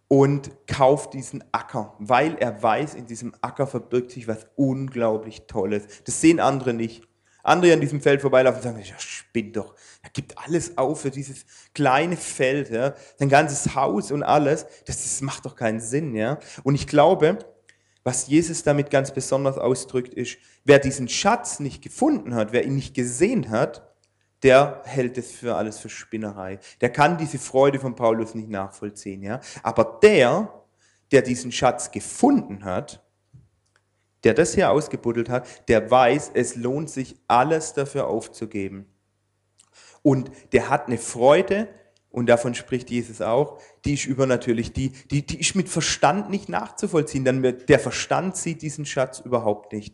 und 0.08 0.52
kauft 0.68 1.14
diesen 1.14 1.44
Acker, 1.52 1.96
weil 1.98 2.36
er 2.36 2.62
weiß, 2.62 2.94
in 2.94 3.08
diesem 3.08 3.34
Acker 3.42 3.66
verbirgt 3.66 4.12
sich 4.12 4.28
was 4.28 4.46
unglaublich 4.56 5.48
Tolles. 5.48 5.88
Das 6.06 6.22
sehen 6.22 6.40
andere 6.40 6.74
nicht. 6.74 7.04
Andere 7.42 7.74
an 7.74 7.82
diesem 7.82 8.00
Feld 8.00 8.22
vorbeilaufen 8.22 8.58
und 8.60 8.64
sagen, 8.64 8.80
ja, 8.86 8.98
spinn 9.00 9.52
doch, 9.52 9.76
er 10.02 10.12
gibt 10.12 10.38
alles 10.38 10.78
auf 10.78 11.02
für 11.02 11.12
dieses 11.12 11.46
kleine 11.74 12.16
Feld, 12.16 12.70
ja, 12.70 12.94
sein 13.18 13.28
ganzes 13.28 13.76
Haus 13.76 14.12
und 14.12 14.24
alles, 14.24 14.66
das, 14.86 15.04
das 15.04 15.20
macht 15.22 15.46
doch 15.46 15.56
keinen 15.56 15.82
Sinn, 15.82 16.16
ja. 16.16 16.40
Und 16.64 16.76
ich 16.76 16.88
glaube, 16.88 17.40
was 18.04 18.28
Jesus 18.28 18.64
damit 18.64 18.90
ganz 18.90 19.12
besonders 19.12 19.58
ausdrückt, 19.58 20.14
ist, 20.14 20.38
wer 20.66 20.80
diesen 20.80 21.08
Schatz 21.08 21.60
nicht 21.60 21.82
gefunden 21.82 22.36
hat, 22.36 22.52
wer 22.52 22.66
ihn 22.66 22.76
nicht 22.76 22.94
gesehen 22.94 23.50
hat, 23.50 23.90
der 24.44 24.82
hält 24.86 25.18
es 25.18 25.32
für 25.32 25.56
alles 25.56 25.80
für 25.80 25.90
Spinnerei. 25.90 26.60
Der 26.82 26.90
kann 26.90 27.18
diese 27.18 27.40
Freude 27.40 27.80
von 27.80 27.96
Paulus 27.96 28.36
nicht 28.36 28.50
nachvollziehen, 28.50 29.24
ja. 29.24 29.40
Aber 29.64 30.00
der, 30.04 30.54
der 31.12 31.22
diesen 31.22 31.52
Schatz 31.52 31.92
gefunden 31.92 32.66
hat, 32.66 33.02
der 34.26 34.34
das 34.34 34.54
hier 34.54 34.70
ausgebuddelt 34.72 35.30
hat, 35.30 35.70
der 35.70 35.90
weiß, 35.90 36.32
es 36.34 36.56
lohnt 36.56 36.90
sich, 36.90 37.16
alles 37.28 37.74
dafür 37.74 38.08
aufzugeben. 38.08 38.86
Und 40.02 40.30
der 40.52 40.70
hat 40.70 40.88
eine 40.88 40.98
Freude, 40.98 41.70
und 42.10 42.28
davon 42.28 42.54
spricht 42.54 42.90
Jesus 42.90 43.22
auch, 43.22 43.60
die 43.86 43.96
ist 43.96 44.06
übernatürlich, 44.06 44.74
die, 44.74 44.92
die, 45.12 45.26
die 45.26 45.40
ist 45.40 45.56
mit 45.56 45.70
Verstand 45.70 46.30
nicht 46.30 46.50
nachzuvollziehen, 46.50 47.26
denn 47.26 47.42
der 47.42 47.80
Verstand 47.80 48.38
sieht 48.38 48.62
diesen 48.62 48.86
Schatz 48.86 49.20
überhaupt 49.20 49.74
nicht. 49.74 49.94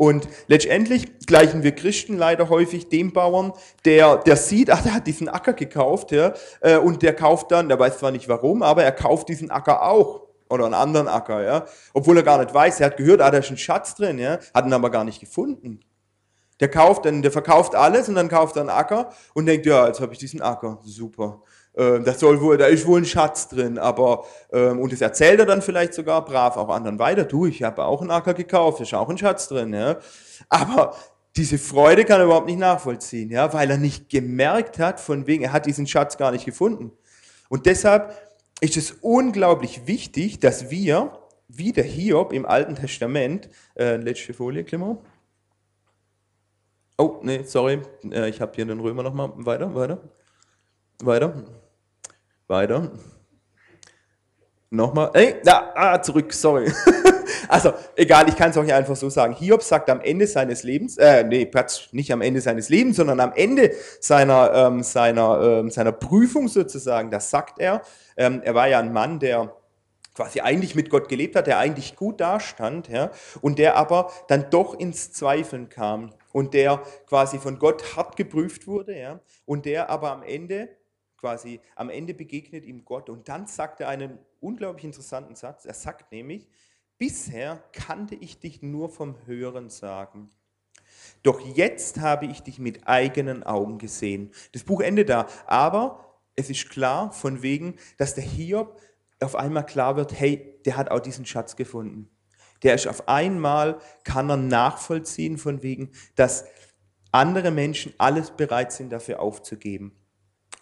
Und 0.00 0.28
letztendlich 0.46 1.18
gleichen 1.26 1.62
wir 1.62 1.72
Christen 1.72 2.16
leider 2.16 2.48
häufig 2.48 2.88
dem 2.88 3.12
Bauern, 3.12 3.52
der, 3.84 4.16
der 4.16 4.36
sieht, 4.36 4.70
ach, 4.70 4.82
der 4.82 4.94
hat 4.94 5.06
diesen 5.06 5.28
Acker 5.28 5.52
gekauft, 5.52 6.10
ja, 6.10 6.32
äh, 6.62 6.78
und 6.78 7.02
der 7.02 7.14
kauft 7.14 7.50
dann, 7.50 7.68
der 7.68 7.78
weiß 7.78 7.98
zwar 7.98 8.10
nicht 8.10 8.26
warum, 8.26 8.62
aber 8.62 8.82
er 8.82 8.92
kauft 8.92 9.28
diesen 9.28 9.50
Acker 9.50 9.82
auch 9.82 10.22
oder 10.48 10.64
einen 10.64 10.72
anderen 10.72 11.06
Acker, 11.06 11.44
ja, 11.44 11.66
obwohl 11.92 12.16
er 12.16 12.22
gar 12.22 12.38
nicht 12.38 12.54
weiß, 12.54 12.80
er 12.80 12.86
hat 12.86 12.96
gehört, 12.96 13.20
ah, 13.20 13.30
da 13.30 13.38
ist 13.38 13.50
ein 13.50 13.58
Schatz 13.58 13.94
drin, 13.94 14.18
ja, 14.18 14.38
hat 14.54 14.64
ihn 14.64 14.72
aber 14.72 14.88
gar 14.88 15.04
nicht 15.04 15.20
gefunden. 15.20 15.80
Der 16.60 16.70
kauft 16.70 17.04
dann, 17.04 17.20
der 17.20 17.30
verkauft 17.30 17.74
alles 17.74 18.08
und 18.08 18.14
dann 18.14 18.28
kauft 18.28 18.56
er 18.56 18.62
einen 18.62 18.70
Acker 18.70 19.12
und 19.34 19.44
denkt, 19.44 19.66
ja, 19.66 19.86
jetzt 19.86 20.00
habe 20.00 20.14
ich 20.14 20.18
diesen 20.18 20.40
Acker, 20.40 20.78
super. 20.82 21.42
Ähm, 21.80 22.04
das 22.04 22.20
soll 22.20 22.42
wohl, 22.42 22.58
da 22.58 22.66
ist 22.66 22.86
wohl 22.86 23.00
ein 23.00 23.06
Schatz 23.06 23.48
drin, 23.48 23.78
aber 23.78 24.26
ähm, 24.52 24.78
und 24.80 24.92
das 24.92 25.00
erzählt 25.00 25.40
er 25.40 25.46
dann 25.46 25.62
vielleicht 25.62 25.94
sogar 25.94 26.22
brav 26.26 26.58
auch 26.58 26.68
anderen 26.68 26.98
weiter. 26.98 27.24
Du, 27.24 27.46
ich 27.46 27.62
habe 27.62 27.84
auch 27.84 28.02
einen 28.02 28.10
Acker 28.10 28.34
gekauft, 28.34 28.80
da 28.80 28.82
ist 28.82 28.92
auch 28.92 29.08
ein 29.08 29.16
Schatz 29.16 29.48
drin, 29.48 29.72
ja. 29.72 29.96
Aber 30.50 30.94
diese 31.36 31.56
Freude 31.56 32.04
kann 32.04 32.20
er 32.20 32.26
überhaupt 32.26 32.48
nicht 32.48 32.58
nachvollziehen, 32.58 33.30
ja, 33.30 33.50
weil 33.54 33.70
er 33.70 33.78
nicht 33.78 34.10
gemerkt 34.10 34.78
hat, 34.78 35.00
von 35.00 35.26
wegen, 35.26 35.44
er 35.44 35.52
hat 35.54 35.64
diesen 35.64 35.86
Schatz 35.86 36.18
gar 36.18 36.32
nicht 36.32 36.44
gefunden. 36.44 36.92
Und 37.48 37.64
deshalb 37.64 38.14
ist 38.60 38.76
es 38.76 38.92
unglaublich 39.00 39.86
wichtig, 39.86 40.38
dass 40.38 40.70
wir, 40.70 41.18
wie 41.48 41.72
der 41.72 41.84
Hiob 41.84 42.34
im 42.34 42.44
Alten 42.44 42.74
Testament, 42.74 43.48
äh, 43.74 43.96
letzte 43.96 44.34
Folie, 44.34 44.64
Klimmer. 44.64 44.98
Oh, 46.98 47.20
nee, 47.22 47.42
sorry, 47.44 47.80
äh, 48.10 48.28
ich 48.28 48.42
habe 48.42 48.52
hier 48.54 48.66
den 48.66 48.80
Römer 48.80 49.02
nochmal. 49.02 49.32
Weiter, 49.36 49.74
weiter, 49.74 49.98
weiter, 51.02 51.42
weiter. 52.50 52.90
Nochmal, 54.72 55.10
ey, 55.14 55.36
da, 55.42 55.72
ah, 55.74 56.02
zurück, 56.02 56.32
sorry. 56.32 56.70
also, 57.48 57.72
egal, 57.96 58.28
ich 58.28 58.36
kann 58.36 58.50
es 58.50 58.56
nicht 58.56 58.72
einfach 58.72 58.94
so 58.94 59.08
sagen. 59.08 59.34
Hiob 59.34 59.62
sagt 59.62 59.90
am 59.90 60.00
Ende 60.00 60.26
seines 60.26 60.62
Lebens, 60.62 60.96
äh, 60.96 61.24
nee, 61.24 61.46
Platz, 61.46 61.88
nicht 61.92 62.12
am 62.12 62.20
Ende 62.20 62.40
seines 62.40 62.68
Lebens, 62.68 62.96
sondern 62.96 63.18
am 63.18 63.32
Ende 63.34 63.72
seiner, 64.00 64.52
ähm, 64.54 64.82
seiner, 64.82 65.40
ähm, 65.42 65.70
seiner 65.70 65.92
Prüfung 65.92 66.46
sozusagen, 66.46 67.10
da 67.10 67.18
sagt 67.18 67.58
er, 67.58 67.82
ähm, 68.16 68.42
er 68.44 68.54
war 68.54 68.68
ja 68.68 68.78
ein 68.78 68.92
Mann, 68.92 69.18
der 69.18 69.56
quasi 70.14 70.40
eigentlich 70.40 70.74
mit 70.74 70.90
Gott 70.90 71.08
gelebt 71.08 71.34
hat, 71.34 71.46
der 71.46 71.58
eigentlich 71.58 71.96
gut 71.96 72.20
dastand, 72.20 72.88
ja, 72.88 73.10
und 73.40 73.58
der 73.58 73.76
aber 73.76 74.12
dann 74.28 74.50
doch 74.50 74.78
ins 74.78 75.12
Zweifeln 75.12 75.68
kam 75.68 76.12
und 76.32 76.54
der 76.54 76.82
quasi 77.08 77.38
von 77.38 77.58
Gott 77.58 77.96
hart 77.96 78.16
geprüft 78.16 78.66
wurde, 78.66 78.96
ja, 78.96 79.20
und 79.46 79.64
der 79.64 79.90
aber 79.90 80.12
am 80.12 80.22
Ende 80.22 80.68
quasi 81.20 81.60
am 81.76 81.90
Ende 81.90 82.14
begegnet 82.14 82.64
ihm 82.64 82.84
Gott 82.84 83.10
und 83.10 83.28
dann 83.28 83.46
sagt 83.46 83.80
er 83.80 83.88
einen 83.88 84.18
unglaublich 84.40 84.84
interessanten 84.84 85.36
Satz. 85.36 85.66
Er 85.66 85.74
sagt 85.74 86.10
nämlich: 86.10 86.48
Bisher 86.98 87.62
kannte 87.72 88.14
ich 88.14 88.40
dich 88.40 88.62
nur 88.62 88.88
vom 88.88 89.14
Hören 89.26 89.68
sagen. 89.68 90.30
Doch 91.22 91.40
jetzt 91.40 92.00
habe 92.00 92.26
ich 92.26 92.42
dich 92.42 92.58
mit 92.58 92.88
eigenen 92.88 93.42
Augen 93.42 93.78
gesehen. 93.78 94.32
Das 94.52 94.64
Buch 94.64 94.80
endet 94.80 95.08
da, 95.08 95.26
aber 95.46 96.18
es 96.36 96.50
ist 96.50 96.70
klar 96.70 97.12
von 97.12 97.42
wegen, 97.42 97.76
dass 97.98 98.14
der 98.14 98.24
Hiob 98.24 98.80
auf 99.20 99.36
einmal 99.36 99.66
klar 99.66 99.96
wird, 99.96 100.18
hey, 100.18 100.58
der 100.64 100.76
hat 100.76 100.90
auch 100.90 101.00
diesen 101.00 101.26
Schatz 101.26 101.56
gefunden. 101.56 102.08
Der 102.62 102.74
ist 102.74 102.86
auf 102.86 103.08
einmal, 103.08 103.78
kann 104.04 104.30
er 104.30 104.36
nachvollziehen 104.36 105.38
von 105.38 105.62
wegen, 105.62 105.92
dass 106.14 106.44
andere 107.12 107.50
Menschen 107.50 107.92
alles 107.98 108.30
bereit 108.30 108.72
sind, 108.72 108.90
dafür 108.90 109.20
aufzugeben. 109.20 109.99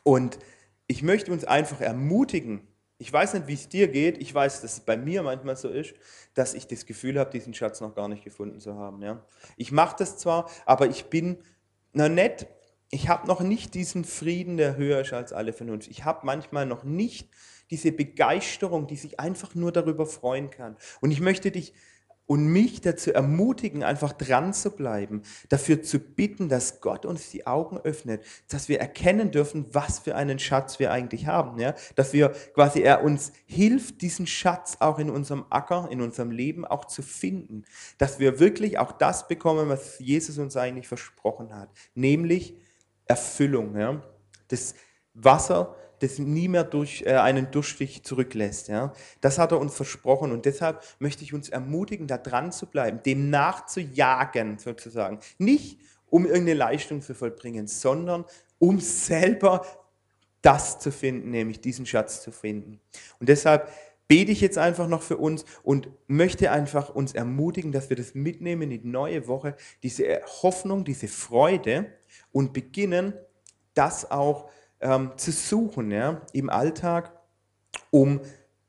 Und 0.09 0.39
ich 0.87 1.03
möchte 1.03 1.31
uns 1.31 1.45
einfach 1.45 1.83
ermutigen, 1.83 2.67
ich 2.97 3.13
weiß 3.13 3.35
nicht, 3.35 3.47
wie 3.47 3.53
es 3.53 3.69
dir 3.69 3.89
geht, 3.89 4.17
ich 4.17 4.35
weiß, 4.35 4.63
dass 4.63 4.73
es 4.73 4.81
bei 4.81 4.97
mir 4.97 5.23
manchmal 5.23 5.55
so 5.55 5.69
ist, 5.69 5.93
dass 6.33 6.55
ich 6.55 6.67
das 6.67 6.87
Gefühl 6.87 7.19
habe, 7.19 7.31
diesen 7.31 7.53
Schatz 7.53 7.83
noch 7.83 7.95
gar 7.95 8.09
nicht 8.09 8.25
gefunden 8.25 8.59
zu 8.59 8.75
haben. 8.75 9.03
Ja? 9.03 9.23
Ich 9.59 9.71
mache 9.71 9.97
das 9.99 10.17
zwar, 10.17 10.51
aber 10.65 10.87
ich 10.87 11.11
bin 11.11 11.37
noch 11.93 12.09
nicht 12.09 12.47
ich 12.91 13.11
habe 13.11 13.27
noch 13.27 13.41
nicht 13.41 13.75
diesen 13.75 14.07
Frieden, 14.07 14.57
der 14.57 14.77
höher 14.77 15.03
ist 15.03 15.13
als 15.13 15.35
alle 15.35 15.53
Vernunft. 15.53 15.89
Ich 15.89 16.07
habe 16.07 16.25
manchmal 16.25 16.65
noch 16.65 16.85
nicht 16.85 17.29
diese 17.71 17.93
Begeisterung, 17.93 18.87
die 18.87 18.97
sich 18.97 19.21
einfach 19.21 19.55
nur 19.55 19.73
darüber 19.73 20.07
freuen 20.07 20.49
kann. 20.49 20.75
Und 21.03 21.11
ich 21.11 21.21
möchte 21.21 21.51
dich 21.51 21.75
und 22.29 22.47
mich 22.47 22.83
dazu 22.83 23.13
ermutigen, 23.13 23.83
einfach 23.83 24.13
dran 24.13 24.53
zu 24.53 24.71
bleiben, 24.71 25.23
dafür 25.49 25.83
zu 25.83 25.99
bitten, 25.99 26.51
dass 26.51 26.83
Gott 26.83 27.07
uns 27.07 27.31
die 27.31 27.47
Augen 27.47 27.79
öffnet, 27.79 28.23
dass 28.49 28.69
wir 28.69 28.79
erkennen 28.79 29.31
dürfen, 29.31 29.65
was 29.73 29.99
für 29.99 30.15
einen 30.15 30.39
Schatz 30.39 30.79
wir 30.79 30.93
eigentlich 30.93 31.27
haben, 31.27 31.59
ja, 31.59 31.75
dass 31.97 32.13
wir 32.13 32.29
quasi 32.55 32.83
er 32.83 33.03
uns 33.03 33.33
hilft, 33.47 34.03
diesen 34.03 34.27
Schatz 34.27 34.77
auch 34.81 34.99
in 34.99 35.09
unserem 35.09 35.47
Acker, 35.49 35.89
in 35.91 36.03
unserem 36.03 36.31
Leben 36.31 36.67
auch 36.67 36.85
zu 36.85 37.01
finden, 37.01 37.65
dass 37.97 38.19
wir 38.19 38.39
wirklich 38.39 38.79
auch 38.79 38.93
das 38.93 39.27
bekommen, 39.27 39.71
was 39.71 39.99
Jesus 39.99 40.37
uns 40.37 40.55
eigentlich 40.55 40.87
versprochen 40.87 41.55
hat, 41.55 41.71
nämlich 41.95 42.55
Erfüllung. 43.07 43.75
Ja? 43.75 44.03
Das 44.49 44.75
Wasser, 45.15 45.75
das 46.01 46.19
nie 46.19 46.49
mehr 46.49 46.65
durch 46.65 47.03
äh, 47.07 47.15
einen 47.15 47.51
Durchstich 47.51 48.03
zurücklässt. 48.03 48.69
Ja? 48.69 48.93
Das 49.21 49.39
hat 49.39 49.53
er 49.53 49.61
uns 49.61 49.75
versprochen 49.75 50.33
und 50.33 50.45
deshalb 50.45 50.83
möchte 50.99 51.25
ich 51.25 51.35
uns 51.35 51.49
ermutigen, 51.49 52.07
da 52.07 52.19
dran 52.19 52.53
zu 52.53 52.67
bleiben, 52.67 53.03
dem 53.05 53.31
nachzujagen 53.31 54.59
sozusagen. 54.59 55.21
Nicht 55.39 55.81
um 56.11 56.25
irgendeine 56.25 56.55
Leistung 56.55 57.03
zu 57.03 57.15
vollbringen, 57.15 57.67
sondern 57.67 58.25
um 58.59 58.81
selber 58.81 59.65
das 60.43 60.79
zu 60.79 60.91
finden, 60.91 61.31
nämlich 61.31 61.61
diesen 61.61 61.87
Schatz 61.87 62.23
zu 62.23 62.33
finden. 62.33 62.81
Und 63.19 63.29
deshalb 63.29 63.71
bete 64.07 64.33
ich 64.33 64.41
jetzt 64.41 64.57
einfach 64.57 64.89
noch 64.89 65.03
für 65.03 65.19
uns 65.19 65.45
und 65.63 65.91
möchte 66.07 66.51
einfach 66.51 66.89
uns 66.95 67.13
ermutigen, 67.13 67.73
dass 67.73 67.91
wir 67.91 67.97
das 67.97 68.15
mitnehmen 68.15 68.63
in 68.63 68.71
die 68.71 68.89
neue 68.89 69.29
Woche, 69.29 69.55
diese 69.83 70.23
Hoffnung, 70.43 70.85
diese 70.85 71.09
Freude 71.09 71.93
und 72.33 72.55
beginnen, 72.55 73.13
das 73.75 74.11
auch 74.11 74.51
ähm, 74.81 75.13
zu 75.17 75.33
suchen 75.33 75.91
ja, 75.91 76.23
im 76.33 76.51
Alltag, 76.51 77.13
um 77.91 78.21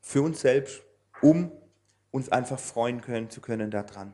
für 0.01 0.22
uns 0.22 0.41
selbst, 0.41 0.82
um 1.22 1.51
uns 2.12 2.30
einfach 2.30 2.60
freuen 2.60 3.01
können 3.01 3.30
zu 3.30 3.41
können 3.41 3.72
daran. 3.72 4.14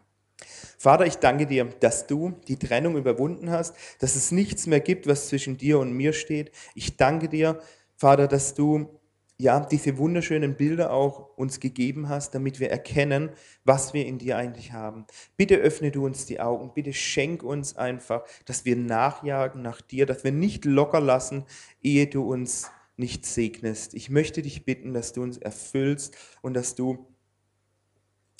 Vater, 0.78 1.06
ich 1.06 1.16
danke 1.16 1.46
dir, 1.48 1.66
dass 1.80 2.08
du 2.08 2.34
die 2.48 2.60
Trennung 2.60 2.98
überwunden 2.98 3.50
hast, 3.50 3.76
dass 4.00 4.16
es 4.16 4.32
nichts 4.32 4.68
mehr 4.68 4.82
gibt, 4.82 5.08
was 5.08 5.30
zwischen 5.30 5.58
dir 5.58 5.80
und 5.80 5.94
mir 5.94 6.14
steht. 6.14 6.52
Ich 6.76 6.98
danke 6.98 7.30
dir, 7.30 7.60
Vater, 7.96 8.28
dass 8.28 8.54
du 8.54 9.00
ja 9.38 9.60
diese 9.60 9.98
wunderschönen 9.98 10.56
Bilder 10.56 10.92
auch 10.92 11.38
uns 11.38 11.60
gegeben 11.60 12.08
hast, 12.10 12.34
damit 12.36 12.60
wir 12.60 12.72
erkennen, 12.72 13.32
was 13.64 13.94
wir 13.94 14.06
in 14.06 14.18
dir 14.18 14.38
eigentlich 14.38 14.72
haben. 14.72 15.06
Bitte 15.36 15.56
öffne 15.56 15.92
du 15.92 16.06
uns 16.06 16.26
die 16.26 16.40
Augen, 16.40 16.74
bitte 16.74 16.94
schenk 16.94 17.44
uns 17.44 17.76
einfach, 17.76 18.24
dass 18.46 18.66
wir 18.66 18.76
nachjagen 18.76 19.62
nach 19.62 19.82
dir, 19.82 20.06
dass 20.06 20.24
wir 20.24 20.32
nicht 20.32 20.66
locker 20.66 21.02
lassen, 21.02 21.46
ehe 21.82 22.08
du 22.08 22.24
uns 22.32 22.72
nicht 22.98 23.26
segnest. 23.26 23.94
Ich 23.94 24.10
möchte 24.10 24.42
dich 24.42 24.64
bitten, 24.64 24.94
dass 24.94 25.12
du 25.12 25.22
uns 25.22 25.38
erfüllst 25.38 26.16
und 26.42 26.54
dass 26.54 26.76
du 26.76 27.06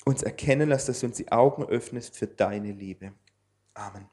uns 0.06 0.22
erkennen 0.22 0.68
lässt, 0.68 0.88
dass 0.88 1.00
du 1.00 1.06
uns 1.06 1.16
die 1.16 1.30
Augen 1.30 1.64
öffnest 1.64 2.16
für 2.16 2.26
deine 2.26 2.72
Liebe. 2.72 3.12
Amen. 3.74 4.06